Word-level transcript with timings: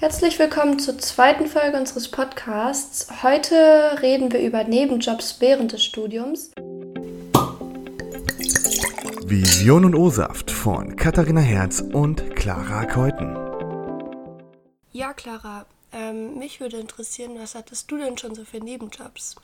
Herzlich 0.00 0.38
willkommen 0.38 0.78
zur 0.78 0.96
zweiten 0.96 1.46
Folge 1.46 1.76
unseres 1.76 2.10
Podcasts. 2.10 3.22
Heute 3.22 3.98
reden 4.00 4.32
wir 4.32 4.40
über 4.40 4.64
Nebenjobs 4.64 5.42
während 5.42 5.72
des 5.72 5.84
Studiums. 5.84 6.52
Vision 9.26 9.84
und 9.84 9.94
O-Saft 9.94 10.50
von 10.50 10.96
Katharina 10.96 11.42
Herz 11.42 11.82
und 11.82 12.34
Clara 12.34 12.86
Keuten. 12.86 13.36
Ja, 14.90 15.12
Clara, 15.12 15.66
ähm, 15.92 16.38
mich 16.38 16.62
würde 16.62 16.78
interessieren, 16.78 17.32
was 17.38 17.54
hattest 17.54 17.90
du 17.90 17.98
denn 17.98 18.16
schon 18.16 18.34
so 18.34 18.46
für 18.46 18.58
Nebenjobs? 18.58 19.36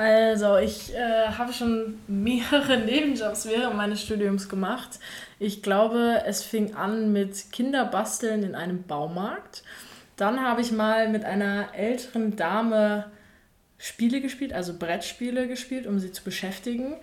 Also, 0.00 0.56
ich 0.56 0.94
äh, 0.94 1.26
habe 1.26 1.52
schon 1.52 1.98
mehrere 2.08 2.78
Nebenjobs 2.86 3.46
während 3.46 3.76
meines 3.76 4.00
Studiums 4.00 4.48
gemacht. 4.48 4.98
Ich 5.38 5.62
glaube, 5.62 6.22
es 6.24 6.42
fing 6.42 6.74
an 6.74 7.12
mit 7.12 7.52
Kinderbasteln 7.52 8.42
in 8.42 8.54
einem 8.54 8.84
Baumarkt. 8.84 9.62
Dann 10.16 10.40
habe 10.40 10.62
ich 10.62 10.72
mal 10.72 11.10
mit 11.10 11.26
einer 11.26 11.74
älteren 11.74 12.34
Dame 12.34 13.10
Spiele 13.76 14.22
gespielt, 14.22 14.54
also 14.54 14.72
Brettspiele 14.78 15.46
gespielt, 15.46 15.86
um 15.86 15.98
sie 15.98 16.12
zu 16.12 16.24
beschäftigen. 16.24 16.96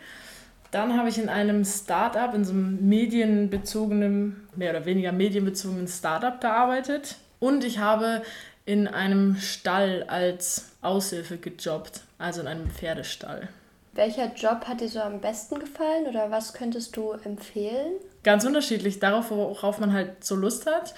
Dann 0.71 0.97
habe 0.97 1.09
ich 1.09 1.19
in 1.19 1.29
einem 1.29 1.65
Startup, 1.65 2.33
in 2.33 2.45
so 2.45 2.53
einem 2.53 2.89
medienbezogenen, 2.89 4.47
mehr 4.55 4.71
oder 4.71 4.85
weniger 4.87 5.11
medienbezogenen 5.11 5.87
Startup 5.87 6.41
gearbeitet. 6.41 7.17
Und 7.37 7.63
ich 7.63 7.77
habe 7.77 8.23
in 8.67 8.85
einem 8.85 9.37
Stall 9.37 10.03
als 10.09 10.65
Aushilfe 10.81 11.37
gejobbt, 11.37 12.01
also 12.17 12.41
in 12.41 12.47
einem 12.47 12.69
Pferdestall. 12.69 13.47
Welcher 13.93 14.33
Job 14.35 14.65
hat 14.67 14.81
dir 14.81 14.89
so 14.89 14.99
am 14.99 15.21
besten 15.21 15.57
gefallen 15.57 16.05
oder 16.07 16.29
was 16.31 16.53
könntest 16.53 16.97
du 16.97 17.11
empfehlen? 17.11 17.93
Ganz 18.23 18.43
unterschiedlich, 18.43 18.99
darauf, 18.99 19.31
worauf 19.31 19.79
man 19.79 19.93
halt 19.93 20.21
so 20.23 20.35
Lust 20.35 20.67
hat. 20.67 20.93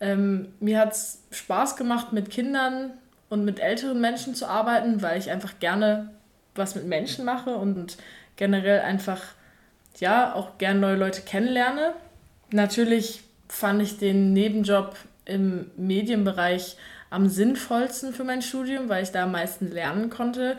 Ähm, 0.00 0.52
mir 0.60 0.78
hat 0.78 0.92
es 0.92 1.22
Spaß 1.30 1.76
gemacht, 1.76 2.12
mit 2.12 2.30
Kindern 2.30 2.92
und 3.30 3.46
mit 3.46 3.58
älteren 3.58 4.02
Menschen 4.02 4.34
zu 4.34 4.46
arbeiten, 4.46 5.00
weil 5.00 5.18
ich 5.18 5.30
einfach 5.30 5.58
gerne 5.60 6.10
was 6.54 6.74
mit 6.74 6.84
Menschen 6.84 7.24
mache 7.24 7.56
und 7.56 7.96
generell 8.36 8.80
einfach, 8.80 9.22
ja, 9.98 10.34
auch 10.34 10.58
gerne 10.58 10.78
neue 10.78 10.96
Leute 10.96 11.22
kennenlerne. 11.22 11.94
Natürlich 12.50 13.22
fand 13.48 13.80
ich 13.80 13.96
den 13.96 14.34
Nebenjob 14.34 14.94
im 15.24 15.70
Medienbereich 15.78 16.76
am 17.10 17.28
sinnvollsten 17.28 18.12
für 18.12 18.24
mein 18.24 18.42
Studium, 18.42 18.88
weil 18.88 19.02
ich 19.02 19.10
da 19.10 19.24
am 19.24 19.32
meisten 19.32 19.70
lernen 19.70 20.10
konnte. 20.10 20.56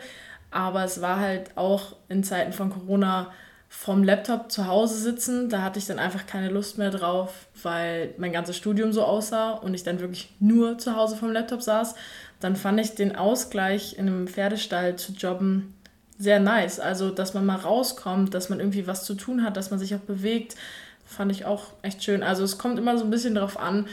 Aber 0.50 0.84
es 0.84 1.00
war 1.00 1.20
halt 1.20 1.56
auch 1.56 1.96
in 2.08 2.24
Zeiten 2.24 2.52
von 2.52 2.70
Corona 2.70 3.30
vom 3.68 4.04
Laptop 4.04 4.50
zu 4.50 4.66
Hause 4.66 4.98
sitzen. 4.98 5.48
Da 5.48 5.62
hatte 5.62 5.78
ich 5.78 5.86
dann 5.86 5.98
einfach 5.98 6.26
keine 6.26 6.48
Lust 6.48 6.78
mehr 6.78 6.90
drauf, 6.90 7.46
weil 7.62 8.14
mein 8.16 8.32
ganzes 8.32 8.56
Studium 8.56 8.92
so 8.92 9.04
aussah 9.04 9.52
und 9.52 9.74
ich 9.74 9.82
dann 9.82 10.00
wirklich 10.00 10.30
nur 10.40 10.78
zu 10.78 10.96
Hause 10.96 11.16
vom 11.16 11.32
Laptop 11.32 11.62
saß. 11.62 11.94
Dann 12.40 12.56
fand 12.56 12.80
ich 12.80 12.94
den 12.94 13.16
Ausgleich 13.16 13.98
in 13.98 14.06
einem 14.06 14.28
Pferdestall 14.28 14.96
zu 14.96 15.12
jobben 15.12 15.74
sehr 16.18 16.40
nice. 16.40 16.80
Also, 16.80 17.10
dass 17.10 17.34
man 17.34 17.44
mal 17.44 17.56
rauskommt, 17.56 18.34
dass 18.34 18.48
man 18.48 18.60
irgendwie 18.60 18.86
was 18.86 19.04
zu 19.04 19.14
tun 19.14 19.42
hat, 19.42 19.56
dass 19.56 19.70
man 19.70 19.78
sich 19.78 19.94
auch 19.94 20.00
bewegt, 20.00 20.56
fand 21.04 21.30
ich 21.30 21.44
auch 21.44 21.64
echt 21.82 22.02
schön. 22.02 22.22
Also, 22.22 22.44
es 22.44 22.58
kommt 22.58 22.78
immer 22.78 22.96
so 22.98 23.04
ein 23.04 23.10
bisschen 23.10 23.34
darauf 23.34 23.58
an, 23.58 23.86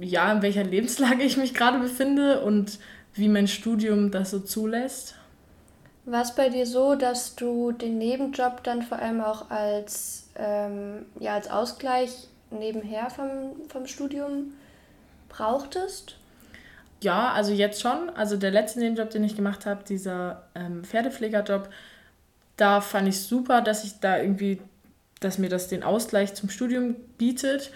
ja, 0.00 0.32
in 0.32 0.42
welcher 0.42 0.64
Lebenslage 0.64 1.22
ich 1.22 1.36
mich 1.36 1.54
gerade 1.54 1.78
befinde 1.78 2.40
und 2.40 2.78
wie 3.14 3.28
mein 3.28 3.48
Studium 3.48 4.10
das 4.10 4.30
so 4.30 4.40
zulässt. 4.40 5.14
War 6.04 6.22
es 6.22 6.34
bei 6.34 6.48
dir 6.48 6.66
so, 6.66 6.94
dass 6.94 7.34
du 7.34 7.72
den 7.72 7.98
Nebenjob 7.98 8.62
dann 8.62 8.82
vor 8.82 8.98
allem 8.98 9.20
auch 9.20 9.50
als, 9.50 10.28
ähm, 10.36 11.06
ja, 11.18 11.34
als 11.34 11.50
Ausgleich 11.50 12.28
nebenher 12.50 13.10
vom, 13.10 13.68
vom 13.68 13.86
Studium 13.86 14.52
brauchtest? 15.28 16.16
Ja, 17.02 17.32
also 17.32 17.52
jetzt 17.52 17.80
schon. 17.80 18.10
Also 18.10 18.36
der 18.36 18.50
letzte 18.50 18.78
Nebenjob, 18.78 19.10
den 19.10 19.24
ich 19.24 19.34
gemacht 19.34 19.66
habe, 19.66 19.82
dieser 19.84 20.44
ähm, 20.54 20.84
Pferdepflegerjob, 20.84 21.68
da 22.56 22.80
fand 22.80 23.08
ich 23.08 23.20
super, 23.20 23.60
dass 23.60 23.84
ich 23.84 23.98
da 24.00 24.18
irgendwie, 24.18 24.60
dass 25.20 25.38
mir 25.38 25.48
das 25.48 25.68
den 25.68 25.82
Ausgleich 25.82 26.34
zum 26.34 26.48
Studium 26.48 26.94
bietet. 27.18 27.70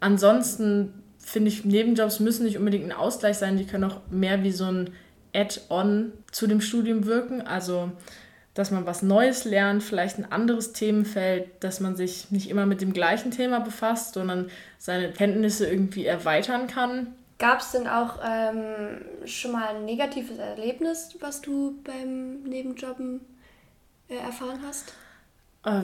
Ansonsten 0.00 1.02
finde 1.26 1.50
ich, 1.50 1.64
Nebenjobs 1.64 2.20
müssen 2.20 2.44
nicht 2.44 2.56
unbedingt 2.56 2.84
ein 2.84 2.92
Ausgleich 2.92 3.36
sein, 3.36 3.56
die 3.56 3.66
können 3.66 3.84
auch 3.84 4.00
mehr 4.10 4.44
wie 4.44 4.52
so 4.52 4.64
ein 4.64 4.90
Add-on 5.34 6.12
zu 6.30 6.46
dem 6.46 6.60
Studium 6.60 7.04
wirken. 7.04 7.42
Also, 7.42 7.90
dass 8.54 8.70
man 8.70 8.86
was 8.86 9.02
Neues 9.02 9.44
lernt, 9.44 9.82
vielleicht 9.82 10.18
ein 10.18 10.30
anderes 10.30 10.72
Themenfeld, 10.72 11.48
dass 11.60 11.80
man 11.80 11.96
sich 11.96 12.30
nicht 12.30 12.48
immer 12.48 12.64
mit 12.64 12.80
dem 12.80 12.92
gleichen 12.92 13.32
Thema 13.32 13.58
befasst, 13.58 14.14
sondern 14.14 14.50
seine 14.78 15.10
Kenntnisse 15.10 15.66
irgendwie 15.66 16.06
erweitern 16.06 16.68
kann. 16.68 17.08
Gab 17.38 17.60
es 17.60 17.72
denn 17.72 17.88
auch 17.88 18.20
ähm, 18.24 19.02
schon 19.26 19.52
mal 19.52 19.74
ein 19.74 19.84
negatives 19.84 20.38
Erlebnis, 20.38 21.16
was 21.20 21.42
du 21.42 21.82
beim 21.82 22.44
Nebenjobben 22.44 23.20
äh, 24.08 24.14
erfahren 24.14 24.60
hast? 24.66 24.94
Äh, 25.64 25.82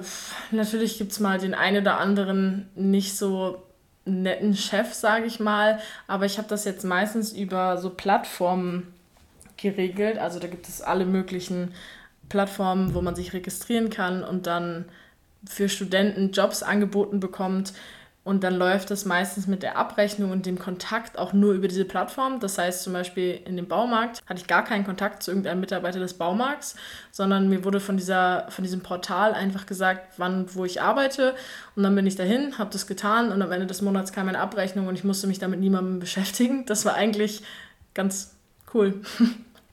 natürlich 0.52 0.96
gibt 0.96 1.12
es 1.12 1.20
mal 1.20 1.38
den 1.38 1.52
einen 1.52 1.82
oder 1.82 1.98
anderen 1.98 2.70
nicht 2.74 3.18
so 3.18 3.62
netten 4.04 4.54
Chef, 4.56 4.92
sage 4.92 5.26
ich 5.26 5.40
mal. 5.40 5.80
Aber 6.06 6.26
ich 6.26 6.38
habe 6.38 6.48
das 6.48 6.64
jetzt 6.64 6.84
meistens 6.84 7.32
über 7.32 7.78
so 7.78 7.90
Plattformen 7.90 8.92
geregelt. 9.56 10.18
Also 10.18 10.38
da 10.38 10.48
gibt 10.48 10.68
es 10.68 10.82
alle 10.82 11.04
möglichen 11.04 11.72
Plattformen, 12.28 12.94
wo 12.94 13.02
man 13.02 13.14
sich 13.14 13.32
registrieren 13.32 13.90
kann 13.90 14.24
und 14.24 14.46
dann 14.46 14.86
für 15.48 15.68
Studenten 15.68 16.32
Jobs 16.32 16.62
angeboten 16.62 17.20
bekommt. 17.20 17.72
Und 18.24 18.44
dann 18.44 18.54
läuft 18.54 18.92
das 18.92 19.04
meistens 19.04 19.48
mit 19.48 19.64
der 19.64 19.76
Abrechnung 19.76 20.30
und 20.30 20.46
dem 20.46 20.56
Kontakt 20.56 21.18
auch 21.18 21.32
nur 21.32 21.54
über 21.54 21.66
diese 21.66 21.84
Plattform. 21.84 22.38
Das 22.38 22.56
heißt 22.56 22.84
zum 22.84 22.92
Beispiel 22.92 23.40
in 23.44 23.56
dem 23.56 23.66
Baumarkt 23.66 24.22
hatte 24.26 24.40
ich 24.40 24.46
gar 24.46 24.62
keinen 24.62 24.84
Kontakt 24.84 25.24
zu 25.24 25.32
irgendeinem 25.32 25.58
Mitarbeiter 25.58 25.98
des 25.98 26.14
Baumarkts, 26.14 26.76
sondern 27.10 27.48
mir 27.48 27.64
wurde 27.64 27.80
von, 27.80 27.96
dieser, 27.96 28.46
von 28.50 28.62
diesem 28.62 28.80
Portal 28.80 29.34
einfach 29.34 29.66
gesagt, 29.66 30.14
wann, 30.18 30.54
wo 30.54 30.64
ich 30.64 30.80
arbeite. 30.80 31.34
Und 31.74 31.82
dann 31.82 31.96
bin 31.96 32.06
ich 32.06 32.14
dahin, 32.14 32.58
habe 32.58 32.70
das 32.70 32.86
getan 32.86 33.32
und 33.32 33.42
am 33.42 33.50
Ende 33.50 33.66
des 33.66 33.82
Monats 33.82 34.12
kam 34.12 34.28
eine 34.28 34.38
Abrechnung 34.38 34.86
und 34.86 34.94
ich 34.94 35.02
musste 35.02 35.26
mich 35.26 35.40
damit 35.40 35.58
niemandem 35.58 35.98
beschäftigen. 36.00 36.64
Das 36.66 36.84
war 36.84 36.94
eigentlich 36.94 37.42
ganz 37.92 38.36
cool. 38.72 39.02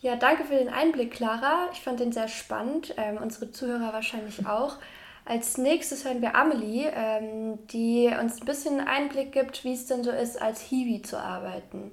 Ja, 0.02 0.16
danke 0.16 0.46
für 0.46 0.56
den 0.56 0.70
Einblick, 0.70 1.12
Clara. 1.12 1.68
Ich 1.74 1.82
fand 1.82 2.00
den 2.00 2.14
sehr 2.14 2.30
spannend. 2.30 2.94
Ähm, 2.98 3.18
unsere 3.22 3.52
Zuhörer 3.52 3.94
wahrscheinlich 3.94 4.46
auch. 4.48 4.78
Als 5.30 5.60
nächstes 5.60 6.06
hören 6.06 6.24
wir 6.24 6.34
Amelie, 6.34 6.92
ähm, 6.92 7.60
die 7.68 8.10
uns 8.20 8.42
ein 8.42 8.46
bisschen 8.46 8.80
Einblick 8.80 9.32
gibt, 9.32 9.64
wie 9.64 9.74
es 9.74 9.86
denn 9.86 10.04
so 10.04 10.10
ist, 10.10 10.42
als 10.42 10.60
Hiwi 10.60 11.04
zu 11.04 11.20
arbeiten. 11.20 11.92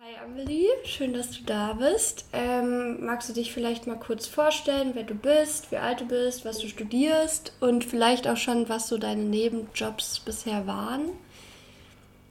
Hi 0.00 0.24
Amelie, 0.24 0.68
schön, 0.84 1.12
dass 1.12 1.32
du 1.32 1.42
da 1.42 1.72
bist. 1.72 2.24
Ähm, 2.32 3.04
magst 3.04 3.28
du 3.28 3.32
dich 3.32 3.52
vielleicht 3.52 3.88
mal 3.88 3.98
kurz 3.98 4.28
vorstellen, 4.28 4.92
wer 4.94 5.02
du 5.02 5.16
bist, 5.16 5.72
wie 5.72 5.78
alt 5.78 6.02
du 6.02 6.04
bist, 6.06 6.44
was 6.44 6.60
du 6.60 6.68
studierst 6.68 7.52
und 7.58 7.84
vielleicht 7.84 8.28
auch 8.28 8.36
schon, 8.36 8.68
was 8.68 8.86
so 8.86 8.96
deine 8.96 9.24
Nebenjobs 9.24 10.20
bisher 10.20 10.64
waren? 10.68 11.08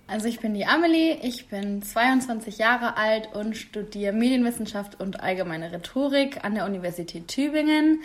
Also 0.08 0.30
ich 0.30 0.40
bin 0.40 0.54
die 0.54 0.66
Amelie, 0.66 1.18
ich 1.24 1.50
bin 1.50 1.82
22 1.82 2.58
Jahre 2.58 2.96
alt 2.96 3.28
und 3.34 3.58
studiere 3.58 4.14
Medienwissenschaft 4.14 4.98
und 5.02 5.20
allgemeine 5.20 5.74
Rhetorik 5.74 6.46
an 6.46 6.56
der 6.56 6.66
Universität 6.66 7.28
Tübingen. 7.28 8.00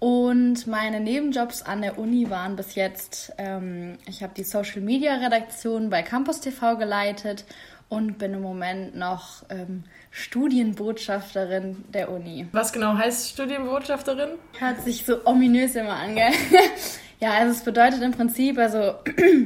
Und 0.00 0.66
meine 0.66 0.98
Nebenjobs 0.98 1.60
an 1.60 1.82
der 1.82 1.98
Uni 1.98 2.30
waren 2.30 2.56
bis 2.56 2.74
jetzt, 2.74 3.34
ähm, 3.36 3.98
ich 4.08 4.22
habe 4.22 4.32
die 4.34 4.44
Social 4.44 4.80
Media 4.80 5.16
Redaktion 5.16 5.90
bei 5.90 6.02
Campus 6.02 6.40
TV 6.40 6.78
geleitet 6.78 7.44
und 7.90 8.16
bin 8.18 8.32
im 8.32 8.40
Moment 8.40 8.96
noch 8.96 9.42
ähm, 9.50 9.84
Studienbotschafterin 10.10 11.84
der 11.92 12.10
Uni. 12.10 12.46
Was 12.52 12.72
genau 12.72 12.96
heißt 12.96 13.28
Studienbotschafterin? 13.28 14.30
Hört 14.58 14.80
sich 14.80 15.04
so 15.04 15.26
ominös 15.26 15.74
immer 15.74 15.96
an, 15.96 16.14
gell? 16.14 16.32
ja, 17.20 17.32
also 17.32 17.52
es 17.52 17.62
bedeutet 17.62 18.00
im 18.00 18.12
Prinzip, 18.12 18.56
also 18.56 18.94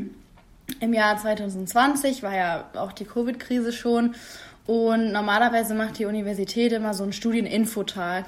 im 0.80 0.92
Jahr 0.92 1.18
2020 1.18 2.22
war 2.22 2.36
ja 2.36 2.70
auch 2.74 2.92
die 2.92 3.06
Covid-Krise 3.06 3.72
schon 3.72 4.14
und 4.66 5.10
normalerweise 5.10 5.74
macht 5.74 5.98
die 5.98 6.04
Universität 6.04 6.70
immer 6.70 6.94
so 6.94 7.02
einen 7.02 7.12
Studieninfotag 7.12 8.26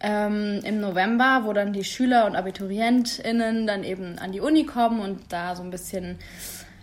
ähm, 0.00 0.60
im 0.64 0.80
November, 0.80 1.42
wo 1.44 1.52
dann 1.52 1.72
die 1.72 1.84
Schüler 1.84 2.26
und 2.26 2.36
AbiturientInnen 2.36 3.66
dann 3.66 3.84
eben 3.84 4.18
an 4.18 4.32
die 4.32 4.40
Uni 4.40 4.64
kommen 4.64 5.00
und 5.00 5.20
da 5.32 5.56
so 5.56 5.62
ein 5.62 5.70
bisschen 5.70 6.18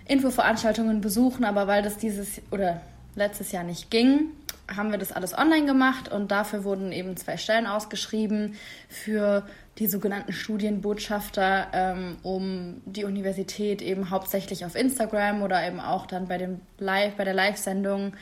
Infoveranstaltungen 0.06 1.02
besuchen. 1.02 1.46
Aber 1.46 1.68
weil 1.68 1.82
das 1.82 1.98
dieses 1.98 2.42
oder 2.52 2.82
letztes 3.16 3.52
Jahr 3.52 3.64
nicht 3.64 3.90
ging, 3.90 4.32
haben 4.76 4.92
wir 4.92 4.98
das 4.98 5.12
alles 5.12 5.38
online 5.38 5.66
gemacht 5.66 6.12
und 6.12 6.32
dafür 6.32 6.64
wurden 6.64 6.92
eben 6.92 7.16
zwei 7.18 7.38
Stellen 7.38 7.68
ausgeschrieben 7.68 8.56
für 8.90 9.44
die 9.78 9.88
sogenannten 9.88 10.34
Studienbotschafter, 10.34 11.68
ähm, 11.74 12.18
um 12.24 12.82
die 12.86 13.04
Universität 13.04 13.82
eben 13.82 14.10
hauptsächlich 14.10 14.66
auf 14.66 14.76
Instagram 14.76 15.44
oder 15.44 15.66
eben 15.68 15.80
auch 15.80 16.08
dann 16.08 16.28
bei 16.28 16.38
dem 16.38 16.62
Live, 16.80 17.16
bei 17.16 17.26
der 17.26 17.34
Live-Sendung 17.34 18.14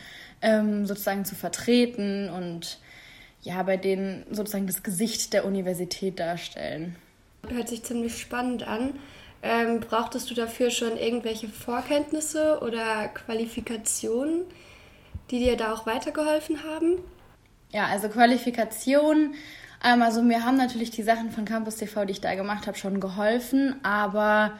ähm, 0.42 0.86
sozusagen 0.86 1.25
zu 1.25 1.36
vertreten 1.36 2.30
und 2.30 2.80
ja, 3.44 3.62
bei 3.63 3.78
denen 3.78 4.25
sozusagen 4.31 4.68
das 4.68 4.84
Gesicht 4.84 5.34
der 5.34 5.45
Universität 5.45 6.19
darstellen. 6.19 6.95
Hört 7.48 7.69
sich 7.69 7.84
ziemlich 7.84 8.19
spannend 8.19 8.66
an. 8.68 8.94
Ähm, 9.42 9.81
brauchtest 9.81 10.31
du 10.31 10.34
dafür 10.34 10.72
schon 10.72 10.98
irgendwelche 10.98 11.50
Vorkenntnisse 11.50 12.60
oder 12.62 13.10
Qualifikationen, 13.10 14.45
die 15.30 15.40
dir 15.40 15.57
da 15.57 15.74
auch 15.74 15.86
weitergeholfen 15.86 16.63
haben? 16.63 17.00
Ja, 17.72 17.88
also 17.88 18.07
Qualifikation. 18.07 19.36
Ähm, 19.84 20.01
also 20.01 20.22
mir 20.22 20.46
haben 20.46 20.56
natürlich 20.56 20.92
die 20.92 21.04
Sachen 21.04 21.31
von 21.31 21.44
Campus 21.44 21.75
TV, 21.75 22.06
die 22.06 22.13
ich 22.13 22.22
da 22.22 22.36
gemacht 22.36 22.68
habe, 22.68 22.78
schon 22.78 23.01
geholfen, 23.01 23.75
aber 23.84 24.57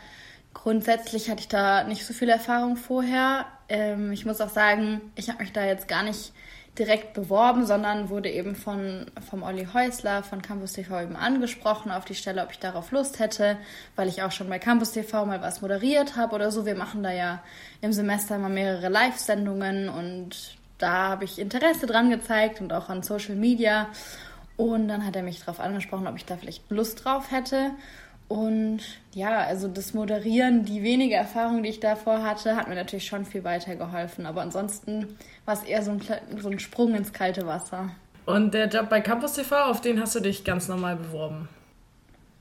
grundsätzlich 0.54 1.30
hatte 1.30 1.40
ich 1.40 1.48
da 1.48 1.86
nicht 1.86 2.06
so 2.06 2.14
viel 2.14 2.28
Erfahrung 2.28 2.76
vorher. 2.76 3.46
Ähm, 3.70 4.12
ich 4.12 4.26
muss 4.26 4.42
auch 4.42 4.50
sagen, 4.50 5.00
ich 5.16 5.30
habe 5.30 5.40
mich 5.40 5.54
da 5.54 5.64
jetzt 5.64 5.88
gar 5.88 6.04
nicht 6.04 6.34
direkt 6.78 7.14
beworben, 7.14 7.66
sondern 7.66 8.10
wurde 8.10 8.30
eben 8.30 8.56
von 8.56 9.06
vom 9.30 9.44
Olli 9.44 9.68
Häusler 9.74 10.24
von 10.24 10.42
Campus 10.42 10.74
TV 10.74 11.02
eben 11.02 11.16
angesprochen 11.16 11.92
auf 11.92 12.06
die 12.06 12.16
Stelle, 12.16 12.44
ob 12.44 12.52
ich 12.52 12.60
darauf 12.60 12.92
Lust 12.92 13.20
hätte, 13.20 13.58
weil 13.96 14.08
ich 14.08 14.24
auch 14.24 14.32
schon 14.32 14.50
bei 14.50 14.58
Campus 14.58 14.92
TV 14.92 15.26
mal 15.26 15.42
was 15.42 15.62
moderiert 15.62 16.16
habe 16.16 16.34
oder 16.34 16.52
so. 16.52 16.66
Wir 16.66 16.76
machen 16.76 17.04
da 17.04 17.12
ja 17.12 17.44
im 17.82 17.94
Semester 17.94 18.40
mal 18.40 18.50
mehrere 18.50 18.90
Live-Sendungen 18.90 19.90
und 19.90 20.58
da 20.80 21.10
habe 21.10 21.26
ich 21.26 21.38
Interesse 21.38 21.86
dran 21.86 22.10
gezeigt 22.10 22.60
und 22.60 22.74
auch 22.74 22.90
an 22.90 23.04
Social 23.04 23.36
Media. 23.36 23.88
Und 24.58 24.88
dann 24.88 25.06
hat 25.06 25.16
er 25.16 25.24
mich 25.24 25.40
darauf 25.40 25.60
angesprochen, 25.60 26.08
ob 26.08 26.16
ich 26.16 26.26
da 26.26 26.38
vielleicht 26.38 26.70
Lust 26.70 27.06
drauf 27.06 27.32
hätte. 27.32 27.72
Und 28.34 28.80
ja, 29.14 29.42
also 29.42 29.68
das 29.68 29.94
Moderieren, 29.94 30.66
die 30.66 30.82
wenige 30.82 31.14
Erfahrung, 31.14 31.62
die 31.62 31.70
ich 31.70 31.80
davor 31.80 32.24
hatte, 32.24 32.56
hat 32.56 32.68
mir 32.68 32.74
natürlich 32.74 33.06
schon 33.06 33.28
viel 33.28 33.44
weitergeholfen. 33.44 34.26
Aber 34.26 34.42
ansonsten 34.42 35.20
war 35.46 35.54
es 35.54 35.62
eher 35.62 35.84
so 35.84 35.92
ein, 35.92 36.02
so 36.42 36.50
ein 36.50 36.58
Sprung 36.58 36.96
ins 36.96 37.14
kalte 37.14 37.46
Wasser. 37.46 37.92
Und 38.26 38.56
der 38.56 38.70
Job 38.70 38.90
bei 38.90 39.02
Campus 39.02 39.34
TV, 39.34 39.56
auf 39.66 39.82
den 39.82 40.02
hast 40.02 40.16
du 40.16 40.20
dich 40.20 40.44
ganz 40.44 40.68
normal 40.68 40.96
beworben? 40.96 41.48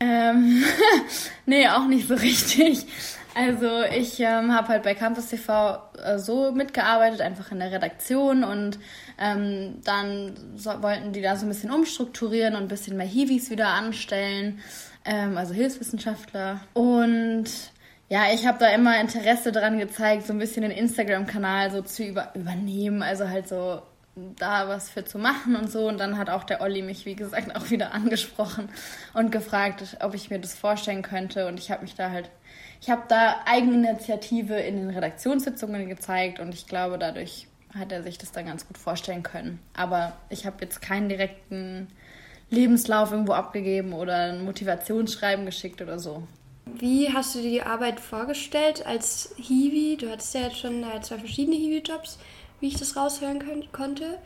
Ähm, 0.01 0.65
nee, 1.45 1.69
auch 1.69 1.87
nicht 1.87 2.09
so 2.09 2.15
richtig. 2.23 2.87
Also 3.35 3.83
ich 3.95 4.19
ähm, 4.21 4.55
habe 4.55 4.69
halt 4.69 4.85
bei 4.85 4.95
Campus 4.95 5.27
TV 5.27 5.79
äh, 6.03 6.17
so 6.19 6.53
mitgearbeitet, 6.53 7.21
einfach 7.21 7.53
in 7.53 7.59
der 7.59 7.71
Redaktion 7.71 8.45
und 8.45 8.79
ähm, 9.19 9.75
dann 9.85 10.33
so, 10.57 10.71
wollten 10.83 11.13
die 11.13 11.21
da 11.21 11.37
so 11.37 11.45
ein 11.45 11.51
bisschen 11.51 11.71
umstrukturieren 11.71 12.55
und 12.55 12.63
ein 12.63 12.69
bisschen 12.69 12.97
mehr 12.97 13.07
Hiwis 13.07 13.51
wieder 13.51 13.69
anstellen, 13.69 14.61
ähm, 15.05 15.37
also 15.37 15.55
Hilfswissenschaftler. 15.55 16.61
Und 16.75 17.47
ja, 18.09 18.33
ich 18.33 18.47
habe 18.47 18.59
da 18.59 18.69
immer 18.69 19.01
Interesse 19.01 19.53
daran 19.53 19.79
gezeigt, 19.79 20.27
so 20.27 20.33
ein 20.33 20.39
bisschen 20.39 20.63
den 20.63 20.71
Instagram-Kanal 20.71 21.71
so 21.71 21.83
zu 21.83 22.05
über 22.05 22.33
übernehmen, 22.35 23.03
also 23.03 23.29
halt 23.29 23.49
so 23.49 23.83
da 24.15 24.69
was 24.69 24.91
für 24.91 25.05
zu 25.05 25.19
machen 25.19 25.57
und 25.57 25.71
so. 25.71 25.89
Und 25.89 25.99
dann 25.99 26.19
hat 26.19 26.29
auch 26.29 26.45
der 26.45 26.61
Olli 26.61 26.83
mich, 26.83 27.07
wie 27.07 27.17
gesagt, 27.17 27.57
auch 27.57 27.71
wieder 27.71 27.93
angesprochen 27.93 28.69
und 29.15 29.33
gefragt, 29.33 29.97
ob 30.01 30.15
ich 30.15 30.31
mir 30.31 30.39
das 30.39 30.55
vorstellen 30.55 31.03
könnte. 31.03 31.47
Und 31.47 31.59
ich 31.59 31.71
habe 31.71 31.83
mich 31.83 31.95
da 31.95 32.11
halt 32.11 32.31
ich 32.83 32.91
habe 32.91 33.03
da 33.07 33.37
Eigeninitiative 33.47 34.57
in 34.57 34.77
den 34.77 34.91
Redaktionssitzungen 34.91 35.89
gezeigt 35.89 36.41
und 36.41 36.53
ich 36.53 36.67
glaube, 36.67 36.99
dadurch 36.99 37.47
hat 37.73 37.93
er 37.93 38.03
sich 38.03 38.19
das 38.19 38.33
dann 38.33 38.47
ganz 38.47 38.67
gut 38.67 38.77
vorstellen 38.77 39.23
können. 39.23 39.61
Aber 39.73 40.15
ich 40.31 40.47
habe 40.47 40.57
jetzt 40.63 40.83
keinen 40.83 41.09
direkten 41.09 41.87
Lebenslauf 42.53 43.11
irgendwo 43.11 43.33
abgegeben 43.33 43.93
oder 43.93 44.33
ein 44.33 44.45
Motivationsschreiben 44.45 45.47
geschickt 45.47 45.81
oder 45.83 45.99
so. 45.99 46.23
Wie 46.67 47.13
hast 47.13 47.35
du 47.35 47.41
dir 47.41 47.51
die 47.51 47.63
Arbeit 47.63 47.99
vorgestellt 47.99 48.87
als 48.87 49.35
Hiwi? 49.37 49.97
Du 49.97 50.11
hattest 50.11 50.35
ja 50.35 50.43
jetzt 50.43 50.59
schon 50.59 50.85
äh, 50.85 51.01
zwei 51.01 51.19
verschiedene 51.19 51.57
Hiwi-Jobs, 51.57 52.19
wie 52.61 52.69
ich 52.69 52.79
das 52.79 52.97
raushören 52.97 53.41
können, 53.41 53.65
konnte. 53.73 54.19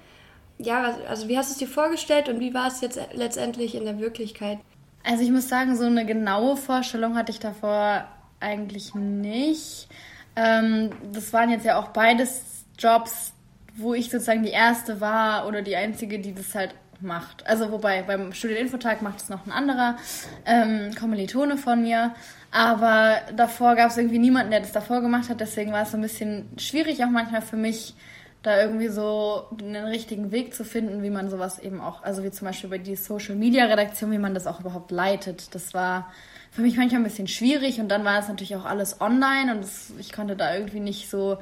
Ja, 0.59 0.97
also 1.09 1.29
wie 1.29 1.39
hast 1.39 1.51
du 1.51 1.53
es 1.53 1.59
dir 1.59 1.69
vorgestellt 1.69 2.29
und 2.29 2.41
wie 2.41 2.53
war 2.53 2.69
es 2.69 2.81
jetzt 2.81 2.99
letztendlich 3.13 3.75
in 3.75 3.85
der 3.85 3.99
Wirklichkeit? 3.99 4.59
Also 5.05 5.23
ich 5.23 5.31
muss 5.31 5.49
sagen, 5.49 5.77
so 5.77 5.85
eine 5.85 6.05
genaue 6.05 6.57
Vorstellung 6.57 7.17
hatte 7.17 7.31
ich 7.31 7.39
davor 7.39 8.07
eigentlich 8.41 8.95
nicht. 8.95 9.89
Ähm, 10.35 10.91
das 11.13 11.33
waren 11.33 11.51
jetzt 11.51 11.65
ja 11.65 11.79
auch 11.79 11.89
beides 11.89 12.43
Jobs, 12.79 13.33
wo 13.77 13.95
ich 13.95 14.11
sozusagen 14.11 14.43
die 14.43 14.51
erste 14.51 15.01
war 15.01 15.47
oder 15.47 15.63
die 15.63 15.77
einzige, 15.77 16.19
die 16.19 16.35
das 16.35 16.55
halt 16.55 16.75
macht. 17.03 17.47
Also 17.47 17.71
wobei 17.73 18.03
beim 18.03 18.33
Studieninfotag 18.33 19.03
macht 19.03 19.21
es 19.21 19.29
noch 19.29 19.47
ein 19.47 19.53
anderer 19.53 19.97
ähm, 20.45 20.95
Kommilitone 20.99 21.57
von 21.57 21.83
mir. 21.83 22.15
Aber 22.51 23.17
davor 23.37 23.75
gab 23.75 23.91
es 23.91 23.99
irgendwie 23.99 24.19
niemanden, 24.19 24.51
der 24.51 24.61
das 24.61 24.73
davor 24.73 25.01
gemacht 25.01 25.29
hat. 25.29 25.41
Deswegen 25.41 25.73
war 25.73 25.83
es 25.83 25.91
so 25.91 25.99
ein 25.99 26.03
bisschen 26.03 26.49
schwierig 26.59 27.05
auch 27.05 27.11
manchmal 27.11 27.43
für 27.43 27.57
mich, 27.57 27.95
da 28.43 28.61
irgendwie 28.61 28.89
so 28.89 29.47
einen 29.59 29.87
richtigen 29.87 30.31
Weg 30.31 30.55
zu 30.55 30.65
finden, 30.65 31.03
wie 31.03 31.11
man 31.11 31.29
sowas 31.29 31.59
eben 31.59 31.81
auch, 31.81 32.05
also 32.05 32.23
wie 32.23 32.31
zum 32.31 32.47
Beispiel 32.47 32.71
bei 32.71 32.79
die 32.79 32.95
Social 32.95 33.35
Media 33.35 33.65
Redaktion, 33.65 34.13
wie 34.13 34.19
man 34.19 34.35
das 34.35 34.47
auch 34.47 34.61
überhaupt 34.61 34.93
leitet. 34.93 35.53
Das 35.55 35.75
war 35.75 36.13
für 36.53 36.63
mich 36.63 36.77
manchmal 36.77 37.01
ein 37.01 37.05
bisschen 37.05 37.27
schwierig 37.27 37.81
und 37.81 37.89
dann 37.89 38.05
war 38.05 38.21
es 38.21 38.29
natürlich 38.29 38.55
auch 38.55 38.65
alles 38.65 39.01
online 39.01 39.53
und 39.53 39.63
das, 39.63 39.93
ich 39.99 40.13
konnte 40.13 40.37
da 40.37 40.55
irgendwie 40.55 40.79
nicht 40.79 41.11
so 41.11 41.39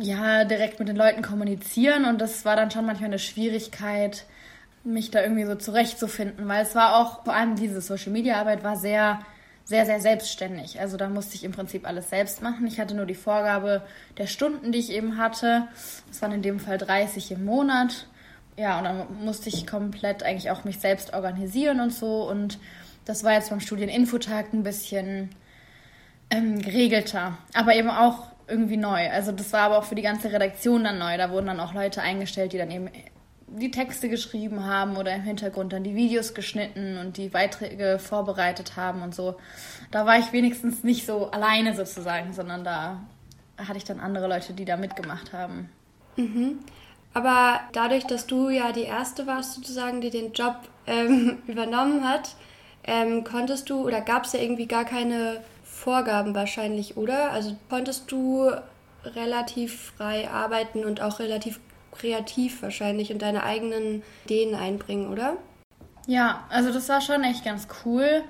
ja 0.00 0.44
direkt 0.44 0.78
mit 0.78 0.88
den 0.88 0.96
Leuten 0.96 1.22
kommunizieren 1.22 2.04
und 2.04 2.20
das 2.20 2.44
war 2.44 2.56
dann 2.56 2.70
schon 2.70 2.86
manchmal 2.86 3.10
eine 3.10 3.18
Schwierigkeit, 3.18 4.24
mich 4.84 5.10
da 5.10 5.22
irgendwie 5.22 5.44
so 5.44 5.54
zurechtzufinden, 5.54 6.48
weil 6.48 6.62
es 6.62 6.74
war 6.74 6.96
auch 6.96 7.24
vor 7.24 7.34
allem 7.34 7.56
diese 7.56 7.80
Social 7.80 8.12
Media 8.12 8.36
Arbeit 8.36 8.64
war 8.64 8.76
sehr 8.76 9.20
sehr 9.64 9.86
sehr 9.86 10.00
selbstständig. 10.00 10.80
Also 10.80 10.96
da 10.96 11.08
musste 11.08 11.36
ich 11.36 11.44
im 11.44 11.52
Prinzip 11.52 11.86
alles 11.86 12.10
selbst 12.10 12.42
machen. 12.42 12.66
Ich 12.66 12.80
hatte 12.80 12.96
nur 12.96 13.06
die 13.06 13.14
Vorgabe 13.14 13.82
der 14.18 14.26
Stunden, 14.26 14.72
die 14.72 14.80
ich 14.80 14.90
eben 14.90 15.18
hatte. 15.18 15.68
Das 16.08 16.20
waren 16.20 16.32
in 16.32 16.42
dem 16.42 16.58
Fall 16.58 16.78
30 16.78 17.30
im 17.30 17.44
Monat. 17.44 18.06
Ja, 18.56 18.78
und 18.78 18.84
dann 18.84 19.24
musste 19.24 19.48
ich 19.48 19.66
komplett 19.66 20.24
eigentlich 20.24 20.50
auch 20.50 20.64
mich 20.64 20.80
selbst 20.80 21.14
organisieren 21.14 21.80
und 21.80 21.92
so 21.92 22.28
und 22.28 22.58
das 23.04 23.24
war 23.24 23.32
jetzt 23.32 23.50
beim 23.50 23.60
Studieninfotag 23.60 24.52
ein 24.52 24.62
bisschen 24.62 25.30
ähm, 26.30 26.60
geregelter, 26.60 27.38
aber 27.54 27.74
eben 27.74 27.90
auch 27.90 28.31
irgendwie 28.52 28.76
neu. 28.76 29.10
Also 29.10 29.32
das 29.32 29.52
war 29.52 29.62
aber 29.62 29.78
auch 29.78 29.84
für 29.84 29.94
die 29.94 30.02
ganze 30.02 30.30
Redaktion 30.30 30.84
dann 30.84 30.98
neu. 30.98 31.16
Da 31.16 31.30
wurden 31.30 31.46
dann 31.46 31.58
auch 31.58 31.72
Leute 31.72 32.02
eingestellt, 32.02 32.52
die 32.52 32.58
dann 32.58 32.70
eben 32.70 32.90
die 33.46 33.70
Texte 33.70 34.08
geschrieben 34.08 34.64
haben 34.64 34.96
oder 34.96 35.14
im 35.14 35.22
Hintergrund 35.22 35.72
dann 35.72 35.84
die 35.84 35.94
Videos 35.94 36.34
geschnitten 36.34 36.98
und 36.98 37.16
die 37.16 37.28
Beiträge 37.28 37.98
vorbereitet 37.98 38.76
haben 38.76 39.02
und 39.02 39.14
so. 39.14 39.36
Da 39.90 40.06
war 40.06 40.18
ich 40.18 40.32
wenigstens 40.32 40.84
nicht 40.84 41.06
so 41.06 41.30
alleine 41.30 41.74
sozusagen, 41.74 42.32
sondern 42.32 42.62
da 42.62 43.00
hatte 43.56 43.78
ich 43.78 43.84
dann 43.84 44.00
andere 44.00 44.28
Leute, 44.28 44.52
die 44.52 44.64
da 44.64 44.76
mitgemacht 44.76 45.32
haben. 45.32 45.70
Mhm. 46.16 46.58
Aber 47.14 47.60
dadurch, 47.72 48.06
dass 48.06 48.26
du 48.26 48.48
ja 48.48 48.72
die 48.72 48.84
erste 48.84 49.26
warst 49.26 49.54
sozusagen, 49.54 50.00
die 50.00 50.10
den 50.10 50.32
Job 50.32 50.56
ähm, 50.86 51.38
übernommen 51.46 52.08
hat, 52.08 52.36
ähm, 52.84 53.24
konntest 53.24 53.70
du 53.70 53.86
oder 53.86 54.00
gab 54.00 54.24
es 54.24 54.32
ja 54.32 54.40
irgendwie 54.40 54.66
gar 54.66 54.84
keine 54.84 55.40
Vorgaben 55.82 56.32
wahrscheinlich, 56.36 56.96
oder? 56.96 57.32
Also 57.32 57.56
konntest 57.68 58.12
du 58.12 58.52
relativ 59.04 59.92
frei 59.96 60.30
arbeiten 60.30 60.84
und 60.84 61.00
auch 61.00 61.18
relativ 61.18 61.58
kreativ 61.90 62.62
wahrscheinlich 62.62 63.12
und 63.12 63.20
deine 63.20 63.42
eigenen 63.42 64.04
Ideen 64.24 64.54
einbringen, 64.54 65.10
oder? 65.10 65.36
Ja, 66.06 66.44
also 66.50 66.72
das 66.72 66.88
war 66.88 67.00
schon 67.00 67.24
echt 67.24 67.44
ganz 67.44 67.66
cool 67.84 68.22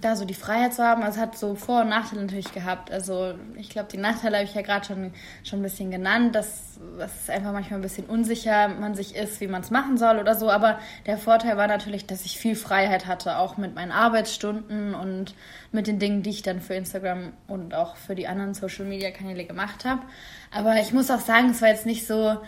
da 0.00 0.16
so 0.16 0.24
die 0.24 0.34
Freiheit 0.34 0.74
zu 0.74 0.82
haben. 0.82 1.02
Also 1.02 1.20
hat 1.20 1.36
so 1.36 1.54
Vor- 1.54 1.82
und 1.82 1.88
Nachteile 1.88 2.22
natürlich 2.22 2.52
gehabt. 2.52 2.90
Also 2.90 3.34
ich 3.56 3.70
glaube, 3.70 3.88
die 3.90 3.96
Nachteile 3.96 4.36
habe 4.36 4.44
ich 4.44 4.54
ja 4.54 4.62
gerade 4.62 4.86
schon, 4.86 5.12
schon 5.44 5.60
ein 5.60 5.62
bisschen 5.62 5.90
genannt, 5.90 6.34
dass, 6.34 6.78
dass 6.98 7.22
es 7.22 7.30
einfach 7.30 7.52
manchmal 7.52 7.80
ein 7.80 7.82
bisschen 7.82 8.06
unsicher 8.06 8.68
man 8.68 8.94
sich 8.94 9.16
ist, 9.16 9.40
wie 9.40 9.48
man 9.48 9.62
es 9.62 9.70
machen 9.70 9.98
soll 9.98 10.18
oder 10.18 10.34
so. 10.34 10.50
Aber 10.50 10.78
der 11.06 11.18
Vorteil 11.18 11.56
war 11.56 11.66
natürlich, 11.66 12.06
dass 12.06 12.24
ich 12.24 12.38
viel 12.38 12.54
Freiheit 12.54 13.06
hatte, 13.06 13.38
auch 13.38 13.56
mit 13.56 13.74
meinen 13.74 13.92
Arbeitsstunden 13.92 14.94
und 14.94 15.34
mit 15.72 15.86
den 15.86 15.98
Dingen, 15.98 16.22
die 16.22 16.30
ich 16.30 16.42
dann 16.42 16.60
für 16.60 16.74
Instagram 16.74 17.32
und 17.46 17.74
auch 17.74 17.96
für 17.96 18.14
die 18.14 18.28
anderen 18.28 18.54
Social-Media-Kanäle 18.54 19.44
gemacht 19.44 19.84
habe. 19.84 20.02
Aber 20.50 20.76
ich 20.76 20.92
muss 20.92 21.10
auch 21.10 21.20
sagen, 21.20 21.50
es 21.50 21.60
war 21.60 21.68
jetzt 21.68 21.86
nicht 21.86 22.06
so 22.06 22.38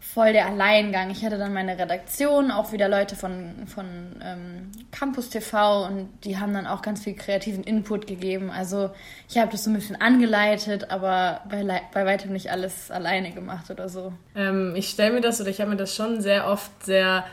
voll 0.00 0.32
der 0.32 0.46
Alleingang. 0.46 1.10
Ich 1.10 1.24
hatte 1.24 1.36
dann 1.36 1.52
meine 1.52 1.78
Redaktion, 1.78 2.50
auch 2.50 2.72
wieder 2.72 2.88
Leute 2.88 3.16
von, 3.16 3.66
von 3.66 3.86
ähm, 4.24 4.70
Campus 4.90 5.28
TV 5.28 5.86
und 5.86 6.08
die 6.24 6.38
haben 6.38 6.54
dann 6.54 6.66
auch 6.66 6.80
ganz 6.80 7.04
viel 7.04 7.14
kreativen 7.14 7.62
Input 7.62 8.06
gegeben. 8.06 8.50
Also 8.50 8.90
ich 9.28 9.36
habe 9.36 9.52
das 9.52 9.64
so 9.64 9.70
ein 9.70 9.74
bisschen 9.74 10.00
angeleitet, 10.00 10.90
aber 10.90 11.42
bei, 11.48 11.82
bei 11.92 12.06
weitem 12.06 12.32
nicht 12.32 12.50
alles 12.50 12.90
alleine 12.90 13.30
gemacht 13.32 13.70
oder 13.70 13.88
so. 13.88 14.12
Ähm, 14.34 14.74
ich 14.74 14.88
stelle 14.88 15.12
mir 15.12 15.20
das 15.20 15.40
oder 15.40 15.50
ich 15.50 15.60
habe 15.60 15.70
mir 15.70 15.76
das 15.76 15.94
schon 15.94 16.22
sehr 16.22 16.46
oft 16.48 16.70
sehr 16.84 17.24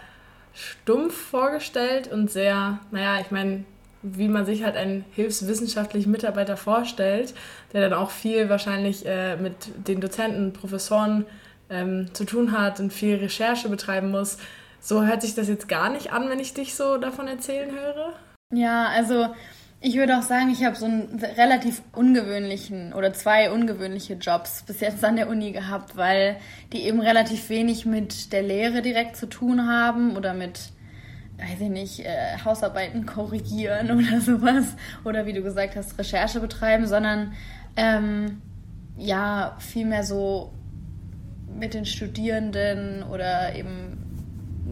stumpf 0.54 1.16
vorgestellt 1.16 2.12
und 2.12 2.30
sehr, 2.30 2.80
naja, 2.92 3.22
ich 3.22 3.32
meine, 3.32 3.64
wie 4.02 4.28
man 4.28 4.46
sich 4.46 4.64
halt 4.64 4.76
einen 4.76 5.06
hilfswissenschaftlichen 5.12 6.12
Mitarbeiter 6.12 6.58
vorstellt, 6.58 7.34
der 7.74 7.82
dann 7.82 7.94
auch 7.94 8.12
viel 8.12 8.50
wahrscheinlich 8.50 9.06
äh, 9.06 9.38
mit 9.38 9.54
den 9.88 10.02
Dozenten, 10.02 10.54
Professoren 10.54 11.26
ähm, 11.70 12.14
zu 12.14 12.26
tun 12.26 12.52
hat 12.52 12.80
und 12.80 12.94
viel 12.94 13.16
Recherche 13.18 13.70
betreiben 13.70 14.12
muss. 14.12 14.38
So 14.80 15.06
hört 15.06 15.22
sich 15.22 15.36
das 15.36 15.48
jetzt 15.48 15.68
gar 15.68 15.90
nicht 15.90 16.12
an, 16.12 16.30
wenn 16.30 16.40
ich 16.40 16.54
dich 16.54 16.76
so 16.76 16.98
davon 16.98 17.28
erzählen 17.28 17.72
höre. 17.72 18.14
Ja, 18.54 18.88
also 18.88 19.28
ich 19.80 19.96
würde 19.96 20.18
auch 20.18 20.24
sagen, 20.24 20.50
ich 20.50 20.64
habe 20.64 20.76
so 20.76 20.86
einen 20.86 21.20
relativ 21.38 21.82
ungewöhnlichen 21.94 22.94
oder 22.94 23.14
zwei 23.14 23.52
ungewöhnliche 23.52 24.16
Jobs 24.16 24.64
bis 24.64 24.80
jetzt 24.80 25.04
an 25.04 25.18
der 25.18 25.30
Uni 25.30 25.52
gehabt, 25.52 25.96
weil 25.98 26.38
die 26.74 26.84
eben 26.84 27.00
relativ 27.00 27.50
wenig 27.50 27.86
mit 27.86 28.34
der 28.34 28.42
Lehre 28.42 28.82
direkt 28.82 29.18
zu 29.18 29.28
tun 29.28 29.68
haben 29.68 30.16
oder 30.16 30.34
mit 30.34 30.72
weiß 31.38 31.62
ich 31.62 31.70
nicht, 31.70 32.00
äh, 32.00 32.38
Hausarbeiten 32.44 33.06
korrigieren 33.06 33.92
oder 33.98 34.22
sowas. 34.22 34.66
Oder 35.04 35.26
wie 35.26 35.34
du 35.34 35.44
gesagt 35.44 35.76
hast, 35.76 35.98
Recherche 36.00 36.40
betreiben, 36.40 36.88
sondern 36.88 37.34
ähm, 37.76 38.42
ja, 38.98 39.56
vielmehr 39.60 40.04
so 40.04 40.52
mit 41.58 41.74
den 41.74 41.86
Studierenden 41.86 43.04
oder 43.04 43.56
eben 43.56 43.98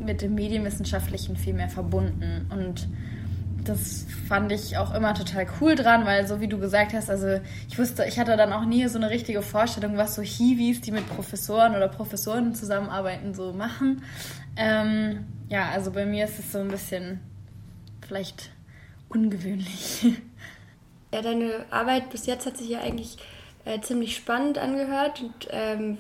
mit 0.06 0.22
dem 0.22 0.36
Medienwissenschaftlichen 0.36 1.36
viel 1.36 1.54
mehr 1.54 1.70
verbunden. 1.70 2.50
Und 2.52 2.88
das 3.64 4.06
fand 4.28 4.52
ich 4.52 4.78
auch 4.78 4.94
immer 4.94 5.14
total 5.14 5.48
cool 5.60 5.76
dran, 5.76 6.06
weil 6.06 6.28
so 6.28 6.40
wie 6.40 6.48
du 6.48 6.60
gesagt 6.60 6.94
hast, 6.94 7.10
also 7.10 7.40
ich 7.68 7.80
wusste, 7.80 8.06
ich 8.06 8.20
hatte 8.20 8.38
dann 8.38 8.54
auch 8.54 8.66
nie 8.66 8.88
so 8.88 8.98
eine 8.98 9.10
richtige 9.10 9.42
Vorstellung, 9.42 9.98
was 9.98 10.16
so 10.16 10.22
Hiwis, 10.22 10.82
die 10.82 10.92
mit 10.92 11.08
Professoren 11.10 11.76
oder 11.76 11.88
Professoren 11.88 12.54
zusammenarbeiten, 12.54 13.34
so 13.34 13.54
machen. 13.54 14.04
Ähm, 14.56 15.26
ja, 15.50 15.70
also 15.70 15.92
bei 15.92 16.06
mir 16.06 16.26
ist 16.26 16.40
es 16.40 16.52
so 16.52 16.60
ein 16.60 16.68
bisschen 16.68 17.20
vielleicht 18.06 18.52
ungewöhnlich. 19.10 20.06
Ja, 21.14 21.22
deine 21.22 21.66
Arbeit 21.70 22.10
bis 22.10 22.26
jetzt 22.26 22.46
hat 22.46 22.58
sich 22.58 22.68
ja 22.68 22.82
eigentlich 22.82 23.18
äh, 23.64 23.80
ziemlich 23.80 24.16
spannend 24.18 24.58
angehört 24.58 25.22
und 25.22 25.48
ähm, 25.50 25.98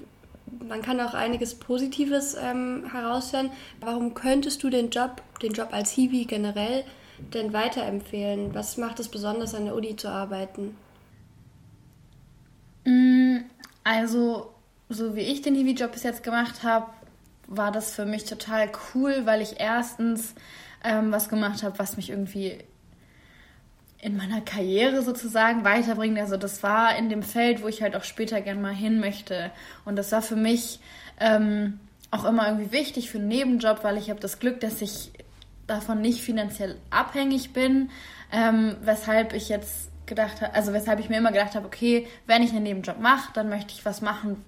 man 0.67 0.81
kann 0.81 0.99
auch 0.99 1.13
einiges 1.13 1.55
Positives 1.55 2.35
ähm, 2.39 2.85
heraushören. 2.91 3.49
Warum 3.79 4.13
könntest 4.13 4.63
du 4.63 4.69
den 4.69 4.89
Job, 4.89 5.21
den 5.41 5.53
Job 5.53 5.69
als 5.71 5.91
Hiwi 5.91 6.25
generell, 6.25 6.83
denn 7.33 7.53
weiterempfehlen? 7.53 8.53
Was 8.53 8.77
macht 8.77 8.99
es 8.99 9.07
besonders 9.07 9.53
an 9.55 9.65
der 9.65 9.75
Uni 9.75 9.95
zu 9.95 10.09
arbeiten? 10.09 10.75
Mm, 12.85 13.37
also, 13.83 14.53
so 14.89 15.15
wie 15.15 15.21
ich 15.21 15.41
den 15.41 15.55
Hiwi-Job 15.55 15.91
bis 15.91 16.03
jetzt 16.03 16.23
gemacht 16.23 16.63
habe, 16.63 16.87
war 17.47 17.71
das 17.71 17.93
für 17.93 18.05
mich 18.05 18.25
total 18.25 18.71
cool, 18.93 19.25
weil 19.25 19.41
ich 19.41 19.59
erstens 19.59 20.35
ähm, 20.83 21.11
was 21.11 21.29
gemacht 21.29 21.63
habe, 21.63 21.77
was 21.79 21.97
mich 21.97 22.09
irgendwie 22.09 22.59
in 24.01 24.17
meiner 24.17 24.41
Karriere 24.41 25.01
sozusagen 25.01 25.63
weiterbringt. 25.63 26.19
Also 26.19 26.37
das 26.37 26.61
war 26.63 26.95
in 26.97 27.09
dem 27.09 27.23
Feld, 27.23 27.63
wo 27.63 27.67
ich 27.67 27.81
halt 27.81 27.95
auch 27.95 28.03
später 28.03 28.41
gern 28.41 28.61
mal 28.61 28.73
hin 28.73 28.99
möchte. 28.99 29.51
Und 29.83 29.95
das 29.95 30.11
war 30.11 30.21
für 30.21 30.35
mich 30.35 30.79
ähm, 31.19 31.79
auch 32.11 32.25
immer 32.25 32.47
irgendwie 32.47 32.71
wichtig 32.71 33.09
für 33.09 33.17
einen 33.17 33.27
Nebenjob, 33.27 33.83
weil 33.83 33.97
ich 33.97 34.09
habe 34.09 34.19
das 34.19 34.39
Glück, 34.39 34.59
dass 34.59 34.81
ich 34.81 35.11
davon 35.67 36.01
nicht 36.01 36.21
finanziell 36.21 36.77
abhängig 36.89 37.53
bin, 37.53 37.89
ähm, 38.31 38.75
weshalb 38.81 39.33
ich 39.33 39.49
jetzt 39.49 39.89
gedacht 40.05 40.41
habe, 40.41 40.53
also 40.53 40.73
weshalb 40.73 40.99
ich 40.99 41.09
mir 41.09 41.17
immer 41.17 41.31
gedacht 41.31 41.55
habe, 41.55 41.65
okay, 41.65 42.07
wenn 42.27 42.43
ich 42.43 42.51
einen 42.51 42.63
Nebenjob 42.63 42.99
mache, 42.99 43.31
dann 43.33 43.49
möchte 43.49 43.73
ich 43.73 43.85
was 43.85 44.01
machen, 44.01 44.43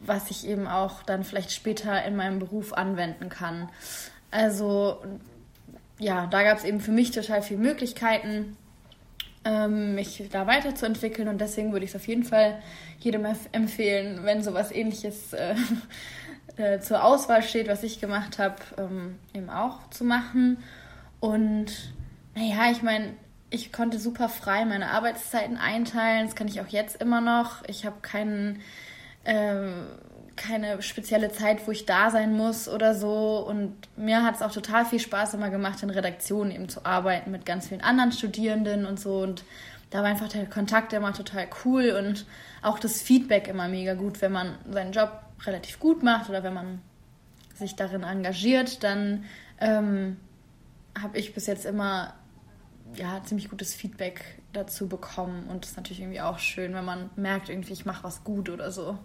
was 0.00 0.30
ich 0.30 0.46
eben 0.46 0.66
auch 0.66 1.02
dann 1.02 1.24
vielleicht 1.24 1.52
später 1.52 2.04
in 2.04 2.16
meinem 2.16 2.38
Beruf 2.38 2.72
anwenden 2.72 3.28
kann. 3.28 3.68
Also 4.30 5.02
ja, 5.98 6.26
da 6.26 6.42
gab 6.42 6.58
es 6.58 6.64
eben 6.64 6.80
für 6.80 6.92
mich 6.92 7.10
total 7.10 7.42
viele 7.42 7.60
Möglichkeiten, 7.60 8.56
ähm, 9.44 9.94
mich 9.94 10.24
da 10.30 10.46
weiterzuentwickeln 10.46 11.28
und 11.28 11.40
deswegen 11.40 11.72
würde 11.72 11.84
ich 11.84 11.90
es 11.90 11.96
auf 11.96 12.06
jeden 12.06 12.24
Fall 12.24 12.60
jedem 12.98 13.26
empfehlen, 13.52 14.20
wenn 14.24 14.42
sowas 14.42 14.72
ähnliches 14.72 15.32
äh, 15.32 15.54
äh, 16.56 16.80
zur 16.80 17.04
Auswahl 17.04 17.42
steht, 17.42 17.68
was 17.68 17.82
ich 17.82 18.00
gemacht 18.00 18.38
habe, 18.38 18.56
ähm, 18.76 19.18
eben 19.34 19.48
auch 19.48 19.88
zu 19.90 20.04
machen. 20.04 20.58
Und 21.20 21.92
naja, 22.34 22.70
ich 22.70 22.82
meine, 22.82 23.14
ich 23.50 23.72
konnte 23.72 23.98
super 23.98 24.28
frei 24.28 24.64
meine 24.64 24.90
Arbeitszeiten 24.90 25.56
einteilen. 25.56 26.26
Das 26.26 26.34
kann 26.34 26.48
ich 26.48 26.60
auch 26.60 26.68
jetzt 26.68 27.00
immer 27.00 27.20
noch. 27.20 27.62
Ich 27.68 27.86
habe 27.86 27.96
keinen 28.02 28.60
ähm, 29.24 29.86
keine 30.36 30.82
spezielle 30.82 31.32
Zeit, 31.32 31.66
wo 31.66 31.70
ich 31.70 31.86
da 31.86 32.10
sein 32.10 32.36
muss 32.36 32.68
oder 32.68 32.94
so. 32.94 33.44
Und 33.46 33.74
mir 33.96 34.22
hat 34.22 34.36
es 34.36 34.42
auch 34.42 34.52
total 34.52 34.84
viel 34.84 35.00
Spaß 35.00 35.34
immer 35.34 35.50
gemacht, 35.50 35.82
in 35.82 35.90
Redaktionen 35.90 36.52
eben 36.52 36.68
zu 36.68 36.84
arbeiten 36.84 37.30
mit 37.30 37.46
ganz 37.46 37.68
vielen 37.68 37.80
anderen 37.80 38.12
Studierenden 38.12 38.86
und 38.86 39.00
so. 39.00 39.18
Und 39.18 39.44
da 39.90 39.98
war 39.98 40.06
einfach 40.06 40.28
der 40.28 40.46
Kontakt 40.46 40.92
immer 40.92 41.12
total 41.12 41.48
cool 41.64 41.90
und 41.98 42.26
auch 42.62 42.78
das 42.78 43.02
Feedback 43.02 43.48
immer 43.48 43.68
mega 43.68 43.94
gut, 43.94 44.20
wenn 44.20 44.32
man 44.32 44.56
seinen 44.70 44.92
Job 44.92 45.10
relativ 45.44 45.78
gut 45.78 46.02
macht 46.02 46.28
oder 46.28 46.42
wenn 46.42 46.54
man 46.54 46.80
sich 47.54 47.76
darin 47.76 48.02
engagiert, 48.02 48.82
dann 48.84 49.24
ähm, 49.60 50.18
habe 51.00 51.18
ich 51.18 51.34
bis 51.34 51.46
jetzt 51.46 51.64
immer 51.64 52.14
ja, 52.94 53.22
ziemlich 53.24 53.48
gutes 53.48 53.74
Feedback 53.74 54.40
dazu 54.52 54.88
bekommen. 54.88 55.46
Und 55.48 55.64
das 55.64 55.72
ist 55.72 55.76
natürlich 55.76 56.00
irgendwie 56.00 56.20
auch 56.20 56.38
schön, 56.38 56.74
wenn 56.74 56.84
man 56.84 57.10
merkt, 57.16 57.48
irgendwie, 57.48 57.72
ich 57.72 57.86
mache 57.86 58.04
was 58.04 58.24
gut 58.24 58.48
oder 58.48 58.70
so. 58.70 58.98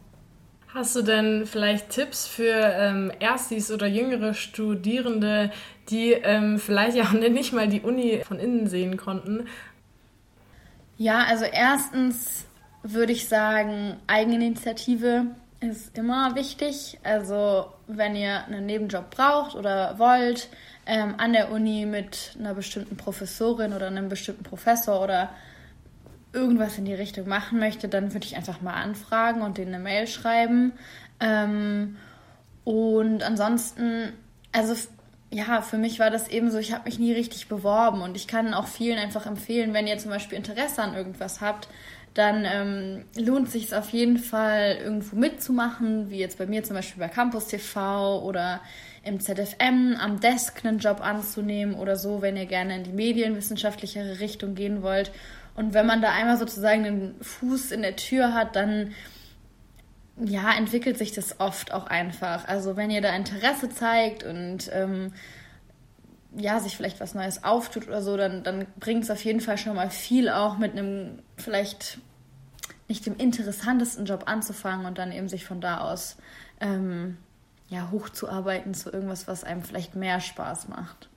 Hast 0.74 0.96
du 0.96 1.02
denn 1.02 1.46
vielleicht 1.46 1.90
Tipps 1.90 2.28
für 2.28 2.54
ähm, 2.54 3.12
Erstis 3.20 3.72
oder 3.72 3.88
jüngere 3.88 4.34
Studierende, 4.34 5.52
die 5.90 6.14
ähm, 6.14 6.60
vielleicht 6.60 6.96
ja 6.96 7.12
nicht 7.14 7.52
mal 7.52 7.68
die 7.68 7.82
Uni 7.82 8.22
von 8.26 8.40
innen 8.40 8.68
sehen 8.68 8.96
konnten? 8.96 9.48
Ja, 10.98 11.26
also 11.26 11.44
erstens 11.44 12.46
würde 12.84 13.12
ich 13.12 13.28
sagen, 13.28 13.98
Eigeninitiative 14.08 15.26
ist 15.60 15.98
immer 15.98 16.36
wichtig. 16.36 17.00
Also 17.04 17.66
wenn 17.88 18.16
ihr 18.16 18.46
einen 18.46 18.66
Nebenjob 18.66 19.10
braucht 19.12 19.56
oder 19.56 20.00
wollt, 20.00 20.48
ähm, 20.86 21.16
an 21.18 21.34
der 21.34 21.52
Uni 21.52 21.86
mit 21.86 22.36
einer 22.40 22.54
bestimmten 22.54 22.96
Professorin 22.96 23.74
oder 23.74 23.88
einem 23.88 24.08
bestimmten 24.08 24.44
Professor 24.44 25.04
oder 25.04 25.32
irgendwas 26.34 26.78
in 26.78 26.86
die 26.86 26.94
Richtung 26.94 27.28
machen 27.28 27.60
möchte, 27.60 27.88
dann 27.88 28.14
würde 28.14 28.26
ich 28.26 28.36
einfach 28.36 28.62
mal 28.62 28.74
anfragen 28.74 29.42
und 29.42 29.58
denen 29.58 29.74
eine 29.74 29.84
Mail 29.84 30.08
schreiben. 30.08 30.74
Ähm, 31.20 31.98
und 32.64 33.24
ansonsten, 33.24 34.14
also 34.52 34.74
ja, 35.34 35.62
für 35.62 35.78
mich 35.78 36.00
war 36.00 36.10
das 36.10 36.28
eben 36.28 36.52
so, 36.52 36.58
ich 36.58 36.74
habe 36.74 36.86
mich 36.86 37.00
nie 37.00 37.14
richtig 37.14 37.48
beworben 37.48 38.02
und 38.02 38.16
ich 38.16 38.28
kann 38.28 38.54
auch 38.54 38.68
vielen 38.68 38.98
einfach 38.98 39.26
empfehlen, 39.26 39.74
wenn 39.74 39.88
ihr 39.88 39.98
zum 39.98 40.12
Beispiel 40.12 40.38
Interesse 40.38 40.82
an 40.82 40.94
irgendwas 40.94 41.42
habt, 41.42 41.70
dann 42.14 42.46
ähm, 42.46 43.06
lohnt 43.16 43.50
sich 43.50 43.66
es 43.66 43.74
auf 43.74 43.90
jeden 43.92 44.18
Fall 44.18 44.78
irgendwo 44.84 45.16
mitzumachen, 45.16 46.10
wie 46.10 46.18
jetzt 46.18 46.38
bei 46.38 46.46
mir 46.46 46.64
zum 46.64 46.76
Beispiel 46.76 47.00
bei 47.00 47.08
Campus 47.08 47.48
TV 47.48 48.22
oder 48.22 48.60
im 49.04 49.22
ZFM 49.22 49.96
am 49.98 50.20
Desk 50.20 50.64
einen 50.66 50.80
Job 50.80 51.00
anzunehmen 51.02 51.76
oder 51.76 51.96
so, 51.96 52.22
wenn 52.22 52.36
ihr 52.36 52.46
gerne 52.46 52.76
in 52.76 52.84
die 52.84 52.92
medienwissenschaftlichere 52.92 54.20
Richtung 54.20 54.56
gehen 54.56 54.84
wollt. 54.84 55.12
Und 55.56 55.74
wenn 55.74 55.86
man 55.86 56.02
da 56.02 56.12
einmal 56.12 56.38
sozusagen 56.38 56.84
den 56.84 57.16
Fuß 57.22 57.72
in 57.72 57.82
der 57.82 57.96
Tür 57.96 58.34
hat, 58.34 58.56
dann 58.56 58.94
ja, 60.18 60.52
entwickelt 60.54 60.98
sich 60.98 61.12
das 61.12 61.40
oft 61.40 61.74
auch 61.74 61.88
einfach. 61.88 62.48
Also 62.48 62.76
wenn 62.76 62.92
ihr 62.92 63.02
da 63.02 63.16
Interesse 63.16 63.70
zeigt 63.70 64.24
und 64.24 64.70
ähm, 64.72 65.14
ja, 66.36 66.60
sich 66.60 66.78
vielleicht 66.78 67.00
was 67.00 67.14
Neues 67.14 67.44
auftut 67.44 67.88
oder 67.88 68.02
so, 68.02 68.16
dann, 68.18 68.44
dann 68.44 68.68
bringt 68.80 69.04
es 69.04 69.12
auf 69.12 69.24
jeden 69.24 69.42
Fall 69.42 69.58
schon 69.58 69.76
mal 69.76 69.90
viel 69.90 70.30
auch 70.30 70.58
mit 70.58 70.74
einem 70.74 71.20
vielleicht 71.38 72.00
nicht 72.88 73.06
dem 73.06 73.18
interessantesten 73.18 74.06
Job 74.06 74.24
anzufangen 74.28 74.86
und 74.86 74.98
dann 74.98 75.12
eben 75.12 75.30
sich 75.30 75.46
von 75.46 75.62
da 75.62 75.80
aus 75.80 76.18
ähm, 76.60 77.18
ja, 77.70 77.90
hochzuarbeiten 77.90 78.74
zu 78.74 78.92
irgendwas, 78.92 79.28
was 79.28 79.44
einem 79.44 79.64
vielleicht 79.64 79.96
mehr 79.96 80.20
Spaß 80.20 80.68
macht. 80.68 81.11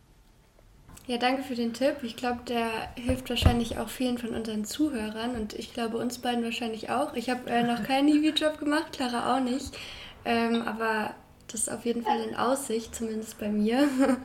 Ja, 1.07 1.19
danke 1.19 1.43
für 1.43 1.55
den 1.55 1.75
Tipp. 1.75 1.97
Ich 2.03 2.17
glaube, 2.17 2.41
der 2.49 2.71
hilft 2.97 3.29
wahrscheinlich 3.29 3.77
auch 3.77 3.91
vielen 3.91 4.17
von 4.17 4.31
unseren 4.31 4.65
Zuhörern 4.65 5.35
und 5.35 5.53
ich 5.53 5.75
glaube 5.75 5.99
uns 5.99 6.19
beiden 6.19 6.43
wahrscheinlich 6.43 6.89
auch. 6.89 7.15
Ich 7.15 7.29
habe 7.29 7.51
äh, 7.51 7.63
noch 7.63 7.83
keinen 7.83 8.09
Hiwi-Job 8.09 8.59
gemacht, 8.59 8.93
Clara 8.93 9.37
auch 9.37 9.41
nicht. 9.41 9.77
Ähm, 10.25 10.63
aber 10.63 11.15
das 11.49 11.63
ist 11.63 11.69
auf 11.71 11.85
jeden 11.85 12.03
Fall 12.03 12.21
in 12.21 12.35
Aussicht, 12.35 12.95
zumindest 12.95 13.39
bei 13.39 13.49
mir. 13.49 13.89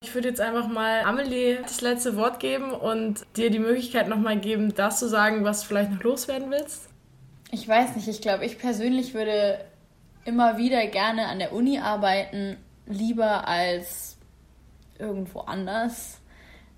Ich 0.00 0.14
würde 0.14 0.28
jetzt 0.28 0.40
einfach 0.40 0.68
mal 0.68 1.02
Amelie 1.02 1.60
das 1.60 1.80
letzte 1.80 2.14
Wort 2.14 2.38
geben 2.38 2.70
und 2.70 3.26
dir 3.36 3.50
die 3.50 3.58
Möglichkeit 3.58 4.08
nochmal 4.08 4.38
geben, 4.38 4.72
das 4.72 5.00
zu 5.00 5.08
sagen, 5.08 5.42
was 5.42 5.62
du 5.62 5.66
vielleicht 5.66 5.90
noch 5.90 6.04
loswerden 6.04 6.52
willst. 6.52 6.88
Ich 7.50 7.66
weiß 7.66 7.96
nicht, 7.96 8.06
ich 8.06 8.22
glaube, 8.22 8.46
ich 8.46 8.58
persönlich 8.58 9.12
würde 9.12 9.58
immer 10.24 10.56
wieder 10.56 10.86
gerne 10.86 11.26
an 11.26 11.40
der 11.40 11.52
Uni 11.52 11.80
arbeiten, 11.80 12.58
lieber 12.86 13.48
als 13.48 14.17
irgendwo 14.98 15.40
anders. 15.40 16.18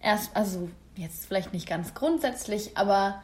Erst, 0.00 0.35
also 0.37 0.69
jetzt 0.97 1.27
vielleicht 1.27 1.53
nicht 1.53 1.69
ganz 1.69 1.95
grundsätzlich, 1.95 2.77
aber 2.77 3.23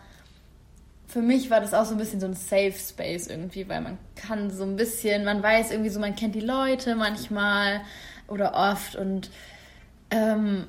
für 1.07 1.23
mich 1.23 1.51
war 1.51 1.61
das 1.61 1.75
auch 1.75 1.85
so 1.85 1.93
ein 1.95 1.99
bisschen 1.99 2.21
so 2.21 2.27
ein 2.27 2.35
Safe 2.35 2.73
Space 2.73 3.29
irgendwie, 3.29 3.69
weil 3.69 3.81
man 3.81 3.99
kann 4.17 4.51
so 4.51 4.65
ein 4.65 4.77
bisschen, 4.77 5.25
man 5.25 5.43
weiß 5.43 5.71
irgendwie 5.71 5.91
so, 5.91 6.01
man 6.01 6.17
kennt 6.17 6.35
die 6.35 6.41
Leute 6.41 6.97
manchmal 6.97 7.83
oder 8.29 8.55
oft 8.55 8.97
und 8.97 9.31
ähm, 10.11 10.67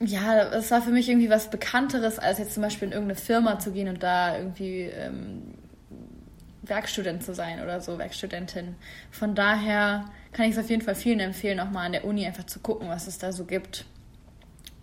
ja, 0.00 0.42
es 0.50 0.70
war 0.70 0.82
für 0.82 0.90
mich 0.90 1.08
irgendwie 1.08 1.30
was 1.30 1.48
Bekannteres, 1.48 2.18
als 2.18 2.38
jetzt 2.38 2.54
zum 2.54 2.62
Beispiel 2.62 2.88
in 2.88 2.92
irgendeine 2.92 3.18
Firma 3.18 3.58
zu 3.58 3.72
gehen 3.72 3.88
und 3.88 4.02
da 4.02 4.36
irgendwie 4.36 4.82
ähm, 4.82 5.54
Werkstudent 6.68 7.22
zu 7.22 7.34
sein 7.34 7.62
oder 7.62 7.80
so, 7.80 7.98
Werkstudentin. 7.98 8.76
Von 9.10 9.34
daher 9.34 10.06
kann 10.32 10.46
ich 10.46 10.52
es 10.52 10.58
auf 10.58 10.70
jeden 10.70 10.82
Fall 10.82 10.94
vielen 10.94 11.20
empfehlen, 11.20 11.60
auch 11.60 11.70
mal 11.70 11.86
an 11.86 11.92
der 11.92 12.04
Uni 12.04 12.26
einfach 12.26 12.44
zu 12.44 12.60
gucken, 12.60 12.88
was 12.88 13.06
es 13.06 13.18
da 13.18 13.32
so 13.32 13.44
gibt. 13.44 13.86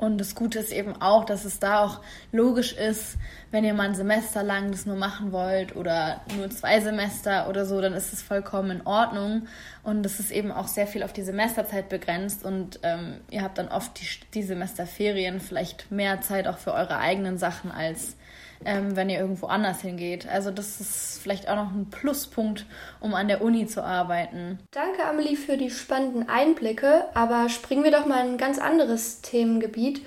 Und 0.04 0.18
das 0.18 0.36
Gute 0.36 0.60
ist 0.60 0.74
eben 0.74 1.02
auch, 1.02 1.24
dass 1.24 1.46
es 1.46 1.60
da 1.60 1.86
auch 1.86 2.02
logisch 2.34 2.74
ist, 2.74 3.16
wenn 3.52 3.64
ihr 3.64 3.74
mal 3.74 3.88
ein 3.88 3.96
Semester 3.96 4.44
lang 4.44 4.72
das 4.72 4.86
nur 4.86 4.98
machen 4.98 5.32
wollt 5.32 5.78
oder 5.78 6.22
nur 6.36 6.50
zwei 6.50 6.82
Semester 6.82 7.48
oder 7.48 7.66
so, 7.66 7.80
dann 7.80 7.94
ist 7.94 8.12
es 8.12 8.22
vollkommen 8.22 8.80
in 8.80 8.88
Ordnung. 8.88 9.48
Und 9.84 10.06
es 10.06 10.20
ist 10.20 10.32
eben 10.32 10.52
auch 10.52 10.68
sehr 10.68 10.88
viel 10.88 11.04
auf 11.04 11.14
die 11.14 11.22
Semesterzeit 11.22 11.88
begrenzt 11.88 12.44
und 12.44 12.80
ähm, 12.84 13.22
ihr 13.30 13.44
habt 13.44 13.58
dann 13.58 13.70
oft 13.70 14.02
die, 14.02 14.08
die 14.34 14.44
Semesterferien 14.44 15.40
vielleicht 15.40 15.90
mehr 15.92 16.20
Zeit 16.20 16.48
auch 16.48 16.58
für 16.58 16.74
eure 16.74 16.98
eigenen 16.98 17.38
Sachen 17.38 17.72
als 17.72 18.18
ähm, 18.66 18.96
wenn 18.96 19.10
ihr 19.10 19.20
irgendwo 19.20 19.48
anders 19.48 19.82
hingeht. 19.82 20.28
Also 20.28 20.52
das 20.52 20.80
ist 20.82 21.20
vielleicht 21.22 21.50
auch 21.50 21.56
noch 21.56 21.72
ein 21.72 21.90
Pluspunkt, 21.90 22.66
um 23.00 23.14
an 23.14 23.28
der 23.28 23.42
Uni 23.42 23.66
zu 23.66 23.84
arbeiten. 23.84 24.60
Danke, 24.72 25.06
Amelie, 25.06 25.36
für 25.36 25.58
die 25.58 25.70
spannenden 25.70 26.30
Einblicke. 26.30 27.06
Aber 27.14 27.50
springen 27.50 27.84
wir 27.84 27.92
doch 27.92 28.06
mal 28.06 28.26
in 28.26 28.34
ein 28.34 28.38
ganz 28.38 28.60
anderes 28.60 29.22
Themengebiet. 29.22 30.06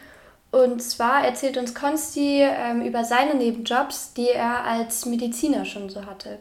Und 0.50 0.82
zwar 0.82 1.24
erzählt 1.24 1.58
uns 1.58 1.74
Konsti 1.74 2.42
ähm, 2.42 2.82
über 2.82 3.04
seine 3.04 3.34
Nebenjobs, 3.34 4.14
die 4.14 4.28
er 4.28 4.64
als 4.64 5.04
Mediziner 5.04 5.64
schon 5.64 5.88
so 5.90 6.06
hatte. 6.06 6.38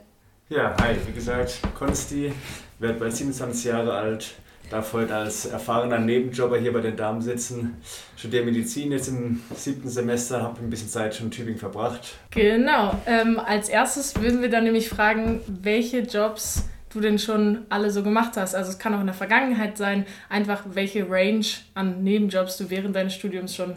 Ja, 0.48 0.76
hi, 0.80 0.96
wie 1.06 1.12
gesagt, 1.12 1.60
Konsti, 1.78 2.32
werde 2.80 3.00
bald 3.00 3.16
27 3.16 3.66
Jahre 3.66 3.94
alt, 3.94 4.36
darf 4.70 4.94
heute 4.94 5.16
als 5.16 5.46
erfahrener 5.46 6.00
Nebenjobber 6.00 6.58
hier 6.58 6.74
bei 6.74 6.82
den 6.82 6.96
Damen 6.96 7.22
sitzen. 7.22 7.78
Studiere 8.18 8.46
Medizin 8.46 8.92
jetzt 8.92 9.08
im 9.08 9.42
siebten 9.56 9.90
Semester, 9.90 10.42
habe 10.42 10.60
ein 10.60 10.70
bisschen 10.70 10.90
Zeit 10.90 11.16
schon 11.16 11.28
in 11.28 11.32
Tübingen 11.32 11.60
verbracht. 11.60 12.16
Genau. 12.32 13.00
Ähm, 13.06 13.40
als 13.40 13.70
erstes 13.70 14.20
würden 14.22 14.42
wir 14.42 14.50
dann 14.50 14.64
nämlich 14.64 14.90
fragen, 14.90 15.42
welche 15.48 16.00
Jobs 16.00 16.64
du 16.90 17.02
denn 17.02 17.20
schon 17.20 17.66
alle 17.70 17.92
so 17.92 18.04
gemacht 18.04 18.38
hast. 18.38 18.56
Also 18.56 18.72
es 18.72 18.80
kann 18.80 18.94
auch 18.94 19.02
in 19.02 19.08
der 19.08 19.16
Vergangenheit 19.16 19.78
sein, 19.78 20.06
einfach 20.30 20.64
welche 20.74 21.10
Range 21.10 21.46
an 21.74 22.04
Nebenjobs 22.04 22.58
du 22.58 22.70
während 22.70 22.96
deines 22.96 23.14
Studiums 23.14 23.56
schon 23.56 23.76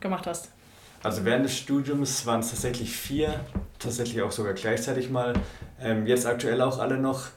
gemacht 0.00 0.26
hast. 0.26 0.50
Also 1.02 1.24
während 1.24 1.46
des 1.46 1.56
Studiums 1.56 2.26
waren 2.26 2.40
es 2.40 2.50
tatsächlich 2.50 2.94
vier, 2.94 3.40
tatsächlich 3.78 4.20
auch 4.20 4.32
sogar 4.32 4.52
gleichzeitig 4.52 5.08
mal. 5.08 5.32
Ähm, 5.80 6.06
jetzt 6.06 6.26
aktuell 6.26 6.60
auch 6.60 6.78
alle 6.78 6.98
noch. 6.98 7.28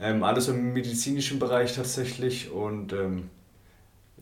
Ähm, 0.00 0.24
alles 0.24 0.48
im 0.48 0.72
medizinischen 0.72 1.38
Bereich 1.38 1.74
tatsächlich 1.74 2.50
und 2.50 2.92
ähm, 2.92 3.30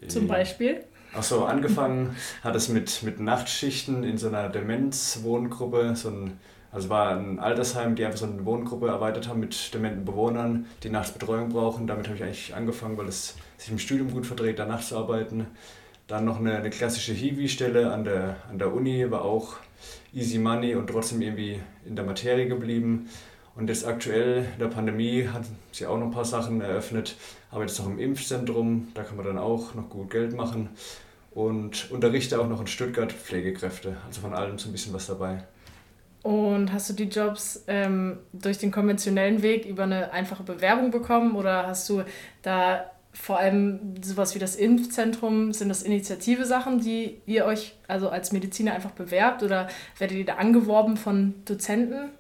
zum 0.09 0.27
Beispiel? 0.27 0.85
Achso, 1.15 1.45
angefangen 1.45 2.17
hat 2.43 2.57
es 2.57 2.69
mit, 2.69 3.03
mit 3.03 3.21
Nachtschichten 3.21 4.03
in 4.03 4.17
so 4.17 4.29
einer 4.29 4.49
Demenzwohngruppe, 4.49 5.95
so 5.95 6.09
ein, 6.09 6.39
also 6.71 6.89
war 6.89 7.17
ein 7.17 7.39
Altersheim, 7.39 7.95
die 7.95 8.05
einfach 8.05 8.19
so 8.19 8.27
eine 8.27 8.45
Wohngruppe 8.47 8.89
erweitert 8.89 9.29
haben 9.29 9.41
mit 9.41 9.75
dementen 9.75 10.05
Bewohnern, 10.07 10.67
die 10.83 10.89
nachts 10.89 11.13
Betreuung 11.13 11.51
brauchen. 11.51 11.87
Damit 11.87 12.07
habe 12.07 12.17
ich 12.17 12.23
eigentlich 12.23 12.55
angefangen, 12.55 12.97
weil 12.97 13.09
es 13.09 13.37
sich 13.59 13.71
im 13.71 13.79
Studium 13.79 14.11
gut 14.11 14.27
verträgt, 14.27 14.59
da 14.59 14.65
nachts 14.65 14.89
zu 14.89 14.97
arbeiten. 14.97 15.47
Dann 16.07 16.25
noch 16.25 16.41
eine, 16.41 16.57
eine 16.57 16.71
klassische 16.71 17.13
Hiwi-Stelle 17.13 17.93
an 17.93 18.05
der, 18.05 18.37
an 18.51 18.59
der 18.59 18.73
Uni, 18.73 19.11
war 19.11 19.23
auch 19.23 19.57
easy 20.15 20.39
money 20.39 20.75
und 20.75 20.89
trotzdem 20.89 21.21
irgendwie 21.21 21.61
in 21.87 21.95
der 21.95 22.05
Materie 22.05 22.49
geblieben. 22.49 23.09
Und 23.55 23.69
jetzt 23.69 23.87
aktuell 23.87 24.47
in 24.55 24.59
der 24.59 24.69
Pandemie 24.69 25.29
hat 25.29 25.45
sie 25.73 25.87
auch 25.87 25.99
noch 25.99 26.07
ein 26.07 26.11
paar 26.11 26.25
Sachen 26.25 26.61
eröffnet, 26.61 27.17
aber 27.51 27.63
jetzt 27.63 27.79
auch 27.81 27.87
im 27.87 27.99
Impfzentrum, 27.99 28.89
da 28.95 29.03
kann 29.03 29.17
man 29.17 29.27
dann 29.27 29.39
auch 29.39 29.75
noch 29.75 29.91
gut 29.91 30.11
Geld 30.11 30.35
machen. 30.35 30.71
Und 31.33 31.91
unterrichte 31.91 32.41
auch 32.41 32.49
noch 32.49 32.61
in 32.61 32.67
Stuttgart 32.67 33.13
Pflegekräfte, 33.13 33.97
also 34.07 34.21
von 34.21 34.35
allem 34.35 34.59
so 34.59 34.69
ein 34.69 34.73
bisschen 34.73 34.93
was 34.93 35.07
dabei. 35.07 35.45
Und 36.23 36.73
hast 36.73 36.89
du 36.89 36.95
die 36.95 37.09
Jobs 37.09 37.65
ähm, 37.67 38.19
durch 38.33 38.59
den 38.59 38.71
konventionellen 38.71 39.43
Weg 39.43 39.67
über 39.67 39.83
eine 39.83 40.13
einfache 40.13 40.45
Bewerbung 40.45 40.91
bekommen 40.91 41.35
oder 41.35 41.67
hast 41.67 41.89
du 41.89 42.05
da 42.43 42.91
vor 43.13 43.39
allem 43.39 43.95
sowas 44.03 44.35
wie 44.35 44.39
das 44.39 44.57
Impfzentrum, 44.57 45.53
sind 45.53 45.69
das 45.69 45.83
Initiative-Sachen, 45.83 46.81
die 46.81 47.21
ihr 47.27 47.45
euch 47.45 47.75
also 47.89 48.09
als 48.09 48.33
Mediziner 48.33 48.73
einfach 48.73 48.93
bewerbt 48.93 49.43
oder 49.43 49.69
werdet 49.99 50.17
ihr 50.17 50.25
da 50.25 50.37
angeworben 50.37 50.97
von 50.97 51.35
Dozenten? 51.45 52.11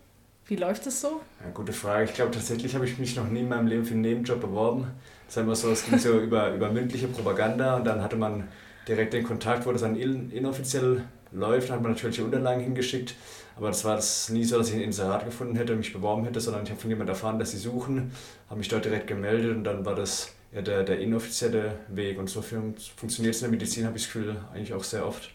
Wie 0.53 0.57
läuft 0.57 0.85
das 0.85 1.01
so? 1.01 1.23
Ja, 1.43 1.51
gute 1.55 1.73
Frage. 1.73 2.05
Ich 2.05 2.13
glaube, 2.13 2.31
tatsächlich 2.31 2.75
habe 2.75 2.85
ich 2.85 2.99
mich 2.99 3.17
noch 3.17 3.27
nie 3.27 3.41
in 3.41 3.49
meinem 3.49 3.69
Leben 3.69 3.87
für 3.87 3.95
einen 3.95 4.03
Nebenjob 4.03 4.39
beworben. 4.39 4.87
Das 5.25 5.35
ist 5.35 5.43
immer 5.43 5.57
so, 5.57 5.71
es 5.71 5.87
ging 5.87 5.99
so 5.99 6.19
über, 6.19 6.53
über 6.53 6.71
mündliche 6.71 7.09
Propaganda 7.09 7.77
und 7.77 7.87
dann 7.87 8.03
hatte 8.03 8.17
man 8.17 8.49
direkt 8.87 9.15
den 9.15 9.25
Kontakt, 9.25 9.65
wo 9.65 9.73
das 9.73 9.81
dann 9.81 9.97
inoffiziell 9.97 11.05
läuft, 11.31 11.71
dann 11.71 11.77
hat 11.77 11.83
man 11.83 11.93
natürlich 11.93 12.17
die 12.17 12.23
Unterlagen 12.23 12.63
hingeschickt. 12.63 13.15
Aber 13.57 13.69
das 13.69 13.83
war 13.87 13.97
das 13.97 14.29
nie 14.29 14.45
so, 14.45 14.59
dass 14.59 14.69
ich 14.69 14.75
ein 14.75 14.83
Inserat 14.83 15.25
gefunden 15.25 15.57
hätte 15.57 15.73
und 15.73 15.79
mich 15.79 15.95
beworben 15.95 16.25
hätte, 16.25 16.39
sondern 16.39 16.65
ich 16.65 16.71
habe 16.71 16.79
von 16.79 16.91
jemandem 16.91 17.15
erfahren, 17.15 17.39
dass 17.39 17.53
sie 17.53 17.57
suchen, 17.57 18.13
habe 18.51 18.59
mich 18.59 18.69
dort 18.69 18.85
direkt 18.85 19.07
gemeldet 19.07 19.57
und 19.57 19.65
dann 19.65 19.87
war 19.87 19.95
das 19.95 20.35
ja 20.55 20.61
der, 20.61 20.83
der 20.83 20.99
inoffizielle 20.99 21.79
Weg. 21.88 22.19
Und 22.19 22.29
so 22.29 22.43
funktioniert 22.43 23.35
es 23.35 23.41
in 23.41 23.47
der 23.47 23.53
Medizin, 23.53 23.87
habe 23.87 23.97
ich 23.97 24.03
das 24.03 24.12
Gefühl, 24.12 24.37
eigentlich 24.53 24.75
auch 24.75 24.85
sehr 24.85 25.07
oft. 25.07 25.31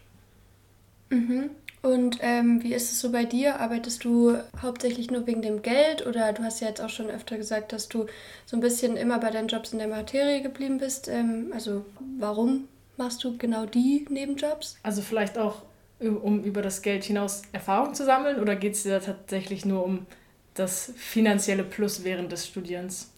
Mhm. 1.10 1.50
Und 1.80 2.18
ähm, 2.22 2.62
wie 2.62 2.74
ist 2.74 2.90
es 2.90 3.00
so 3.00 3.12
bei 3.12 3.24
dir? 3.24 3.60
Arbeitest 3.60 4.04
du 4.04 4.36
hauptsächlich 4.60 5.10
nur 5.10 5.26
wegen 5.26 5.42
dem 5.42 5.62
Geld 5.62 6.06
oder 6.06 6.32
du 6.32 6.42
hast 6.42 6.60
ja 6.60 6.68
jetzt 6.68 6.80
auch 6.80 6.88
schon 6.88 7.08
öfter 7.08 7.36
gesagt, 7.36 7.72
dass 7.72 7.88
du 7.88 8.06
so 8.46 8.56
ein 8.56 8.60
bisschen 8.60 8.96
immer 8.96 9.18
bei 9.20 9.30
deinen 9.30 9.48
Jobs 9.48 9.72
in 9.72 9.78
der 9.78 9.88
Materie 9.88 10.42
geblieben 10.42 10.78
bist. 10.78 11.08
Ähm, 11.08 11.50
also 11.54 11.84
warum 12.18 12.68
machst 12.96 13.22
du 13.22 13.36
genau 13.38 13.64
die 13.64 14.06
Nebenjobs? 14.10 14.76
Also 14.82 15.02
vielleicht 15.02 15.38
auch, 15.38 15.62
um 16.00 16.42
über 16.42 16.62
das 16.62 16.82
Geld 16.82 17.04
hinaus 17.04 17.42
Erfahrung 17.52 17.94
zu 17.94 18.04
sammeln 18.04 18.40
oder 18.40 18.56
geht 18.56 18.74
es 18.74 18.82
dir 18.82 19.00
tatsächlich 19.00 19.64
nur 19.64 19.84
um 19.84 20.06
das 20.54 20.92
finanzielle 20.96 21.62
Plus 21.62 22.02
während 22.02 22.32
des 22.32 22.46
Studierens? 22.46 23.12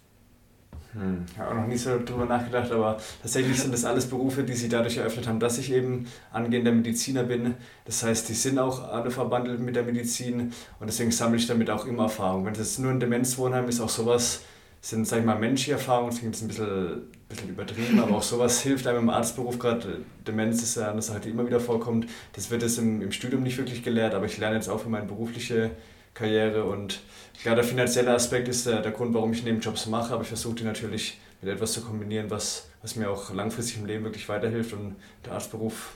Hm, 0.93 1.25
ich 1.31 1.39
habe 1.39 1.51
auch 1.51 1.55
noch 1.55 1.67
nie 1.69 1.77
so 1.77 1.99
drüber 2.05 2.25
nachgedacht, 2.25 2.73
aber 2.73 2.99
tatsächlich 3.23 3.61
sind 3.61 3.73
das 3.73 3.85
alles 3.85 4.07
Berufe, 4.07 4.43
die 4.43 4.55
sich 4.55 4.69
dadurch 4.69 4.97
eröffnet 4.97 5.29
haben, 5.29 5.39
dass 5.39 5.59
ich 5.59 5.73
eben 5.73 6.07
angehender 6.33 6.73
Mediziner 6.73 7.23
bin. 7.23 7.55
Das 7.85 8.03
heißt, 8.03 8.29
die 8.29 8.35
sind 8.35 8.59
auch 8.59 8.83
alle 8.89 9.11
verbandelt 9.11 9.61
mit 9.61 9.77
der 9.77 9.85
Medizin 9.85 10.53
und 10.81 10.87
deswegen 10.89 11.13
sammle 11.13 11.39
ich 11.39 11.47
damit 11.47 11.71
auch 11.71 11.87
immer 11.87 12.05
Erfahrung. 12.05 12.45
Wenn 12.45 12.53
es 12.55 12.59
jetzt 12.59 12.79
nur 12.81 12.91
ein 12.91 12.99
Demenzwohnheim 12.99 13.69
ist, 13.69 13.81
auch 13.81 13.89
sowas 13.89 14.41
sind, 14.81 15.07
sag 15.07 15.21
ich 15.21 15.25
mal, 15.25 15.39
menschliche 15.39 15.73
Erfahrungen, 15.73 16.11
das 16.11 16.19
klingt 16.19 16.35
jetzt 16.35 16.43
ein 16.43 16.49
bisschen, 16.49 17.03
bisschen 17.29 17.51
übertrieben, 17.51 18.01
aber 18.01 18.17
auch 18.17 18.23
sowas 18.23 18.61
hilft 18.63 18.87
einem 18.89 19.01
im 19.01 19.11
Arztberuf 19.11 19.59
gerade. 19.61 19.99
Demenz 20.27 20.61
ist 20.63 20.77
ja 20.77 20.91
eine 20.91 21.03
Sache, 21.03 21.21
die 21.21 21.31
immer 21.31 21.47
wieder 21.47 21.61
vorkommt. 21.61 22.07
Das 22.33 22.51
wird 22.51 22.65
es 22.65 22.79
im, 22.79 23.01
im 23.01 23.13
Studium 23.13 23.45
nicht 23.45 23.59
wirklich 23.59 23.85
gelehrt, 23.85 24.15
aber 24.15 24.27
ich 24.27 24.39
lerne 24.39 24.57
jetzt 24.57 24.69
auch 24.69 24.81
für 24.81 24.89
meine 24.89 25.07
berufliche 25.07 25.71
Karriere 26.15 26.65
und 26.65 27.01
ja, 27.45 27.55
der 27.55 27.65
finanzielle 27.65 28.13
Aspekt 28.13 28.49
ist 28.49 28.67
der, 28.67 28.83
der 28.83 28.93
Grund, 28.93 29.15
warum 29.15 29.33
ich 29.33 29.43
Nebenjobs 29.43 29.87
mache, 29.87 30.13
aber 30.13 30.23
ich 30.23 30.29
versuche 30.29 30.57
die 30.57 30.65
natürlich 30.65 31.19
mit 31.41 31.51
etwas 31.53 31.73
zu 31.73 31.81
kombinieren, 31.81 32.31
was, 32.31 32.69
was 32.83 32.97
mir 32.97 33.11
auch 33.11 33.33
langfristig 33.33 33.79
im 33.79 33.87
Leben 33.87 34.05
wirklich 34.05 34.29
weiterhilft 34.29 34.73
und 34.73 34.97
der 35.25 35.33
Arztberuf 35.33 35.95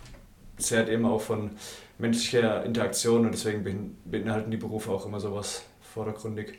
zehrt 0.56 0.88
eben 0.88 1.04
auch 1.04 1.20
von 1.20 1.50
menschlicher 1.98 2.64
Interaktion 2.64 3.26
und 3.26 3.32
deswegen 3.32 3.98
beinhalten 4.04 4.50
die 4.50 4.56
Berufe 4.56 4.90
auch 4.90 5.06
immer 5.06 5.20
sowas 5.20 5.62
vordergründig. 5.80 6.58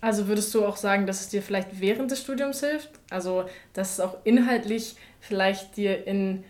Also 0.00 0.26
würdest 0.26 0.52
du 0.54 0.64
auch 0.66 0.76
sagen, 0.76 1.06
dass 1.06 1.20
es 1.20 1.28
dir 1.28 1.42
vielleicht 1.42 1.80
während 1.80 2.10
des 2.10 2.20
Studiums 2.22 2.60
hilft? 2.60 2.90
Also, 3.10 3.44
dass 3.72 3.92
es 3.92 4.00
auch 4.00 4.16
inhaltlich 4.24 4.96
vielleicht 5.20 5.76
dir 5.76 6.06
in 6.06 6.44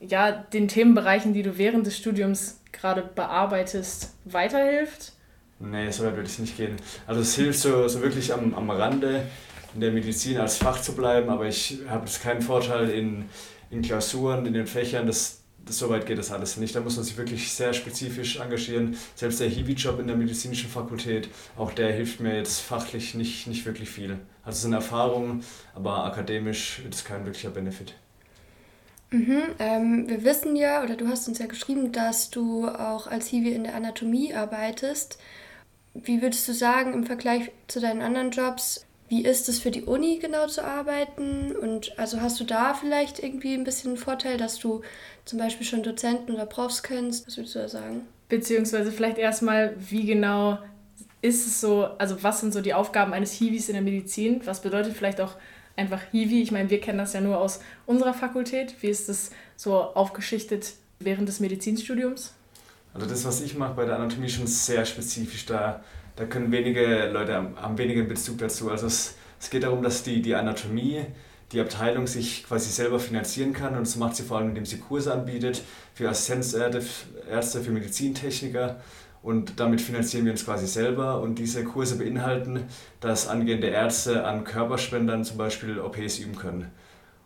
ja, 0.00 0.32
den 0.32 0.68
Themenbereichen, 0.68 1.34
die 1.34 1.42
du 1.42 1.58
während 1.58 1.86
des 1.86 1.98
Studiums 1.98 2.62
gerade 2.72 3.02
bearbeitest, 3.02 4.14
weiterhilft? 4.24 5.12
Nee, 5.60 5.90
so 5.90 6.04
weit 6.04 6.14
würde 6.14 6.28
ich 6.28 6.38
nicht 6.38 6.56
gehen. 6.56 6.76
Also 7.06 7.20
es 7.20 7.34
hilft 7.34 7.58
so, 7.58 7.88
so 7.88 8.00
wirklich 8.00 8.32
am, 8.32 8.54
am 8.54 8.70
Rande 8.70 9.26
in 9.74 9.80
der 9.80 9.90
Medizin 9.90 10.38
als 10.38 10.56
Fach 10.56 10.80
zu 10.80 10.92
bleiben, 10.94 11.28
aber 11.30 11.46
ich 11.46 11.80
habe 11.88 12.06
jetzt 12.06 12.22
keinen 12.22 12.42
Vorteil 12.42 12.90
in, 12.90 13.24
in 13.70 13.82
Klausuren, 13.82 14.46
in 14.46 14.54
den 14.54 14.66
Fächern, 14.66 15.06
das, 15.06 15.42
das, 15.64 15.78
so 15.78 15.90
weit 15.90 16.06
geht 16.06 16.18
das 16.18 16.30
alles 16.30 16.56
nicht. 16.56 16.74
Da 16.74 16.80
muss 16.80 16.96
man 16.96 17.04
sich 17.04 17.16
wirklich 17.16 17.52
sehr 17.52 17.72
spezifisch 17.72 18.38
engagieren. 18.38 18.96
Selbst 19.16 19.40
der 19.40 19.48
Hiwi-Job 19.48 19.98
in 19.98 20.06
der 20.06 20.16
medizinischen 20.16 20.70
Fakultät, 20.70 21.28
auch 21.56 21.72
der 21.72 21.92
hilft 21.92 22.20
mir 22.20 22.36
jetzt 22.36 22.60
fachlich 22.60 23.14
nicht, 23.14 23.46
nicht 23.48 23.66
wirklich 23.66 23.90
viel. 23.90 24.18
Also 24.44 24.56
es 24.56 24.62
sind 24.62 24.72
Erfahrungen, 24.72 25.44
aber 25.74 26.04
akademisch 26.04 26.82
ist 26.88 27.04
kein 27.04 27.24
wirklicher 27.24 27.50
Benefit. 27.50 27.94
Mhm, 29.10 29.42
ähm, 29.58 30.08
wir 30.08 30.22
wissen 30.22 30.54
ja, 30.54 30.84
oder 30.84 30.94
du 30.94 31.08
hast 31.08 31.28
uns 31.28 31.38
ja 31.38 31.46
geschrieben, 31.46 31.92
dass 31.92 32.30
du 32.30 32.68
auch 32.68 33.06
als 33.06 33.26
Hiwi 33.26 33.52
in 33.52 33.64
der 33.64 33.74
Anatomie 33.74 34.34
arbeitest. 34.34 35.18
Wie 35.94 36.22
würdest 36.22 36.46
du 36.48 36.52
sagen, 36.52 36.92
im 36.92 37.04
Vergleich 37.04 37.50
zu 37.66 37.80
deinen 37.80 38.02
anderen 38.02 38.30
Jobs, 38.30 38.86
wie 39.08 39.24
ist 39.24 39.48
es 39.48 39.58
für 39.58 39.70
die 39.70 39.84
Uni 39.84 40.18
genau 40.18 40.46
zu 40.46 40.62
arbeiten? 40.62 41.56
Und 41.56 41.98
also 41.98 42.20
hast 42.20 42.38
du 42.40 42.44
da 42.44 42.74
vielleicht 42.74 43.18
irgendwie 43.18 43.54
ein 43.54 43.64
bisschen 43.64 43.92
einen 43.92 43.98
Vorteil, 43.98 44.36
dass 44.36 44.58
du 44.58 44.82
zum 45.24 45.38
Beispiel 45.38 45.66
schon 45.66 45.82
Dozenten 45.82 46.34
oder 46.34 46.46
Profs 46.46 46.82
kennst? 46.82 47.26
Was 47.26 47.36
würdest 47.36 47.54
du 47.54 47.58
da 47.60 47.68
sagen? 47.68 48.02
Beziehungsweise 48.28 48.92
vielleicht 48.92 49.18
erstmal, 49.18 49.74
wie 49.78 50.04
genau 50.04 50.58
ist 51.22 51.46
es 51.46 51.60
so, 51.60 51.84
also 51.98 52.22
was 52.22 52.40
sind 52.40 52.52
so 52.52 52.60
die 52.60 52.74
Aufgaben 52.74 53.12
eines 53.12 53.32
Hiwis 53.32 53.68
in 53.68 53.74
der 53.74 53.82
Medizin? 53.82 54.42
Was 54.44 54.60
bedeutet 54.60 54.94
vielleicht 54.94 55.20
auch 55.20 55.36
einfach 55.74 56.02
Hiwi? 56.12 56.42
Ich 56.42 56.52
meine, 56.52 56.68
wir 56.68 56.80
kennen 56.80 56.98
das 56.98 57.14
ja 57.14 57.20
nur 57.20 57.38
aus 57.38 57.60
unserer 57.86 58.12
Fakultät. 58.12 58.74
Wie 58.82 58.88
ist 58.88 59.08
das 59.08 59.30
so 59.56 59.74
aufgeschichtet 59.74 60.74
während 61.00 61.28
des 61.28 61.40
Medizinstudiums? 61.40 62.34
Also 62.98 63.10
das, 63.10 63.24
was 63.24 63.40
ich 63.42 63.56
mache 63.56 63.74
bei 63.74 63.84
der 63.84 63.94
Anatomie, 63.94 64.28
schon 64.28 64.48
sehr 64.48 64.84
spezifisch. 64.84 65.46
Da, 65.46 65.84
da 66.16 66.24
können 66.24 66.50
wenige 66.50 67.08
Leute 67.12 67.32
haben 67.54 67.78
weniger 67.78 68.02
Bezug 68.02 68.38
dazu. 68.38 68.72
Also 68.72 68.88
es, 68.88 69.14
es 69.38 69.50
geht 69.50 69.62
darum, 69.62 69.84
dass 69.84 70.02
die, 70.02 70.20
die 70.20 70.34
Anatomie, 70.34 71.04
die 71.52 71.60
Abteilung 71.60 72.08
sich 72.08 72.42
quasi 72.42 72.72
selber 72.72 72.98
finanzieren 72.98 73.52
kann 73.52 73.76
und 73.76 73.86
das 73.86 73.94
macht 73.94 74.16
sie 74.16 74.24
vor 74.24 74.38
allem, 74.38 74.48
indem 74.48 74.66
sie 74.66 74.78
Kurse 74.78 75.12
anbietet 75.12 75.62
für 75.94 76.08
Assistenzärzte, 76.08 77.60
für 77.62 77.70
Medizintechniker 77.70 78.80
und 79.22 79.60
damit 79.60 79.80
finanzieren 79.80 80.24
wir 80.24 80.32
uns 80.32 80.44
quasi 80.44 80.66
selber 80.66 81.20
und 81.20 81.38
diese 81.38 81.62
Kurse 81.62 81.98
beinhalten, 81.98 82.64
dass 82.98 83.28
angehende 83.28 83.68
Ärzte 83.68 84.24
an 84.24 84.42
Körperspendern 84.42 85.24
zum 85.24 85.38
Beispiel 85.38 85.78
OPs 85.78 86.18
üben 86.18 86.34
können. 86.34 86.72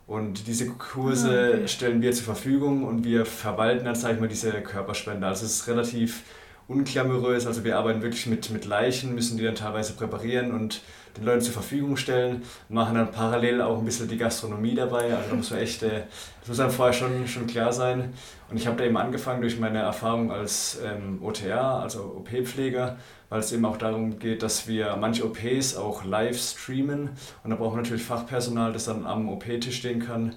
Und 0.06 0.46
diese 0.46 0.68
Kurse 0.68 1.30
ah, 1.30 1.56
okay. 1.56 1.68
stellen 1.68 2.02
wir 2.02 2.12
zur 2.12 2.24
Verfügung 2.24 2.84
und 2.84 3.04
wir 3.04 3.24
verwalten 3.24 3.84
dann, 3.84 3.94
sag 3.94 4.14
ich 4.14 4.20
mal, 4.20 4.28
diese 4.28 4.50
Körperspender. 4.50 5.28
Also 5.28 5.46
es 5.46 5.56
ist 5.56 5.68
relativ 5.68 6.22
unklamorös, 6.68 7.46
also 7.46 7.64
wir 7.64 7.76
arbeiten 7.76 8.02
wirklich 8.02 8.26
mit, 8.26 8.50
mit 8.50 8.64
Leichen, 8.64 9.14
müssen 9.14 9.36
die 9.36 9.44
dann 9.44 9.54
teilweise 9.54 9.94
präparieren 9.94 10.52
und 10.52 10.82
den 11.16 11.24
Leuten 11.24 11.42
zur 11.42 11.52
Verfügung 11.52 11.96
stellen, 11.96 12.42
machen 12.68 12.94
dann 12.94 13.10
parallel 13.10 13.60
auch 13.60 13.78
ein 13.78 13.84
bisschen 13.84 14.08
die 14.08 14.16
Gastronomie 14.16 14.74
dabei, 14.74 15.14
also 15.14 15.30
da 15.30 15.34
muss 15.34 15.50
man 15.50 15.60
echt, 15.60 15.82
äh, 15.82 16.02
das 16.40 16.48
muss 16.48 16.56
dann 16.56 16.70
vorher 16.70 16.94
schon, 16.94 17.26
schon 17.26 17.46
klar 17.46 17.72
sein. 17.72 18.14
Und 18.50 18.56
ich 18.56 18.66
habe 18.66 18.76
da 18.76 18.84
eben 18.84 18.96
angefangen 18.96 19.42
durch 19.42 19.58
meine 19.58 19.80
Erfahrung 19.80 20.30
als 20.32 20.78
ähm, 20.84 21.18
OTA, 21.22 21.80
also 21.80 22.00
OP-Pfleger, 22.18 22.96
weil 23.32 23.40
es 23.40 23.50
eben 23.50 23.64
auch 23.64 23.78
darum 23.78 24.18
geht, 24.18 24.42
dass 24.42 24.68
wir 24.68 24.94
manche 25.00 25.24
OPs 25.24 25.74
auch 25.74 26.04
live 26.04 26.38
streamen 26.38 27.08
und 27.42 27.48
da 27.48 27.56
brauchen 27.56 27.76
wir 27.76 27.82
natürlich 27.82 28.02
Fachpersonal, 28.02 28.74
das 28.74 28.84
dann 28.84 29.06
am 29.06 29.26
OP-Tisch 29.30 29.78
stehen 29.78 30.00
kann. 30.00 30.34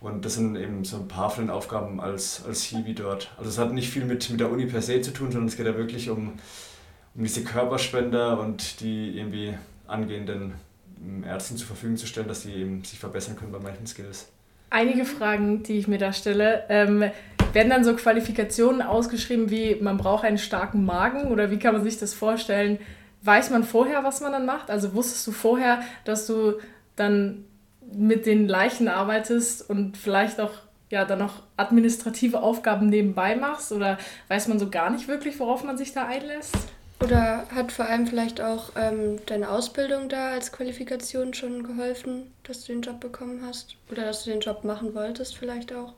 Und 0.00 0.24
das 0.24 0.36
sind 0.36 0.56
eben 0.56 0.82
so 0.86 0.96
ein 0.96 1.06
paar 1.06 1.28
von 1.28 1.44
den 1.44 1.50
Aufgaben 1.50 2.00
als, 2.00 2.42
als 2.48 2.62
Hiwi 2.62 2.94
dort. 2.94 3.30
Also 3.36 3.50
es 3.50 3.58
hat 3.58 3.74
nicht 3.74 3.90
viel 3.90 4.06
mit, 4.06 4.30
mit 4.30 4.40
der 4.40 4.50
Uni 4.50 4.64
per 4.64 4.80
se 4.80 5.02
zu 5.02 5.12
tun, 5.12 5.30
sondern 5.30 5.48
es 5.48 5.58
geht 5.58 5.66
ja 5.66 5.76
wirklich 5.76 6.08
um, 6.08 6.32
um 7.14 7.22
diese 7.22 7.44
Körperspender 7.44 8.40
und 8.40 8.80
die 8.80 9.18
irgendwie 9.18 9.52
angehenden 9.86 10.54
ähm, 10.98 11.22
Ärzten 11.24 11.58
zur 11.58 11.66
Verfügung 11.66 11.98
zu 11.98 12.06
stellen, 12.06 12.28
dass 12.28 12.40
sie 12.40 12.54
eben 12.54 12.82
sich 12.84 12.98
verbessern 12.98 13.36
können 13.36 13.52
bei 13.52 13.58
manchen 13.58 13.86
Skills. 13.86 14.30
Einige 14.70 15.04
Fragen, 15.04 15.62
die 15.62 15.76
ich 15.76 15.88
mir 15.88 15.98
da 15.98 16.14
stelle. 16.14 16.64
Ähm, 16.70 17.10
werden 17.52 17.70
dann 17.70 17.84
so 17.84 17.94
Qualifikationen 17.94 18.82
ausgeschrieben 18.82 19.50
wie 19.50 19.76
man 19.76 19.96
braucht 19.96 20.24
einen 20.24 20.38
starken 20.38 20.84
Magen 20.84 21.28
oder 21.28 21.50
wie 21.50 21.58
kann 21.58 21.74
man 21.74 21.82
sich 21.82 21.98
das 21.98 22.14
vorstellen? 22.14 22.78
Weiß 23.22 23.50
man 23.50 23.64
vorher, 23.64 24.04
was 24.04 24.20
man 24.20 24.32
dann 24.32 24.46
macht? 24.46 24.70
Also 24.70 24.94
wusstest 24.94 25.26
du 25.26 25.32
vorher, 25.32 25.80
dass 26.04 26.26
du 26.26 26.54
dann 26.96 27.44
mit 27.92 28.26
den 28.26 28.48
Leichen 28.48 28.88
arbeitest 28.88 29.68
und 29.68 29.96
vielleicht 29.96 30.40
auch 30.40 30.52
ja 30.90 31.04
dann 31.04 31.18
noch 31.18 31.42
administrative 31.56 32.42
Aufgaben 32.42 32.88
nebenbei 32.88 33.36
machst 33.36 33.72
oder 33.72 33.98
weiß 34.28 34.48
man 34.48 34.58
so 34.58 34.70
gar 34.70 34.90
nicht 34.90 35.08
wirklich, 35.08 35.38
worauf 35.38 35.64
man 35.64 35.78
sich 35.78 35.92
da 35.92 36.06
einlässt? 36.06 36.56
Oder 37.02 37.46
hat 37.54 37.72
vor 37.72 37.86
allem 37.86 38.06
vielleicht 38.06 38.42
auch 38.42 38.70
ähm, 38.76 39.18
deine 39.24 39.48
Ausbildung 39.48 40.10
da 40.10 40.32
als 40.32 40.52
Qualifikation 40.52 41.32
schon 41.32 41.62
geholfen, 41.62 42.30
dass 42.42 42.64
du 42.64 42.72
den 42.72 42.82
Job 42.82 43.00
bekommen 43.00 43.42
hast? 43.46 43.76
Oder 43.90 44.04
dass 44.04 44.24
du 44.24 44.30
den 44.30 44.40
Job 44.40 44.64
machen 44.64 44.94
wolltest 44.94 45.36
vielleicht 45.36 45.72
auch? 45.72 45.94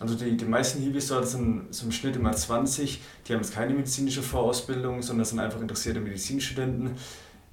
Also 0.00 0.14
die, 0.14 0.36
die 0.36 0.44
meisten 0.44 0.80
Hiwis 0.80 1.08
dort 1.08 1.26
sind 1.26 1.74
so 1.74 1.86
im 1.86 1.92
Schnitt 1.92 2.16
immer 2.16 2.32
20. 2.32 3.00
Die 3.26 3.32
haben 3.32 3.40
jetzt 3.40 3.54
keine 3.54 3.74
medizinische 3.74 4.22
Vorausbildung, 4.22 5.02
sondern 5.02 5.24
sind 5.24 5.40
einfach 5.40 5.60
interessierte 5.60 6.00
Medizinstudenten. 6.00 6.92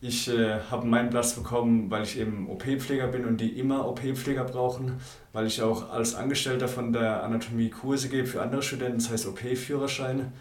Ich 0.02 0.28
äh, 0.28 0.60
habe 0.70 0.86
meinen 0.86 1.10
Platz 1.10 1.34
bekommen, 1.34 1.90
weil 1.90 2.04
ich 2.04 2.20
eben 2.20 2.48
OP-Pfleger 2.48 3.08
bin 3.08 3.26
und 3.26 3.42
die 3.42 3.58
immer 3.58 3.88
OP-Pfleger 3.88 4.44
brauchen, 4.44 5.00
weil 5.34 5.48
ich 5.48 5.62
auch 5.64 5.90
als 5.90 6.14
Angestellter 6.14 6.68
von 6.68 6.94
der 6.94 7.24
Anatomie 7.24 7.70
Kurse 7.70 8.10
gebe 8.10 8.28
für 8.28 8.42
andere 8.42 8.62
Studenten, 8.62 9.00
das 9.00 9.10
heißt 9.10 9.28
OP-Führerscheine. 9.28 10.32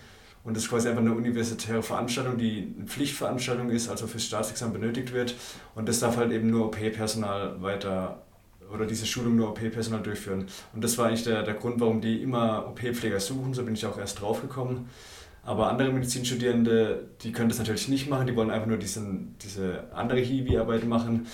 Und 0.43 0.55
das 0.55 0.65
ist 0.65 0.71
quasi 0.71 0.89
einfach 0.89 1.01
eine 1.01 1.15
universitäre 1.15 1.83
Veranstaltung, 1.83 2.37
die 2.37 2.75
eine 2.77 2.87
Pflichtveranstaltung 2.87 3.71
ist, 3.71 3.89
also 3.89 4.07
fürs 4.07 4.27
Staatsexamen 4.27 4.75
benötigt 4.79 5.15
wird. 5.15 5.35
Und 5.75 5.89
das 5.89 6.01
darf 6.01 6.19
halt 6.19 6.33
eben 6.33 6.51
nur 6.51 6.67
OP-Personal 6.67 7.63
weiter 7.63 8.23
oder 8.73 8.87
diese 8.87 9.07
Schulung 9.07 9.37
nur 9.37 9.51
OP-Personal 9.51 10.03
durchführen. 10.03 10.47
Und 10.75 10.85
das 10.85 10.99
war 10.99 11.07
eigentlich 11.07 11.25
der, 11.25 11.43
der 11.43 11.55
Grund, 11.55 11.81
warum 11.81 12.01
die 12.01 12.23
immer 12.23 12.67
OP-Pfleger 12.69 13.21
suchen. 13.21 13.55
So 13.55 13.65
bin 13.65 13.75
ich 13.75 13.87
auch 13.87 13.99
erst 13.99 14.21
drauf 14.21 14.41
gekommen. 14.41 14.89
Aber 15.45 15.69
andere 15.69 15.91
Medizinstudierende, 15.93 17.05
die 17.23 17.33
können 17.33 17.51
das 17.51 17.59
natürlich 17.59 17.89
nicht 17.89 18.09
machen, 18.09 18.27
die 18.27 18.35
wollen 18.35 18.51
einfach 18.51 18.67
nur 18.67 18.79
diesen, 18.79 19.37
diese 19.43 19.85
andere 19.93 20.21
Hiwi-Arbeit 20.21 20.87
machen. 20.87 21.27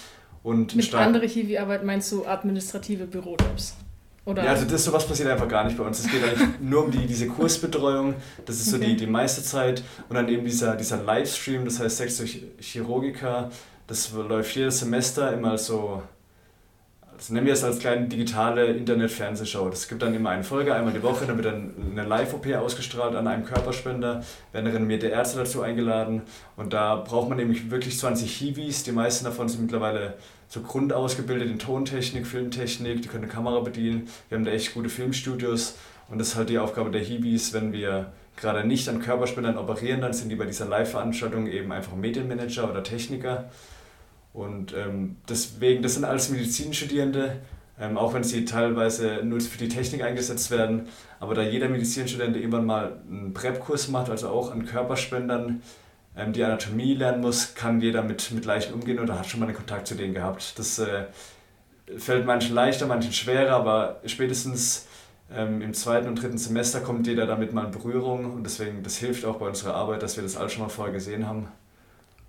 Und 0.42 0.74
Mit 0.74 0.92
andere 0.94 1.26
Hiwi-Arbeit 1.26 1.84
meinst 1.84 2.10
du 2.10 2.26
administrative 2.26 3.06
Bürojobs? 3.06 3.76
Oder? 4.24 4.44
Ja, 4.44 4.50
also 4.50 4.64
das 4.64 4.84
sowas 4.84 5.06
passiert 5.06 5.28
einfach 5.28 5.48
gar 5.48 5.64
nicht 5.64 5.76
bei 5.76 5.84
uns. 5.84 6.00
Es 6.00 6.10
geht 6.10 6.22
eigentlich 6.22 6.48
nur 6.60 6.84
um 6.84 6.90
die, 6.90 7.06
diese 7.06 7.26
Kursbetreuung, 7.28 8.14
das 8.46 8.56
ist 8.56 8.70
so 8.70 8.76
okay. 8.76 8.86
die, 8.88 8.96
die 8.96 9.06
meiste 9.06 9.42
Zeit. 9.42 9.82
Und 10.08 10.16
dann 10.16 10.28
eben 10.28 10.44
dieser, 10.44 10.76
dieser 10.76 11.02
Livestream, 11.02 11.64
das 11.64 11.80
heißt 11.80 11.96
Sex 11.96 12.18
durch 12.18 12.42
Chirurgica, 12.58 13.50
das 13.86 14.12
läuft 14.12 14.54
jedes 14.54 14.80
Semester 14.80 15.32
immer 15.32 15.56
so, 15.58 16.02
das 17.20 17.28
nennen 17.28 17.44
wir 17.44 17.52
es 17.52 17.62
als 17.62 17.80
kleine 17.80 18.08
digitale 18.08 18.64
Internet-Fernsehshow. 18.68 19.68
Das 19.68 19.88
gibt 19.88 20.00
dann 20.00 20.14
immer 20.14 20.30
eine 20.30 20.42
Folge, 20.42 20.74
einmal 20.74 20.94
die 20.94 21.02
Woche, 21.02 21.28
wird 21.28 21.44
dann 21.44 21.74
eine 21.92 22.06
Live-OP 22.06 22.46
ausgestrahlt 22.54 23.14
an 23.14 23.26
einem 23.26 23.44
Körperspender, 23.44 24.24
werden 24.52 24.72
renommierte 24.72 25.08
Ärzte 25.08 25.36
dazu 25.36 25.60
eingeladen 25.60 26.22
und 26.56 26.72
da 26.72 26.96
braucht 26.96 27.28
man 27.28 27.36
nämlich 27.36 27.70
wirklich 27.70 27.98
20 27.98 28.34
Hiwis, 28.34 28.84
die 28.84 28.92
meisten 28.92 29.26
davon 29.26 29.50
sind 29.50 29.60
mittlerweile 29.60 30.14
so 30.48 30.62
grundausgebildet 30.62 31.50
in 31.50 31.58
Tontechnik, 31.58 32.26
Filmtechnik, 32.26 33.02
die 33.02 33.08
können 33.08 33.24
eine 33.24 33.32
Kamera 33.32 33.60
bedienen. 33.60 34.08
Wir 34.30 34.38
haben 34.38 34.46
da 34.46 34.52
echt 34.52 34.72
gute 34.72 34.88
Filmstudios 34.88 35.76
und 36.08 36.16
das 36.16 36.28
ist 36.28 36.36
halt 36.36 36.48
die 36.48 36.58
Aufgabe 36.58 36.90
der 36.90 37.02
Hibis, 37.02 37.52
wenn 37.52 37.74
wir 37.74 38.12
gerade 38.38 38.66
nicht 38.66 38.88
an 38.88 39.02
Körperspendern 39.02 39.58
operieren, 39.58 40.00
dann 40.00 40.14
sind 40.14 40.30
die 40.30 40.36
bei 40.36 40.46
dieser 40.46 40.64
Live-Veranstaltung 40.64 41.48
eben 41.48 41.70
einfach 41.70 41.94
Medienmanager 41.94 42.70
oder 42.70 42.82
Techniker. 42.82 43.50
Und 44.32 44.74
ähm, 44.74 45.16
deswegen, 45.28 45.82
das 45.82 45.94
sind 45.94 46.04
alles 46.04 46.30
Medizinstudierende, 46.30 47.40
ähm, 47.78 47.96
auch 47.96 48.14
wenn 48.14 48.22
sie 48.22 48.44
teilweise 48.44 49.20
nur 49.24 49.40
für 49.40 49.58
die 49.58 49.68
Technik 49.68 50.02
eingesetzt 50.02 50.50
werden. 50.50 50.88
Aber 51.18 51.34
da 51.34 51.42
jeder 51.42 51.68
Medizinstudent 51.68 52.36
irgendwann 52.36 52.66
mal 52.66 53.00
einen 53.08 53.32
Prep-Kurs 53.34 53.88
macht, 53.88 54.10
also 54.10 54.28
auch 54.28 54.52
an 54.52 54.66
Körperspendern, 54.66 55.62
ähm, 56.16 56.32
die 56.32 56.44
Anatomie 56.44 56.94
lernen 56.94 57.20
muss, 57.20 57.54
kann 57.54 57.80
jeder 57.80 58.02
mit, 58.02 58.30
mit 58.32 58.44
Leichen 58.44 58.74
umgehen 58.74 58.98
oder 58.98 59.18
hat 59.18 59.26
schon 59.26 59.40
mal 59.40 59.46
einen 59.46 59.56
Kontakt 59.56 59.86
zu 59.86 59.94
denen 59.94 60.14
gehabt. 60.14 60.58
Das 60.58 60.78
äh, 60.78 61.04
fällt 61.96 62.26
manchen 62.26 62.54
leichter, 62.54 62.86
manchen 62.86 63.12
schwerer, 63.12 63.56
aber 63.56 64.00
spätestens 64.06 64.86
ähm, 65.32 65.62
im 65.62 65.74
zweiten 65.74 66.08
und 66.08 66.20
dritten 66.20 66.38
Semester 66.38 66.80
kommt 66.80 67.06
jeder 67.06 67.26
damit 67.26 67.52
mal 67.52 67.66
in 67.66 67.70
Berührung 67.70 68.32
und 68.32 68.44
deswegen, 68.44 68.82
das 68.82 68.98
hilft 68.98 69.24
auch 69.24 69.36
bei 69.36 69.46
unserer 69.46 69.74
Arbeit, 69.74 70.02
dass 70.02 70.16
wir 70.16 70.22
das 70.22 70.36
alles 70.36 70.52
schon 70.52 70.62
mal 70.62 70.68
vorher 70.68 70.92
gesehen 70.92 71.26
haben. 71.26 71.48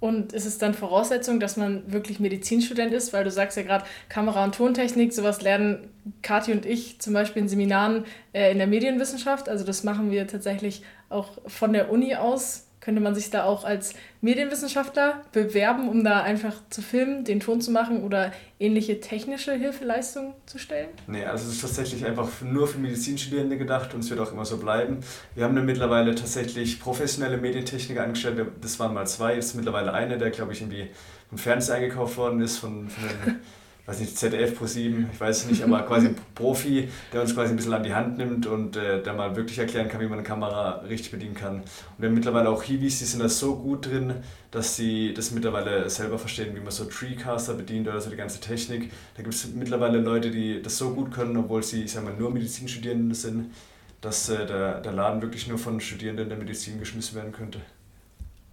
Und 0.01 0.33
ist 0.33 0.47
es 0.47 0.57
dann 0.57 0.73
Voraussetzung, 0.73 1.39
dass 1.39 1.57
man 1.57 1.93
wirklich 1.93 2.19
Medizinstudent 2.19 2.91
ist? 2.91 3.13
Weil 3.13 3.23
du 3.23 3.29
sagst 3.29 3.55
ja 3.55 3.61
gerade, 3.61 3.85
Kamera- 4.09 4.43
und 4.43 4.55
Tontechnik, 4.55 5.13
sowas 5.13 5.43
lernen 5.43 5.89
Kathi 6.23 6.51
und 6.51 6.65
ich 6.65 6.99
zum 6.99 7.13
Beispiel 7.13 7.43
in 7.43 7.47
Seminaren 7.47 8.05
äh, 8.33 8.51
in 8.51 8.57
der 8.57 8.65
Medienwissenschaft. 8.65 9.47
Also 9.47 9.63
das 9.63 9.83
machen 9.83 10.09
wir 10.09 10.27
tatsächlich 10.27 10.81
auch 11.09 11.37
von 11.45 11.71
der 11.71 11.91
Uni 11.91 12.15
aus 12.15 12.67
könnte 12.81 12.99
man 12.99 13.13
sich 13.13 13.29
da 13.29 13.43
auch 13.43 13.63
als 13.63 13.93
Medienwissenschaftler 14.21 15.21
bewerben, 15.31 15.87
um 15.87 16.03
da 16.03 16.21
einfach 16.23 16.55
zu 16.69 16.81
filmen, 16.81 17.23
den 17.23 17.39
Ton 17.39 17.61
zu 17.61 17.71
machen 17.71 18.03
oder 18.03 18.33
ähnliche 18.59 18.99
technische 18.99 19.53
Hilfeleistungen 19.53 20.33
zu 20.47 20.57
stellen? 20.57 20.89
Nee, 21.07 21.23
also 21.23 21.47
es 21.47 21.53
ist 21.53 21.61
tatsächlich 21.61 22.05
einfach 22.05 22.27
nur 22.41 22.67
für 22.67 22.79
Medizinstudierende 22.79 23.57
gedacht 23.57 23.93
und 23.93 24.01
es 24.01 24.09
wird 24.09 24.19
auch 24.19 24.31
immer 24.31 24.45
so 24.45 24.57
bleiben. 24.57 24.99
Wir 25.35 25.45
haben 25.45 25.55
dann 25.55 25.65
mittlerweile 25.65 26.15
tatsächlich 26.15 26.79
professionelle 26.79 27.37
Medientechniker 27.37 28.03
angestellt. 28.03 28.45
Das 28.61 28.79
waren 28.79 28.93
mal 28.93 29.05
zwei, 29.05 29.35
jetzt 29.35 29.55
mittlerweile 29.55 29.93
eine, 29.93 30.17
der 30.17 30.31
glaube 30.31 30.53
ich 30.53 30.61
irgendwie 30.61 30.89
vom 31.29 31.37
Fernseher 31.37 31.75
eingekauft 31.75 32.17
worden 32.17 32.41
ist, 32.41 32.57
von, 32.57 32.89
von 32.89 33.35
weiß 33.91 33.99
nicht, 33.99 34.17
ZDF 34.17 34.57
Pro 34.57 34.65
7, 34.65 35.09
ich 35.11 35.19
weiß 35.19 35.43
es 35.43 35.49
nicht, 35.49 35.63
aber 35.63 35.81
quasi 35.87 36.07
ein 36.07 36.15
Profi, 36.33 36.87
der 37.11 37.21
uns 37.21 37.33
quasi 37.33 37.51
ein 37.51 37.57
bisschen 37.57 37.73
an 37.73 37.83
die 37.83 37.93
Hand 37.93 38.17
nimmt 38.17 38.45
und 38.47 38.77
äh, 38.77 39.03
der 39.03 39.13
mal 39.13 39.35
wirklich 39.35 39.59
erklären 39.59 39.89
kann, 39.89 39.99
wie 39.99 40.05
man 40.05 40.19
eine 40.19 40.23
Kamera 40.23 40.81
richtig 40.87 41.11
bedienen 41.11 41.35
kann. 41.35 41.55
Und 41.57 41.65
wir 41.97 42.07
haben 42.07 42.15
mittlerweile 42.15 42.49
auch 42.49 42.63
Hiwis, 42.63 42.99
die 42.99 43.05
sind 43.05 43.19
da 43.21 43.27
so 43.27 43.57
gut 43.57 43.87
drin, 43.87 44.15
dass 44.49 44.77
sie 44.77 45.13
das 45.13 45.31
mittlerweile 45.31 45.89
selber 45.89 46.17
verstehen, 46.17 46.55
wie 46.55 46.61
man 46.61 46.71
so 46.71 46.85
Treecaster 46.85 47.53
bedient 47.53 47.87
oder 47.87 47.99
so 47.99 48.09
die 48.09 48.15
ganze 48.15 48.39
Technik. 48.39 48.91
Da 49.17 49.23
gibt 49.23 49.35
es 49.35 49.47
mittlerweile 49.53 49.99
Leute, 49.99 50.31
die 50.31 50.61
das 50.61 50.77
so 50.77 50.91
gut 50.91 51.11
können, 51.11 51.35
obwohl 51.35 51.61
sie, 51.61 51.83
ich 51.83 51.91
sag 51.91 52.03
mal, 52.05 52.13
nur 52.13 52.31
Medizinstudierende 52.31 53.15
sind, 53.15 53.51
dass 53.99 54.29
äh, 54.29 54.45
der, 54.45 54.79
der 54.79 54.93
Laden 54.93 55.21
wirklich 55.21 55.47
nur 55.47 55.57
von 55.57 55.81
Studierenden 55.81 56.29
der 56.29 56.37
Medizin 56.37 56.79
geschmissen 56.79 57.15
werden 57.15 57.33
könnte. 57.33 57.59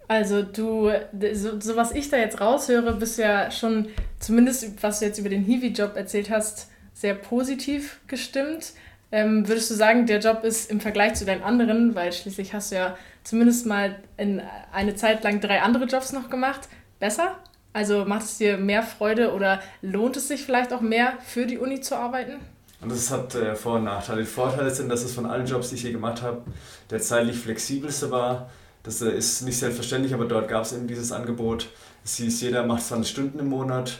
Also 0.09 0.41
du, 0.41 0.91
so, 1.33 1.59
so, 1.59 1.75
was 1.75 1.91
ich 1.91 2.09
da 2.09 2.17
jetzt 2.17 2.41
raushöre, 2.41 2.93
bist 2.95 3.19
ja 3.19 3.51
schon, 3.51 3.89
zumindest 4.19 4.81
was 4.81 4.99
du 4.99 5.05
jetzt 5.05 5.19
über 5.19 5.29
den 5.29 5.43
Hiwi-Job 5.43 5.95
erzählt 5.95 6.31
hast, 6.31 6.67
sehr 6.95 7.13
positiv 7.13 7.99
gestimmt. 8.07 8.73
Ähm, 9.11 9.47
würdest 9.47 9.69
du 9.69 9.75
sagen, 9.75 10.07
der 10.07 10.19
Job 10.19 10.43
ist 10.43 10.71
im 10.71 10.79
Vergleich 10.79 11.13
zu 11.13 11.25
deinen 11.25 11.43
anderen, 11.43 11.93
weil 11.93 12.11
schließlich 12.11 12.55
hast 12.55 12.71
du 12.71 12.77
ja 12.77 12.97
zumindest 13.23 13.67
mal 13.67 13.97
in 14.17 14.41
eine 14.71 14.95
Zeit 14.95 15.23
lang 15.23 15.41
drei 15.41 15.61
andere 15.61 15.85
Jobs 15.85 16.11
noch 16.11 16.31
gemacht, 16.31 16.61
besser? 16.99 17.37
Also 17.71 18.03
macht 18.05 18.23
es 18.23 18.39
dir 18.39 18.57
mehr 18.57 18.81
Freude 18.81 19.31
oder 19.31 19.61
lohnt 19.83 20.17
es 20.17 20.27
sich 20.27 20.43
vielleicht 20.43 20.73
auch 20.73 20.81
mehr 20.81 21.19
für 21.23 21.45
die 21.45 21.59
Uni 21.59 21.81
zu 21.81 21.95
arbeiten? 21.95 22.39
Und 22.81 22.91
das 22.91 23.11
hat 23.11 23.35
äh, 23.35 23.55
Vor- 23.55 23.75
und 23.75 23.83
Nachteile. 23.83 24.21
Die 24.21 24.27
Vorteile 24.27 24.71
sind, 24.71 24.89
dass 24.89 25.03
es 25.03 25.13
von 25.13 25.27
allen 25.27 25.45
Jobs, 25.45 25.69
die 25.69 25.75
ich 25.75 25.81
hier 25.81 25.91
gemacht 25.91 26.23
habe, 26.23 26.41
der 26.89 26.99
zeitlich 26.99 27.37
flexibelste 27.37 28.09
war 28.09 28.49
das 28.83 29.01
äh, 29.01 29.11
ist 29.11 29.41
nicht 29.41 29.57
selbstverständlich, 29.57 30.13
aber 30.13 30.25
dort 30.25 30.47
gab 30.47 30.63
es 30.63 30.73
eben 30.73 30.87
dieses 30.87 31.11
Angebot. 31.11 31.69
Es 32.03 32.15
hieß, 32.15 32.41
jeder 32.41 32.65
macht 32.65 32.83
20 32.83 33.09
Stunden 33.09 33.39
im 33.39 33.49
Monat. 33.49 33.99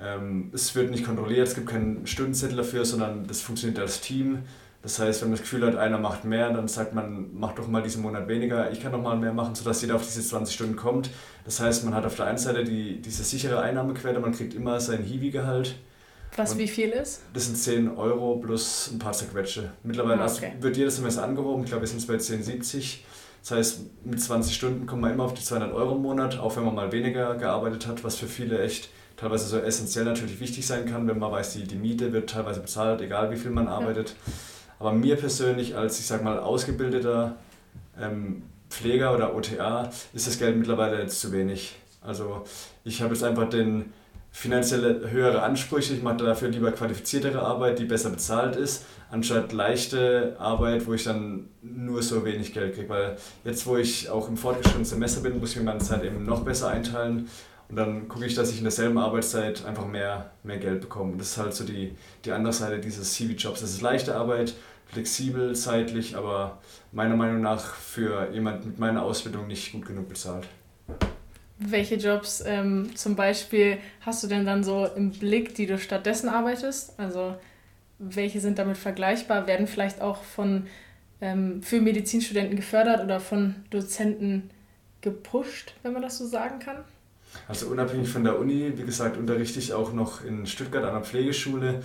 Ähm, 0.00 0.50
es 0.52 0.74
wird 0.74 0.90
nicht 0.90 1.04
kontrolliert, 1.04 1.48
es 1.48 1.54
gibt 1.54 1.68
keinen 1.68 2.06
Stundenzettel 2.06 2.56
dafür, 2.56 2.84
sondern 2.84 3.26
das 3.26 3.40
funktioniert 3.40 3.78
als 3.78 4.00
Team. 4.00 4.42
Das 4.82 4.98
heißt, 4.98 5.20
wenn 5.20 5.28
man 5.28 5.36
das 5.36 5.42
Gefühl 5.42 5.66
hat, 5.66 5.76
einer 5.76 5.98
macht 5.98 6.24
mehr, 6.24 6.50
dann 6.50 6.66
sagt 6.66 6.94
man, 6.94 7.28
mach 7.34 7.52
doch 7.52 7.68
mal 7.68 7.82
diesen 7.82 8.00
Monat 8.00 8.28
weniger, 8.28 8.70
ich 8.70 8.80
kann 8.80 8.92
doch 8.92 9.02
mal 9.02 9.16
mehr 9.16 9.34
machen, 9.34 9.54
sodass 9.54 9.82
jeder 9.82 9.96
auf 9.96 10.04
diese 10.04 10.22
20 10.26 10.54
Stunden 10.54 10.76
kommt. 10.76 11.10
Das 11.44 11.60
heißt, 11.60 11.84
man 11.84 11.94
hat 11.94 12.06
auf 12.06 12.16
der 12.16 12.26
einen 12.26 12.38
Seite 12.38 12.64
die, 12.64 13.02
diese 13.02 13.22
sichere 13.22 13.60
Einnahmequelle, 13.60 14.20
man 14.20 14.32
kriegt 14.32 14.54
immer 14.54 14.80
sein 14.80 15.02
Hiwi-Gehalt. 15.02 15.74
Was 16.36 16.56
wie 16.56 16.68
viel 16.68 16.90
ist? 16.90 17.22
Das 17.34 17.46
sind 17.46 17.58
10 17.58 17.96
Euro 17.96 18.36
plus 18.36 18.90
ein 18.92 18.98
paar 18.98 19.12
Zerquetsche. 19.12 19.72
Mittlerweile 19.82 20.22
ah, 20.22 20.32
okay. 20.32 20.52
wird 20.60 20.76
jedes 20.76 20.96
Semester 20.96 21.24
angehoben, 21.24 21.64
ich 21.64 21.68
glaube, 21.68 21.82
wir 21.82 21.88
sind 21.88 22.06
bei 22.06 22.14
10,70. 22.14 23.00
Das 23.40 23.52
heißt, 23.52 23.80
mit 24.04 24.20
20 24.20 24.54
Stunden 24.54 24.86
kommt 24.86 25.02
man 25.02 25.12
immer 25.12 25.24
auf 25.24 25.34
die 25.34 25.42
200 25.42 25.72
Euro 25.72 25.96
im 25.96 26.02
Monat, 26.02 26.38
auch 26.38 26.56
wenn 26.56 26.64
man 26.64 26.74
mal 26.74 26.92
weniger 26.92 27.34
gearbeitet 27.36 27.86
hat, 27.86 28.04
was 28.04 28.16
für 28.16 28.26
viele 28.26 28.62
echt 28.62 28.90
teilweise 29.16 29.46
so 29.46 29.58
essentiell 29.58 30.04
natürlich 30.04 30.40
wichtig 30.40 30.66
sein 30.66 30.86
kann, 30.86 31.06
wenn 31.08 31.18
man 31.18 31.32
weiß, 31.32 31.54
die, 31.54 31.64
die 31.64 31.76
Miete 31.76 32.12
wird 32.12 32.30
teilweise 32.30 32.60
bezahlt, 32.60 33.00
egal 33.00 33.30
wie 33.30 33.36
viel 33.36 33.50
man 33.50 33.68
arbeitet. 33.68 34.10
Ja. 34.10 34.32
Aber 34.78 34.92
mir 34.92 35.16
persönlich 35.16 35.76
als, 35.76 35.98
ich 35.98 36.06
sag 36.06 36.24
mal, 36.24 36.38
ausgebildeter 36.38 37.36
ähm, 38.00 38.42
Pfleger 38.70 39.14
oder 39.14 39.34
OTA 39.34 39.90
ist 40.14 40.26
das 40.26 40.38
Geld 40.38 40.56
mittlerweile 40.56 41.00
jetzt 41.00 41.20
zu 41.20 41.32
wenig. 41.32 41.76
Also 42.00 42.44
ich 42.84 43.02
habe 43.02 43.12
jetzt 43.12 43.22
einfach 43.22 43.48
den 43.48 43.92
finanzielle 44.32 45.10
höhere 45.10 45.42
Ansprüche, 45.42 45.94
ich 45.94 46.02
mache 46.02 46.18
dafür 46.18 46.48
lieber 46.48 46.72
qualifiziertere 46.72 47.42
Arbeit, 47.42 47.78
die 47.78 47.84
besser 47.84 48.10
bezahlt 48.10 48.56
ist, 48.56 48.84
anstatt 49.10 49.52
leichte 49.52 50.36
Arbeit, 50.38 50.86
wo 50.86 50.94
ich 50.94 51.04
dann 51.04 51.48
nur 51.62 52.02
so 52.02 52.24
wenig 52.24 52.54
Geld 52.54 52.74
kriege. 52.74 52.88
Weil 52.88 53.16
jetzt, 53.44 53.66
wo 53.66 53.76
ich 53.76 54.08
auch 54.08 54.28
im 54.28 54.36
fortgeschrittenen 54.36 54.84
Semester 54.84 55.20
bin, 55.20 55.38
muss 55.38 55.50
ich 55.50 55.56
mir 55.56 55.64
meine 55.64 55.80
Zeit 55.80 56.04
eben 56.04 56.24
noch 56.24 56.44
besser 56.44 56.68
einteilen 56.68 57.28
und 57.70 57.76
dann 57.76 58.08
gucke 58.08 58.26
ich, 58.26 58.34
dass 58.34 58.50
ich 58.50 58.58
in 58.58 58.64
derselben 58.64 58.98
Arbeitszeit 58.98 59.64
einfach 59.64 59.86
mehr, 59.86 60.32
mehr 60.42 60.58
Geld 60.58 60.80
bekomme. 60.80 61.12
Und 61.12 61.18
das 61.18 61.28
ist 61.28 61.38
halt 61.38 61.54
so 61.54 61.64
die, 61.64 61.94
die 62.24 62.32
andere 62.32 62.52
Seite 62.52 62.80
dieses 62.80 63.14
CV-Jobs. 63.14 63.60
Das 63.60 63.70
ist 63.70 63.80
leichte 63.80 64.16
Arbeit, 64.16 64.54
flexibel, 64.86 65.54
zeitlich, 65.54 66.16
aber 66.16 66.58
meiner 66.90 67.14
Meinung 67.14 67.40
nach 67.40 67.74
für 67.74 68.28
jemand 68.32 68.66
mit 68.66 68.80
meiner 68.80 69.04
Ausbildung 69.04 69.46
nicht 69.46 69.70
gut 69.70 69.86
genug 69.86 70.08
bezahlt. 70.08 70.48
Welche 71.62 71.96
Jobs 71.96 72.42
ähm, 72.46 72.96
zum 72.96 73.16
Beispiel 73.16 73.76
hast 74.00 74.22
du 74.24 74.28
denn 74.28 74.46
dann 74.46 74.64
so 74.64 74.86
im 74.86 75.10
Blick, 75.10 75.54
die 75.54 75.66
du 75.66 75.78
stattdessen 75.78 76.30
arbeitest? 76.30 76.98
Also 76.98 77.34
welche 77.98 78.40
sind 78.40 78.58
damit 78.58 78.78
vergleichbar? 78.78 79.46
Werden 79.46 79.66
vielleicht 79.66 80.00
auch 80.00 80.22
von 80.22 80.66
ähm, 81.20 81.62
für 81.62 81.82
Medizinstudenten 81.82 82.56
gefördert 82.56 83.04
oder 83.04 83.20
von 83.20 83.56
Dozenten 83.68 84.50
gepusht, 85.02 85.74
wenn 85.82 85.92
man 85.92 86.00
das 86.00 86.16
so 86.16 86.26
sagen 86.26 86.60
kann? 86.60 86.78
Also 87.46 87.66
unabhängig 87.66 88.08
von 88.08 88.24
der 88.24 88.38
Uni, 88.38 88.72
wie 88.76 88.82
gesagt, 88.82 89.18
unterrichte 89.18 89.58
ich 89.58 89.74
auch 89.74 89.92
noch 89.92 90.24
in 90.24 90.46
Stuttgart 90.46 90.84
an 90.84 90.94
der 90.94 91.02
Pflegeschule 91.02 91.82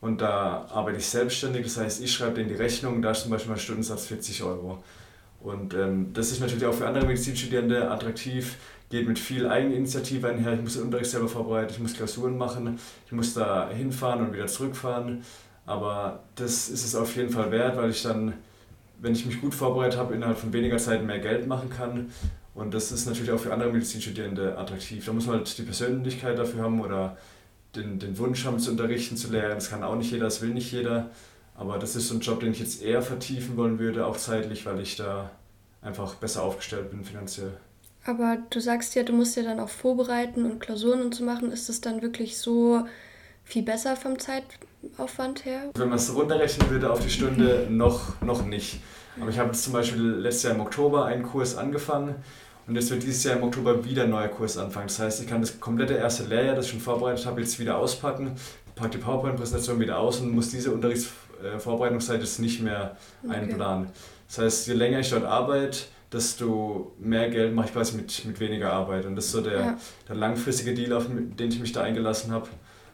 und 0.00 0.20
da 0.20 0.66
arbeite 0.70 0.98
ich 0.98 1.06
selbstständig. 1.06 1.64
Das 1.64 1.78
heißt, 1.78 2.02
ich 2.02 2.12
schreibe 2.12 2.34
denen 2.34 2.50
die 2.50 2.54
Rechnung, 2.56 3.00
da 3.00 3.12
ist 3.12 3.22
zum 3.22 3.30
Beispiel 3.30 3.50
mein 3.50 3.58
Stundensatz 3.58 4.06
40 4.06 4.42
Euro. 4.42 4.84
Und 5.40 5.74
ähm, 5.74 6.12
das 6.14 6.30
ist 6.30 6.40
natürlich 6.40 6.64
auch 6.64 6.74
für 6.74 6.86
andere 6.86 7.06
Medizinstudierende 7.06 7.90
attraktiv, 7.90 8.56
geht 8.90 9.08
mit 9.08 9.18
viel 9.18 9.48
Eigeninitiative 9.48 10.28
einher. 10.28 10.54
Ich 10.54 10.62
muss 10.62 10.74
den 10.74 10.84
Unterricht 10.84 11.10
selber 11.10 11.28
vorbereiten, 11.28 11.72
ich 11.72 11.80
muss 11.80 11.94
Klausuren 11.94 12.36
machen, 12.38 12.78
ich 13.06 13.12
muss 13.12 13.34
da 13.34 13.68
hinfahren 13.70 14.26
und 14.26 14.32
wieder 14.32 14.46
zurückfahren. 14.46 15.22
Aber 15.66 16.24
das 16.34 16.68
ist 16.68 16.84
es 16.84 16.94
auf 16.94 17.16
jeden 17.16 17.30
Fall 17.30 17.50
wert, 17.50 17.76
weil 17.76 17.90
ich 17.90 18.02
dann, 18.02 18.34
wenn 19.00 19.12
ich 19.12 19.24
mich 19.26 19.40
gut 19.40 19.54
vorbereitet 19.54 19.98
habe, 19.98 20.14
innerhalb 20.14 20.38
von 20.38 20.52
weniger 20.52 20.76
Zeit 20.76 21.04
mehr 21.04 21.18
Geld 21.18 21.46
machen 21.46 21.70
kann 21.70 22.10
und 22.54 22.72
das 22.72 22.92
ist 22.92 23.06
natürlich 23.06 23.32
auch 23.32 23.40
für 23.40 23.52
andere 23.52 23.72
Medizinstudierende 23.72 24.56
attraktiv. 24.56 25.04
Da 25.04 25.12
muss 25.12 25.26
man 25.26 25.38
halt 25.38 25.58
die 25.58 25.62
Persönlichkeit 25.62 26.38
dafür 26.38 26.62
haben 26.62 26.80
oder 26.80 27.16
den, 27.74 27.98
den 27.98 28.16
Wunsch 28.18 28.44
haben, 28.44 28.60
zu 28.60 28.70
unterrichten, 28.70 29.16
zu 29.16 29.30
lernen. 29.32 29.56
Das 29.56 29.70
kann 29.70 29.82
auch 29.82 29.96
nicht 29.96 30.12
jeder, 30.12 30.24
das 30.24 30.40
will 30.40 30.50
nicht 30.50 30.70
jeder. 30.70 31.10
Aber 31.56 31.78
das 31.78 31.96
ist 31.96 32.08
so 32.08 32.14
ein 32.14 32.20
Job, 32.20 32.40
den 32.40 32.52
ich 32.52 32.60
jetzt 32.60 32.82
eher 32.82 33.02
vertiefen 33.02 33.56
wollen 33.56 33.78
würde, 33.78 34.06
auch 34.06 34.16
zeitlich, 34.16 34.66
weil 34.66 34.80
ich 34.80 34.96
da 34.96 35.30
einfach 35.82 36.14
besser 36.14 36.42
aufgestellt 36.42 36.90
bin 36.90 37.04
finanziell. 37.04 37.56
Aber 38.06 38.38
du 38.50 38.60
sagst 38.60 38.94
ja, 38.94 39.02
du 39.02 39.12
musst 39.12 39.36
ja 39.36 39.42
dann 39.42 39.60
auch 39.60 39.68
vorbereiten 39.68 40.44
und 40.44 40.60
Klausuren 40.60 41.02
und 41.02 41.14
so 41.14 41.24
machen. 41.24 41.50
Ist 41.50 41.68
das 41.68 41.80
dann 41.80 42.02
wirklich 42.02 42.38
so 42.38 42.86
viel 43.44 43.62
besser 43.62 43.96
vom 43.96 44.18
Zeitaufwand 44.18 45.44
her? 45.44 45.70
Wenn 45.74 45.88
man 45.88 45.98
es 45.98 46.14
runterrechnen 46.14 46.68
würde 46.70 46.90
auf 46.90 47.00
die 47.00 47.10
Stunde, 47.10 47.66
noch, 47.70 48.20
noch 48.20 48.44
nicht. 48.44 48.80
Aber 49.20 49.30
ich 49.30 49.38
habe 49.38 49.50
jetzt 49.50 49.62
zum 49.62 49.72
Beispiel 49.72 50.02
letztes 50.02 50.44
Jahr 50.44 50.54
im 50.54 50.60
Oktober 50.60 51.06
einen 51.06 51.22
Kurs 51.22 51.56
angefangen 51.56 52.16
und 52.66 52.74
jetzt 52.74 52.90
wird 52.90 53.02
dieses 53.02 53.22
Jahr 53.24 53.36
im 53.36 53.44
Oktober 53.44 53.84
wieder 53.84 54.04
ein 54.04 54.10
neuer 54.10 54.28
Kurs 54.28 54.58
anfangen. 54.58 54.88
Das 54.88 54.98
heißt, 54.98 55.20
ich 55.20 55.26
kann 55.26 55.40
das 55.40 55.60
komplette 55.60 55.94
erste 55.94 56.24
Lehrjahr, 56.24 56.56
das 56.56 56.66
ich 56.66 56.72
schon 56.72 56.80
vorbereitet 56.80 57.24
habe, 57.26 57.40
jetzt 57.40 57.58
wieder 57.58 57.78
auspacken, 57.78 58.32
packe 58.74 58.90
die 58.90 58.98
PowerPoint-Präsentation 58.98 59.78
wieder 59.78 59.98
aus 59.98 60.20
und 60.20 60.34
muss 60.34 60.50
diese 60.50 60.72
Unterrichtsvorbereitungszeit 60.72 62.20
jetzt 62.20 62.40
nicht 62.40 62.60
mehr 62.60 62.96
okay. 63.22 63.36
einplanen. 63.36 63.88
Das 64.26 64.38
heißt, 64.38 64.66
je 64.66 64.74
länger 64.74 65.00
ich 65.00 65.10
dort 65.10 65.24
arbeite, 65.24 65.78
desto 66.14 66.92
mehr 66.98 67.28
Geld 67.28 67.54
mache 67.54 67.66
ich 67.66 67.72
quasi 67.72 67.96
mit, 67.96 68.24
mit 68.24 68.40
weniger 68.40 68.72
Arbeit. 68.72 69.04
Und 69.04 69.16
das 69.16 69.26
ist 69.26 69.32
so 69.32 69.40
der, 69.40 69.58
ja. 69.58 69.78
der 70.08 70.14
langfristige 70.14 70.72
Deal, 70.72 70.92
auf 70.92 71.06
den 71.08 71.48
ich 71.48 71.60
mich 71.60 71.72
da 71.72 71.82
eingelassen 71.82 72.32
habe. 72.32 72.48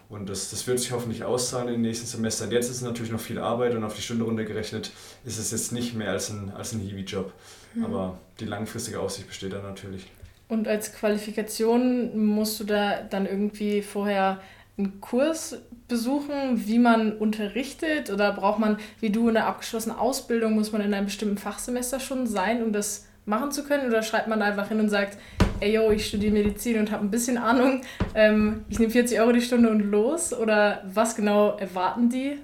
Und 0.08 0.28
das, 0.28 0.50
das 0.50 0.66
wird 0.66 0.80
sich 0.80 0.90
hoffentlich 0.90 1.22
auszahlen 1.22 1.68
in 1.68 1.74
den 1.74 1.82
nächsten 1.82 2.06
Semestern. 2.06 2.50
Jetzt 2.50 2.68
ist 2.68 2.76
es 2.76 2.82
natürlich 2.82 3.12
noch 3.12 3.20
viel 3.20 3.38
Arbeit 3.38 3.74
und 3.76 3.84
auf 3.84 3.94
die 3.94 4.02
Stunde 4.02 4.24
runtergerechnet 4.24 4.90
ist 5.24 5.38
es 5.38 5.52
jetzt 5.52 5.70
nicht 5.70 5.94
mehr 5.94 6.10
als 6.10 6.30
ein, 6.30 6.50
als 6.50 6.72
ein 6.72 6.80
Hiwi-Job. 6.80 7.32
Mhm. 7.74 7.84
Aber 7.84 8.18
die 8.40 8.46
langfristige 8.46 8.98
Aussicht 8.98 9.28
besteht 9.28 9.52
da 9.52 9.62
natürlich. 9.62 10.06
Und 10.48 10.66
als 10.66 10.92
Qualifikation 10.94 12.26
musst 12.26 12.58
du 12.58 12.64
da 12.64 13.02
dann 13.02 13.24
irgendwie 13.24 13.82
vorher 13.82 14.40
einen 14.76 15.00
Kurs 15.00 15.58
besuchen, 15.86 16.66
wie 16.66 16.78
man 16.78 17.12
unterrichtet? 17.12 18.10
Oder 18.10 18.32
braucht 18.32 18.58
man, 18.58 18.78
wie 18.98 19.10
du, 19.10 19.28
eine 19.28 19.44
abgeschlossene 19.44 19.98
Ausbildung? 19.98 20.54
Muss 20.54 20.72
man 20.72 20.80
in 20.80 20.92
einem 20.92 21.06
bestimmten 21.06 21.38
Fachsemester 21.38 22.00
schon 22.00 22.26
sein, 22.26 22.64
um 22.64 22.72
das 22.72 23.06
machen 23.30 23.50
zu 23.50 23.64
können? 23.64 23.88
Oder 23.88 24.02
schreibt 24.02 24.28
man 24.28 24.42
einfach 24.42 24.68
hin 24.68 24.80
und 24.80 24.90
sagt, 24.90 25.16
ey 25.60 25.74
yo, 25.74 25.90
ich 25.90 26.06
studiere 26.06 26.32
Medizin 26.32 26.78
und 26.78 26.90
habe 26.90 27.04
ein 27.04 27.10
bisschen 27.10 27.38
Ahnung, 27.38 27.82
ähm, 28.14 28.64
ich 28.68 28.78
nehme 28.78 28.90
40 28.90 29.18
Euro 29.20 29.32
die 29.32 29.40
Stunde 29.40 29.70
und 29.70 29.80
los? 29.80 30.34
Oder 30.34 30.82
was 30.92 31.16
genau 31.16 31.56
erwarten 31.56 32.10
die? 32.10 32.38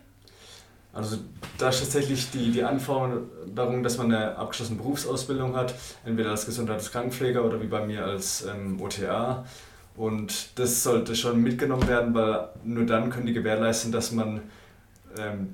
Also 0.93 1.19
da 1.59 1.69
ist 1.69 1.81
tatsächlich 1.81 2.31
die, 2.31 2.51
die 2.51 2.63
Anforderung, 2.63 3.83
dass 3.83 3.99
man 3.99 4.13
eine 4.13 4.37
abgeschlossene 4.37 4.79
Berufsausbildung 4.79 5.55
hat, 5.55 5.75
entweder 6.07 6.31
als 6.31 6.47
Gesundheits- 6.47 6.91
Krankenpfleger 6.91 7.45
oder 7.45 7.61
wie 7.61 7.67
bei 7.67 7.85
mir 7.85 8.05
als 8.05 8.47
ähm, 8.47 8.81
OTA. 8.81 9.45
Und 9.95 10.59
das 10.59 10.83
sollte 10.83 11.15
schon 11.15 11.43
mitgenommen 11.43 11.87
werden, 11.87 12.15
weil 12.15 12.49
nur 12.65 12.87
dann 12.87 13.11
können 13.11 13.27
die 13.27 13.35
gewährleisten, 13.35 13.93
dass 13.93 14.13
man 14.13 14.43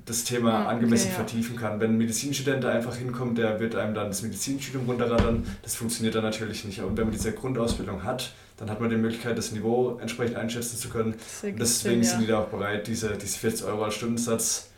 das 0.05 0.23
Thema 0.23 0.61
okay, 0.61 0.69
angemessen 0.69 1.09
ja. 1.09 1.15
vertiefen 1.15 1.55
kann. 1.55 1.79
Wenn 1.79 1.91
ein 1.91 1.97
Medizinstudent 1.97 2.63
da 2.63 2.69
einfach 2.69 2.95
hinkommt, 2.95 3.37
der 3.37 3.59
wird 3.59 3.75
einem 3.75 3.93
dann 3.93 4.07
das 4.07 4.21
Medizinstudium 4.21 4.85
runterraddern. 4.85 5.45
Das 5.61 5.75
funktioniert 5.75 6.15
dann 6.15 6.23
natürlich 6.23 6.65
nicht. 6.65 6.81
Und 6.81 6.97
wenn 6.97 7.05
man 7.05 7.13
diese 7.13 7.31
Grundausbildung 7.31 8.03
hat, 8.03 8.33
dann 8.57 8.69
hat 8.69 8.79
man 8.79 8.89
die 8.89 8.97
Möglichkeit, 8.97 9.37
das 9.37 9.51
Niveau 9.51 9.97
entsprechend 9.99 10.37
einschätzen 10.37 10.77
zu 10.77 10.89
können. 10.89 11.13
Und 11.13 11.59
deswegen 11.59 11.65
Sinn, 11.65 12.03
ja. 12.03 12.09
sind 12.09 12.21
die 12.21 12.27
da 12.27 12.39
auch 12.39 12.47
bereit, 12.47 12.87
diese, 12.87 13.17
diese 13.17 13.37
40 13.39 13.65
Euro 13.67 13.83
als 13.83 13.95
Stundensatz 13.95 14.69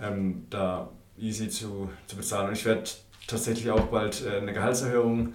ähm, 0.00 0.46
da 0.50 0.90
easy 1.18 1.48
zu, 1.48 1.90
zu 2.06 2.16
bezahlen. 2.16 2.48
Und 2.48 2.54
ich 2.54 2.64
werde 2.64 2.84
tatsächlich 3.26 3.70
auch 3.70 3.86
bald 3.86 4.24
äh, 4.24 4.38
eine 4.38 4.52
Gehaltserhöhung 4.52 5.32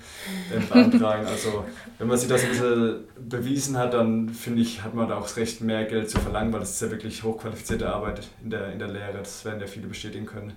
äh, 0.53 0.59
beantragen. 0.59 1.25
Also 1.27 1.65
wenn 1.97 2.07
man 2.07 2.17
sich 2.17 2.29
das 2.29 2.43
ein 2.43 2.49
bisschen 2.49 3.03
bewiesen 3.29 3.77
hat, 3.77 3.93
dann 3.93 4.29
finde 4.29 4.61
ich, 4.61 4.83
hat 4.83 4.93
man 4.93 5.07
da 5.07 5.17
auch 5.17 5.23
das 5.23 5.37
Recht, 5.37 5.61
mehr 5.61 5.85
Geld 5.85 6.09
zu 6.09 6.19
verlangen, 6.19 6.51
weil 6.53 6.59
das 6.59 6.71
ist 6.71 6.81
ja 6.81 6.91
wirklich 6.91 7.23
hochqualifizierte 7.23 7.87
Arbeit 7.89 8.27
in 8.43 8.49
der, 8.49 8.71
in 8.71 8.79
der 8.79 8.87
Lehre. 8.87 9.17
Das 9.17 9.45
werden 9.45 9.59
ja 9.59 9.67
viele 9.67 9.87
bestätigen 9.87 10.25
können. 10.25 10.53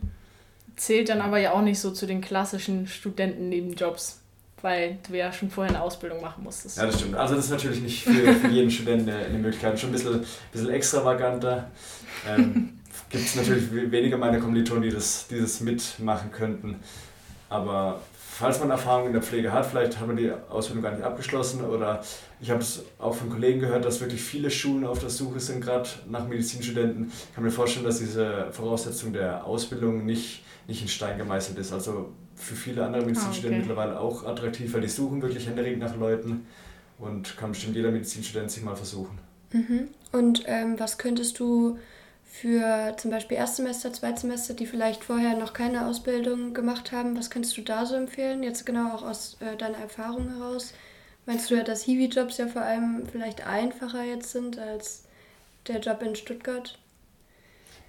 Zählt 0.77 1.09
dann 1.09 1.21
aber 1.21 1.39
ja 1.39 1.53
auch 1.53 1.63
nicht 1.63 1.79
so 1.79 1.91
zu 1.91 2.07
den 2.07 2.21
klassischen 2.21 2.87
Studentennebenjobs, 2.87 4.21
weil 4.63 4.99
du 5.09 5.17
ja 5.17 5.33
schon 5.33 5.51
vorher 5.51 5.75
eine 5.75 5.83
Ausbildung 5.83 6.21
machen 6.21 6.45
musstest. 6.45 6.79
Ja, 6.79 6.87
das 6.87 7.01
stimmt. 7.01 7.17
Also 7.17 7.35
das 7.35 7.47
ist 7.47 7.51
natürlich 7.51 7.81
nicht 7.81 8.05
für, 8.05 8.33
für 8.35 8.49
jeden 8.49 8.71
Studenten 8.71 9.11
eine, 9.11 9.39
Möglichkeit. 9.39 9.79
Schon 9.79 9.91
ein 9.91 9.93
bisschen, 9.93 10.25
bisschen 10.53 10.71
extravaganter. 10.71 11.71
Ähm, 12.29 12.81
Gibt 13.11 13.25
es 13.25 13.35
natürlich 13.35 13.73
weniger 13.73 14.17
meine 14.17 14.39
Kommilitonen, 14.39 14.85
die 14.85 14.91
das, 14.91 15.27
die 15.29 15.41
das 15.41 15.61
mitmachen 15.61 16.31
könnten. 16.31 16.77
Aber 17.51 18.01
falls 18.15 18.61
man 18.61 18.71
Erfahrung 18.71 19.09
in 19.09 19.13
der 19.13 19.23
Pflege 19.23 19.53
hat, 19.53 19.67
vielleicht 19.67 19.99
hat 19.99 20.07
man 20.07 20.17
die 20.17 20.33
Ausbildung 20.49 20.83
gar 20.83 20.93
nicht 20.93 21.03
abgeschlossen 21.03 21.63
oder 21.65 22.03
ich 22.41 22.51
habe 22.51 22.61
es 22.61 22.85
auch 22.99 23.15
von 23.15 23.29
Kollegen 23.29 23.61
gehört, 23.61 23.85
dass 23.85 24.01
wirklich 24.01 24.23
viele 24.23 24.51
Schulen 24.51 24.87
auf 24.87 25.01
der 25.01 25.11
Suche 25.11 25.41
sind, 25.41 25.61
gerade 25.61 25.89
nach 26.09 26.27
Medizinstudenten. 26.27 27.11
Ich 27.13 27.35
kann 27.35 27.45
mir 27.45 27.51
vorstellen, 27.51 27.85
dass 27.85 27.99
diese 27.99 28.47
Voraussetzung 28.53 29.13
der 29.13 29.45
Ausbildung 29.45 30.07
nicht, 30.07 30.43
nicht 30.69 30.81
in 30.81 30.89
Stein 30.89 31.19
gemeißelt 31.19 31.59
ist. 31.59 31.73
Also 31.73 32.13
für 32.37 32.55
viele 32.55 32.87
andere 32.87 33.05
Medizinstudenten 33.05 33.61
ah, 33.61 33.63
okay. 33.63 33.69
mittlerweile 33.69 34.01
auch 34.01 34.25
attraktiv, 34.25 34.73
weil 34.73 34.81
die 34.81 34.89
suchen 34.89 35.21
wirklich 35.21 35.47
händeringend 35.47 35.81
nach 35.81 35.97
Leuten 35.97 36.47
und 36.99 37.37
kann 37.37 37.51
bestimmt 37.51 37.75
jeder 37.75 37.91
Medizinstudent 37.91 38.51
sich 38.51 38.63
mal 38.63 38.77
versuchen. 38.77 39.19
Mhm. 39.53 39.89
Und 40.13 40.45
ähm, 40.47 40.79
was 40.79 40.99
könntest 40.99 41.41
du 41.41 41.79
für 42.31 42.95
zum 42.97 43.11
Beispiel 43.11 43.37
Erstsemester, 43.37 43.93
Zweitsemester, 43.93 44.55
die 44.55 44.67
vielleicht 44.67 45.05
vorher 45.05 45.37
noch 45.37 45.53
keine 45.53 45.87
Ausbildung 45.87 46.55
gemacht 46.55 46.93
haben. 46.93 47.19
Was 47.19 47.29
kannst 47.29 47.57
du 47.57 47.63
da 47.63 47.85
so 47.85 47.97
empfehlen? 47.97 48.45
Jetzt 48.45 48.65
genau 48.65 48.95
auch 48.95 49.03
aus 49.03 49.37
äh, 49.41 49.57
deiner 49.57 49.79
Erfahrung 49.79 50.29
heraus. 50.29 50.73
Meinst 51.27 51.51
du 51.51 51.57
ja, 51.57 51.65
dass 51.65 51.83
Hiwi-Jobs 51.83 52.39
ja 52.39 52.47
vor 52.47 52.63
allem 52.63 53.03
vielleicht 53.11 53.47
einfacher 53.47 54.05
jetzt 54.05 54.31
sind 54.31 54.59
als 54.59 55.05
der 55.67 55.81
Job 55.81 56.03
in 56.03 56.15
Stuttgart? 56.15 56.79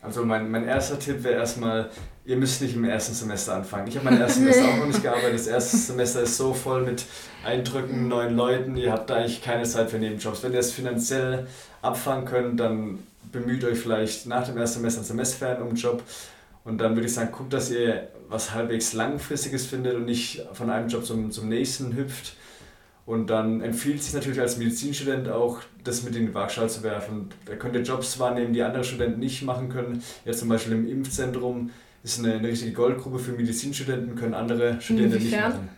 Also 0.02 0.26
mein, 0.26 0.50
mein 0.50 0.68
erster 0.68 0.98
Tipp 0.98 1.24
wäre 1.24 1.36
erstmal, 1.36 1.92
ihr 2.26 2.36
müsst 2.36 2.64
nicht 2.64 2.76
im 2.76 2.84
ersten 2.84 3.14
Semester 3.14 3.54
anfangen. 3.54 3.88
Ich 3.88 3.96
habe 3.96 4.06
mein 4.06 4.20
erstes 4.20 4.38
Semester 4.38 4.68
auch 4.68 4.78
noch 4.78 4.88
nicht 4.88 5.04
gearbeitet. 5.04 5.36
Das 5.36 5.48
erste 5.48 5.78
Semester 5.78 6.24
ist 6.24 6.38
so 6.38 6.56
voll 6.56 6.82
mit 6.84 7.06
Eindrücken, 7.46 8.08
neuen 8.08 8.36
Leuten. 8.36 8.76
Ihr 8.76 8.92
habt 8.92 9.12
da 9.12 9.18
eigentlich 9.18 9.44
keine 9.44 9.64
Zeit 9.64 9.92
für 9.92 10.00
Nebenjobs. 10.00 10.42
Wenn 10.42 10.54
ihr 10.54 10.60
es 10.60 10.72
finanziell 10.72 11.48
abfangen 11.84 12.26
könnt, 12.26 12.60
dann 12.60 13.00
bemüht 13.32 13.64
euch 13.64 13.80
vielleicht 13.80 14.28
nach 14.28 14.46
dem 14.46 14.58
ersten 14.58 14.80
Semester 14.80 15.02
ein 15.02 15.06
Semesterferien 15.06 15.62
um 15.62 15.70
einen 15.70 15.78
Job. 15.78 16.04
Und 16.64 16.78
dann 16.80 16.96
würde 16.96 17.08
ich 17.08 17.14
sagen, 17.14 17.32
guckt, 17.32 17.54
dass 17.54 17.72
ihr 17.72 18.10
was 18.30 18.54
halbwegs 18.54 18.94
langfristiges 18.94 19.66
findet 19.66 19.96
und 19.96 20.06
nicht 20.06 20.46
von 20.54 20.70
einem 20.70 20.88
Job 20.88 21.06
zum, 21.06 21.32
zum 21.32 21.50
nächsten 21.50 21.96
hüpft. 21.96 22.36
Und 23.06 23.30
dann 23.30 23.62
empfiehlt 23.62 24.02
sich 24.04 24.14
natürlich 24.14 24.40
als 24.40 24.58
Medizinstudent 24.58 25.28
auch, 25.28 25.60
das 25.84 26.04
mit 26.04 26.16
in 26.16 26.28
die 26.28 26.34
Waagschale 26.34 26.68
zu 26.68 26.84
werfen. 26.84 27.30
Da 27.46 27.56
könnt 27.56 27.76
ihr 27.76 27.82
Jobs 27.82 28.20
wahrnehmen, 28.20 28.54
die 28.54 28.62
andere 28.62 28.84
Studenten 28.84 29.20
nicht 29.20 29.42
machen 29.42 29.70
können. 29.70 30.04
Jetzt 30.24 30.40
zum 30.40 30.50
Beispiel 30.50 30.74
im 30.74 30.88
Impfzentrum 30.88 31.72
ist 32.04 32.20
eine, 32.20 32.36
eine 32.36 32.48
richtige 32.48 32.74
Goldgrube 32.74 33.20
für 33.20 33.32
Medizinstudenten, 33.32 34.16
können 34.16 34.34
andere 34.34 34.80
Studenten 34.82 35.18
nicht 35.18 35.32
machen. 35.32 35.70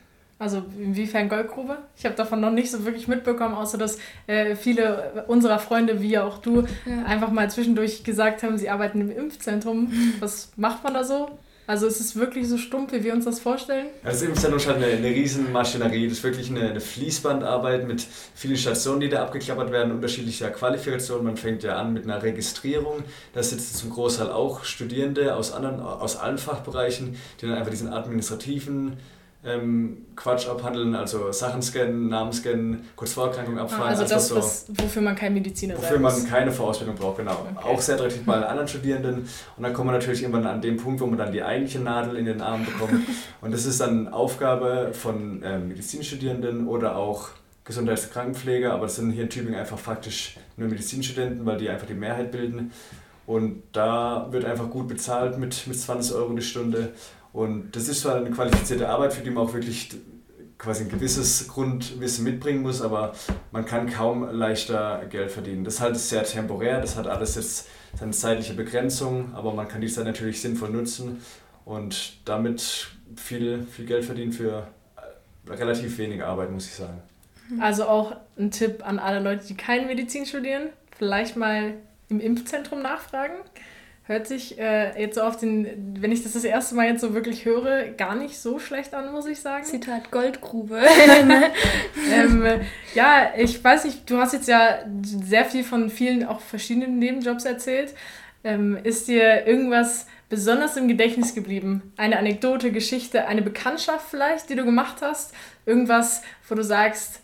Also 0.43 0.61
inwiefern 0.77 1.29
Goldgrube? 1.29 1.77
Ich 1.95 2.03
habe 2.03 2.15
davon 2.15 2.41
noch 2.41 2.51
nicht 2.51 2.69
so 2.69 2.83
wirklich 2.83 3.07
mitbekommen, 3.07 3.53
außer 3.53 3.77
dass 3.77 3.97
äh, 4.27 4.57
viele 4.57 5.23
unserer 5.29 5.57
Freunde, 5.57 6.01
wie 6.01 6.17
auch 6.17 6.39
du, 6.39 6.65
ja. 6.85 7.05
einfach 7.05 7.31
mal 7.31 7.49
zwischendurch 7.49 8.03
gesagt 8.03 8.43
haben, 8.43 8.57
sie 8.57 8.69
arbeiten 8.69 8.99
im 8.99 9.09
Impfzentrum. 9.09 9.89
Was 10.19 10.51
macht 10.57 10.83
man 10.83 10.95
da 10.95 11.05
so? 11.05 11.29
Also 11.65 11.87
ist 11.87 12.01
es 12.01 12.17
wirklich 12.17 12.49
so 12.49 12.57
stumpf, 12.57 12.91
wie 12.91 13.05
wir 13.05 13.13
uns 13.13 13.23
das 13.23 13.39
vorstellen? 13.39 13.87
Das 14.03 14.21
Impfzentrum 14.21 14.59
hat 14.59 14.75
eine, 14.75 14.87
eine 14.87 15.07
riesen 15.07 15.49
Maschinerie. 15.53 16.09
Das 16.09 16.17
ist 16.17 16.23
wirklich 16.25 16.49
eine, 16.49 16.71
eine 16.71 16.81
Fließbandarbeit 16.81 17.87
mit 17.87 18.05
vielen 18.35 18.57
Stationen, 18.57 18.99
die 18.99 19.07
da 19.07 19.23
abgeklappert 19.23 19.71
werden, 19.71 19.93
unterschiedlicher 19.93 20.49
Qualifikationen. 20.49 21.23
Man 21.23 21.37
fängt 21.37 21.63
ja 21.63 21.77
an 21.77 21.93
mit 21.93 22.03
einer 22.03 22.21
Registrierung. 22.21 23.05
Da 23.31 23.41
sitzen 23.41 23.77
zum 23.77 23.91
Großteil 23.91 24.29
auch 24.29 24.65
Studierende 24.65 25.37
aus, 25.37 25.53
anderen, 25.53 25.79
aus 25.79 26.17
allen 26.17 26.37
Fachbereichen, 26.37 27.15
die 27.39 27.45
dann 27.45 27.55
einfach 27.55 27.71
diesen 27.71 27.87
administrativen 27.87 28.97
ähm, 29.45 30.05
Quatsch 30.15 30.47
abhandeln, 30.47 30.95
also 30.95 31.31
Sachen 31.31 31.61
scannen, 31.61 32.07
Namen 32.07 32.31
scannen, 32.31 32.87
Kurzvorerkrankung 32.95 33.57
abfragen. 33.57 33.85
Ah, 33.85 33.89
also, 33.89 34.03
also 34.03 34.15
das, 34.15 34.27
so, 34.27 34.35
was, 34.35 34.65
wofür 34.69 35.01
man 35.01 35.15
kein 35.15 35.33
Mediziner 35.33 35.77
Wofür 35.77 35.99
man 35.99 36.25
keine 36.25 36.51
Vorausbildung 36.51 36.95
braucht, 36.95 37.17
genau. 37.17 37.45
Okay. 37.55 37.67
Auch 37.67 37.81
sehr 37.81 37.95
attraktiv 37.95 38.25
bei 38.25 38.35
anderen 38.35 38.67
Studierenden. 38.67 39.27
Und 39.57 39.63
dann 39.63 39.73
kommen 39.73 39.89
wir 39.89 39.93
natürlich 39.93 40.21
irgendwann 40.21 40.47
an 40.47 40.61
den 40.61 40.77
Punkt, 40.77 41.01
wo 41.01 41.05
man 41.05 41.17
dann 41.17 41.31
die 41.31 41.43
eigentliche 41.43 41.79
Nadel 41.79 42.15
in 42.15 42.25
den 42.25 42.41
Arm 42.41 42.65
bekommt. 42.65 42.93
Und 43.41 43.53
das 43.53 43.65
ist 43.65 43.81
dann 43.81 44.07
Aufgabe 44.07 44.91
von 44.93 45.41
ähm, 45.43 45.67
Medizinstudierenden 45.67 46.67
oder 46.67 46.95
auch 46.95 47.29
Gesundheits- 47.65 48.05
und 48.05 48.11
Krankenpfleger, 48.11 48.73
aber 48.73 48.83
das 48.83 48.97
sind 48.97 49.11
hier 49.11 49.23
in 49.23 49.29
Tübingen 49.29 49.57
einfach 49.57 49.79
faktisch 49.79 50.37
nur 50.57 50.67
Medizinstudenten, 50.67 51.45
weil 51.45 51.57
die 51.57 51.69
einfach 51.69 51.87
die 51.87 51.93
Mehrheit 51.93 52.31
bilden. 52.31 52.71
Und 53.25 53.63
da 53.71 54.27
wird 54.31 54.45
einfach 54.45 54.69
gut 54.69 54.87
bezahlt 54.87 55.37
mit, 55.37 55.65
mit 55.67 55.79
20 55.79 56.15
Euro 56.15 56.33
die 56.33 56.41
Stunde. 56.41 56.93
Und 57.31 57.75
das 57.75 57.87
ist 57.87 58.01
zwar 58.01 58.15
eine 58.15 58.31
qualifizierte 58.31 58.89
Arbeit, 58.89 59.13
für 59.13 59.23
die 59.23 59.29
man 59.29 59.47
auch 59.47 59.53
wirklich 59.53 59.89
quasi 60.57 60.83
ein 60.83 60.89
gewisses 60.89 61.47
Grundwissen 61.47 62.23
mitbringen 62.23 62.61
muss, 62.61 62.81
aber 62.81 63.13
man 63.51 63.65
kann 63.65 63.89
kaum 63.89 64.23
leichter 64.31 65.05
Geld 65.09 65.31
verdienen. 65.31 65.63
Das 65.63 65.75
ist 65.75 65.81
halt 65.81 65.97
sehr 65.97 66.23
temporär, 66.23 66.79
das 66.79 66.95
hat 66.95 67.07
alles 67.07 67.35
jetzt 67.35 67.67
seine 67.95 68.11
zeitliche 68.11 68.53
Begrenzung, 68.53 69.33
aber 69.35 69.53
man 69.53 69.67
kann 69.67 69.81
die 69.81 69.87
Zeit 69.87 70.05
natürlich 70.05 70.41
sinnvoll 70.41 70.69
nutzen 70.69 71.21
und 71.65 72.17
damit 72.25 72.87
viel, 73.15 73.63
viel 73.63 73.85
Geld 73.85 74.05
verdienen 74.05 74.31
für 74.31 74.67
relativ 75.47 75.97
wenig 75.97 76.23
Arbeit, 76.23 76.51
muss 76.51 76.65
ich 76.67 76.73
sagen. 76.73 77.01
Also 77.59 77.85
auch 77.85 78.15
ein 78.37 78.51
Tipp 78.51 78.87
an 78.87 78.99
alle 78.99 79.19
Leute, 79.19 79.45
die 79.45 79.55
keine 79.55 79.85
Medizin 79.85 80.25
studieren, 80.25 80.69
vielleicht 80.97 81.35
mal 81.35 81.73
im 82.09 82.19
Impfzentrum 82.19 82.81
nachfragen. 82.81 83.35
Hört 84.05 84.27
sich 84.27 84.59
äh, 84.59 84.99
jetzt 85.01 85.15
so 85.15 85.21
auf 85.21 85.37
den, 85.37 85.95
wenn 86.01 86.11
ich 86.11 86.23
das 86.23 86.33
das 86.33 86.43
erste 86.43 86.75
Mal 86.75 86.87
jetzt 86.87 86.99
so 86.99 87.13
wirklich 87.13 87.45
höre, 87.45 87.85
gar 87.91 88.15
nicht 88.15 88.37
so 88.37 88.59
schlecht 88.59 88.93
an, 88.93 89.13
muss 89.13 89.25
ich 89.27 89.39
sagen. 89.39 89.63
Zitat 89.63 90.11
Goldgrube. 90.11 90.81
ähm, 92.13 92.45
ja, 92.95 93.31
ich 93.37 93.63
weiß 93.63 93.85
nicht, 93.85 94.09
du 94.09 94.17
hast 94.17 94.33
jetzt 94.33 94.49
ja 94.49 94.79
sehr 95.03 95.45
viel 95.45 95.63
von 95.63 95.89
vielen 95.89 96.25
auch 96.25 96.41
verschiedenen 96.41 96.99
Nebenjobs 96.99 97.45
erzählt. 97.45 97.93
Ähm, 98.43 98.77
ist 98.83 99.07
dir 99.07 99.47
irgendwas 99.47 100.07
besonders 100.27 100.75
im 100.75 100.89
Gedächtnis 100.89 101.33
geblieben? 101.33 101.93
Eine 101.95 102.19
Anekdote, 102.19 102.73
Geschichte, 102.73 103.27
eine 103.27 103.41
Bekanntschaft 103.41 104.07
vielleicht, 104.09 104.49
die 104.49 104.55
du 104.55 104.65
gemacht 104.65 104.97
hast? 105.01 105.33
Irgendwas, 105.65 106.23
wo 106.49 106.55
du 106.55 106.63
sagst, 106.63 107.21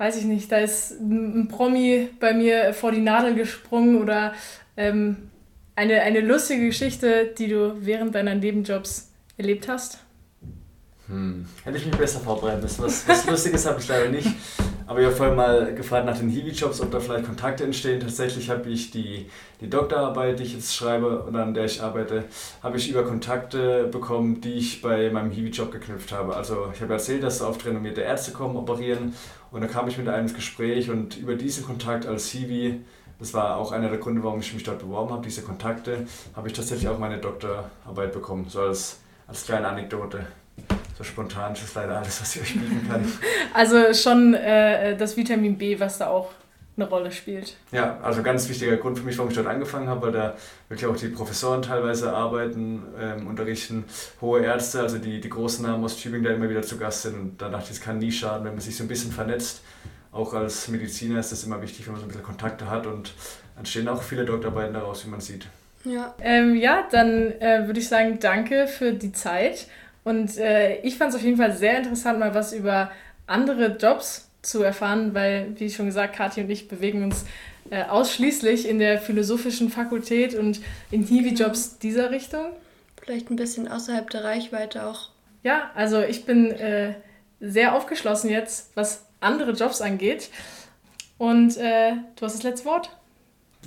weiß 0.00 0.16
ich 0.16 0.24
nicht, 0.24 0.50
da 0.50 0.56
ist 0.56 0.92
ein 0.92 1.46
Promi 1.48 2.08
bei 2.18 2.32
mir 2.32 2.72
vor 2.72 2.90
die 2.90 3.02
Nadel 3.02 3.34
gesprungen 3.34 4.00
oder 4.00 4.32
ähm, 4.78 5.28
eine, 5.76 6.00
eine 6.00 6.20
lustige 6.20 6.64
Geschichte, 6.64 7.26
die 7.36 7.48
du 7.48 7.76
während 7.80 8.14
deiner 8.14 8.34
Nebenjobs 8.34 9.10
erlebt 9.36 9.68
hast? 9.68 9.98
Hm. 11.06 11.44
Hätte 11.64 11.76
ich 11.76 11.84
mich 11.84 11.96
besser 11.96 12.20
vorbereiten 12.20 12.62
müssen. 12.62 12.82
Was, 12.82 13.06
was 13.06 13.26
Lustiges 13.26 13.66
habe 13.66 13.78
ich 13.78 13.88
leider 13.88 14.08
nicht. 14.08 14.28
Aber 14.86 15.00
ich 15.00 15.06
habe 15.06 15.14
vorhin 15.14 15.36
mal 15.36 15.74
gefragt 15.74 16.06
nach 16.06 16.18
den 16.18 16.30
Hiwi-Jobs, 16.30 16.80
ob 16.80 16.90
da 16.90 16.98
vielleicht 16.98 17.26
Kontakte 17.26 17.64
entstehen. 17.64 18.00
Tatsächlich 18.00 18.48
habe 18.48 18.68
ich 18.70 18.90
die, 18.90 19.26
die 19.60 19.68
Doktorarbeit, 19.68 20.38
die 20.38 20.44
ich 20.44 20.54
jetzt 20.54 20.74
schreibe 20.74 21.22
und 21.22 21.36
an 21.36 21.54
der 21.54 21.66
ich 21.66 21.82
arbeite, 21.82 22.24
habe 22.62 22.76
ich 22.76 22.90
über 22.90 23.04
Kontakte 23.04 23.84
bekommen, 23.84 24.40
die 24.40 24.54
ich 24.54 24.82
bei 24.82 25.10
meinem 25.10 25.30
Hiwi-Job 25.30 25.70
geknüpft 25.70 26.10
habe. 26.10 26.34
Also 26.34 26.72
ich 26.74 26.80
habe 26.80 26.94
erzählt, 26.94 27.22
dass 27.22 27.42
auf 27.42 27.64
renommierte 27.64 28.00
Ärzte 28.00 28.32
kommen, 28.32 28.56
operieren 28.56 29.14
und 29.50 29.60
da 29.60 29.66
kam 29.66 29.88
ich 29.88 29.98
mit 29.98 30.08
einem 30.08 30.22
ins 30.22 30.34
Gespräch 30.34 30.90
und 30.90 31.16
über 31.16 31.34
diesen 31.34 31.64
Kontakt 31.64 32.06
als 32.06 32.30
Hiwi 32.30 32.80
das 33.20 33.34
war 33.34 33.56
auch 33.56 33.70
einer 33.70 33.90
der 33.90 33.98
Gründe, 33.98 34.24
warum 34.24 34.40
ich 34.40 34.52
mich 34.54 34.62
dort 34.62 34.78
beworben 34.78 35.12
habe, 35.12 35.22
diese 35.22 35.42
Kontakte, 35.42 36.06
habe 36.34 36.48
ich 36.48 36.54
tatsächlich 36.54 36.88
auch 36.88 36.98
meine 36.98 37.18
Doktorarbeit 37.18 38.12
bekommen, 38.14 38.46
so 38.48 38.62
als, 38.62 38.98
als 39.26 39.44
kleine 39.44 39.68
Anekdote. 39.68 40.26
So 40.96 41.04
spontan 41.04 41.52
ist 41.52 41.74
leider 41.74 41.98
alles, 41.98 42.20
was 42.20 42.36
ich 42.36 42.42
euch 42.42 42.52
bieten 42.54 42.88
kann. 42.88 43.12
Also 43.54 43.92
schon 43.92 44.34
äh, 44.34 44.96
das 44.96 45.16
Vitamin 45.16 45.58
B, 45.58 45.78
was 45.78 45.98
da 45.98 46.06
auch 46.08 46.30
eine 46.80 46.90
Rolle 46.90 47.10
spielt. 47.10 47.56
Ja, 47.72 47.98
also 48.02 48.22
ganz 48.22 48.48
wichtiger 48.48 48.76
Grund 48.76 48.98
für 48.98 49.04
mich, 49.04 49.16
warum 49.18 49.30
ich 49.30 49.36
dort 49.36 49.48
angefangen 49.48 49.88
habe, 49.88 50.06
weil 50.06 50.12
da 50.12 50.34
wirklich 50.68 50.90
auch 50.90 50.96
die 50.96 51.08
Professoren 51.08 51.62
teilweise 51.62 52.12
arbeiten, 52.12 52.82
ähm, 52.98 53.26
unterrichten, 53.26 53.84
hohe 54.20 54.40
Ärzte, 54.40 54.80
also 54.80 54.98
die, 54.98 55.20
die 55.20 55.28
großen 55.28 55.64
Namen 55.64 55.84
aus 55.84 55.96
Tübingen, 55.96 56.24
die 56.24 56.30
immer 56.30 56.48
wieder 56.48 56.62
zu 56.62 56.78
Gast 56.78 57.02
sind. 57.02 57.18
Und 57.18 57.42
da 57.42 57.48
dachte 57.48 57.66
ich, 57.66 57.72
es 57.72 57.80
kann 57.80 57.98
nie 57.98 58.12
schaden, 58.12 58.44
wenn 58.44 58.52
man 58.52 58.60
sich 58.60 58.76
so 58.76 58.84
ein 58.84 58.88
bisschen 58.88 59.12
vernetzt 59.12 59.62
auch 60.12 60.34
als 60.34 60.68
Mediziner 60.68 61.20
ist 61.20 61.32
es 61.32 61.44
immer 61.44 61.62
wichtig, 61.62 61.86
wenn 61.86 61.92
man 61.92 62.00
so 62.00 62.06
ein 62.06 62.08
bisschen 62.08 62.24
Kontakte 62.24 62.68
hat 62.68 62.86
und 62.86 63.12
entstehen 63.56 63.88
auch 63.88 64.02
viele 64.02 64.24
Doktorarbeiten 64.24 64.74
daraus, 64.74 65.04
wie 65.06 65.10
man 65.10 65.20
sieht. 65.20 65.46
Ja, 65.84 66.14
ähm, 66.20 66.56
ja 66.56 66.86
dann 66.90 67.32
äh, 67.40 67.66
würde 67.66 67.80
ich 67.80 67.88
sagen, 67.88 68.18
danke 68.20 68.66
für 68.66 68.92
die 68.92 69.12
Zeit. 69.12 69.66
Und 70.02 70.36
äh, 70.38 70.78
ich 70.80 70.98
fand 70.98 71.10
es 71.10 71.16
auf 71.16 71.22
jeden 71.22 71.36
Fall 71.36 71.52
sehr 71.52 71.78
interessant, 71.78 72.18
mal 72.18 72.34
was 72.34 72.52
über 72.52 72.90
andere 73.26 73.76
Jobs 73.76 74.29
zu 74.42 74.62
erfahren, 74.62 75.14
weil, 75.14 75.52
wie 75.58 75.70
schon 75.70 75.86
gesagt, 75.86 76.16
Kathi 76.16 76.42
und 76.42 76.50
ich 76.50 76.68
bewegen 76.68 77.02
uns 77.02 77.24
äh, 77.70 77.84
ausschließlich 77.84 78.68
in 78.68 78.78
der 78.78 79.00
philosophischen 79.00 79.70
Fakultät 79.70 80.34
und 80.34 80.60
in 80.90 81.04
Hiwi-Jobs 81.04 81.78
dieser 81.78 82.10
Richtung. 82.10 82.46
Vielleicht 83.02 83.30
ein 83.30 83.36
bisschen 83.36 83.68
außerhalb 83.68 84.08
der 84.10 84.24
Reichweite 84.24 84.86
auch. 84.86 85.10
Ja, 85.42 85.70
also 85.74 86.00
ich 86.00 86.24
bin 86.24 86.50
äh, 86.50 86.94
sehr 87.40 87.74
aufgeschlossen 87.74 88.30
jetzt, 88.30 88.70
was 88.74 89.06
andere 89.20 89.52
Jobs 89.52 89.80
angeht. 89.80 90.30
Und 91.18 91.56
äh, 91.58 91.92
du 92.16 92.24
hast 92.24 92.34
das 92.34 92.42
letzte 92.42 92.66
Wort. 92.66 92.90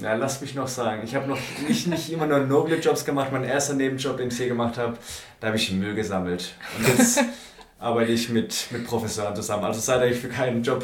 Ja, 0.02 0.16
lass 0.16 0.42
mich 0.42 0.56
noch 0.56 0.68
sagen. 0.68 1.02
Ich 1.04 1.14
habe 1.14 1.28
noch 1.28 1.38
nicht, 1.68 1.88
nicht 1.88 2.12
immer 2.12 2.26
nur 2.26 2.40
noble 2.40 2.80
Jobs 2.80 3.06
gemacht. 3.06 3.32
Mein 3.32 3.44
erster 3.44 3.76
Nebenjob, 3.76 4.18
den 4.18 4.30
ich 4.30 4.38
hier 4.38 4.48
gemacht 4.48 4.78
habe, 4.78 4.98
da 5.40 5.48
habe 5.48 5.58
ich 5.58 5.72
Müll 5.72 5.94
gesammelt. 5.94 6.56
Und 6.78 6.88
jetzt 6.88 7.24
arbeite 7.84 8.12
ich 8.12 8.30
mit, 8.30 8.68
mit 8.72 8.86
Professoren 8.86 9.36
zusammen. 9.36 9.66
Also 9.66 9.80
seid 9.80 10.02
eigentlich 10.02 10.20
für 10.20 10.30
keinen 10.30 10.64
Job 10.64 10.84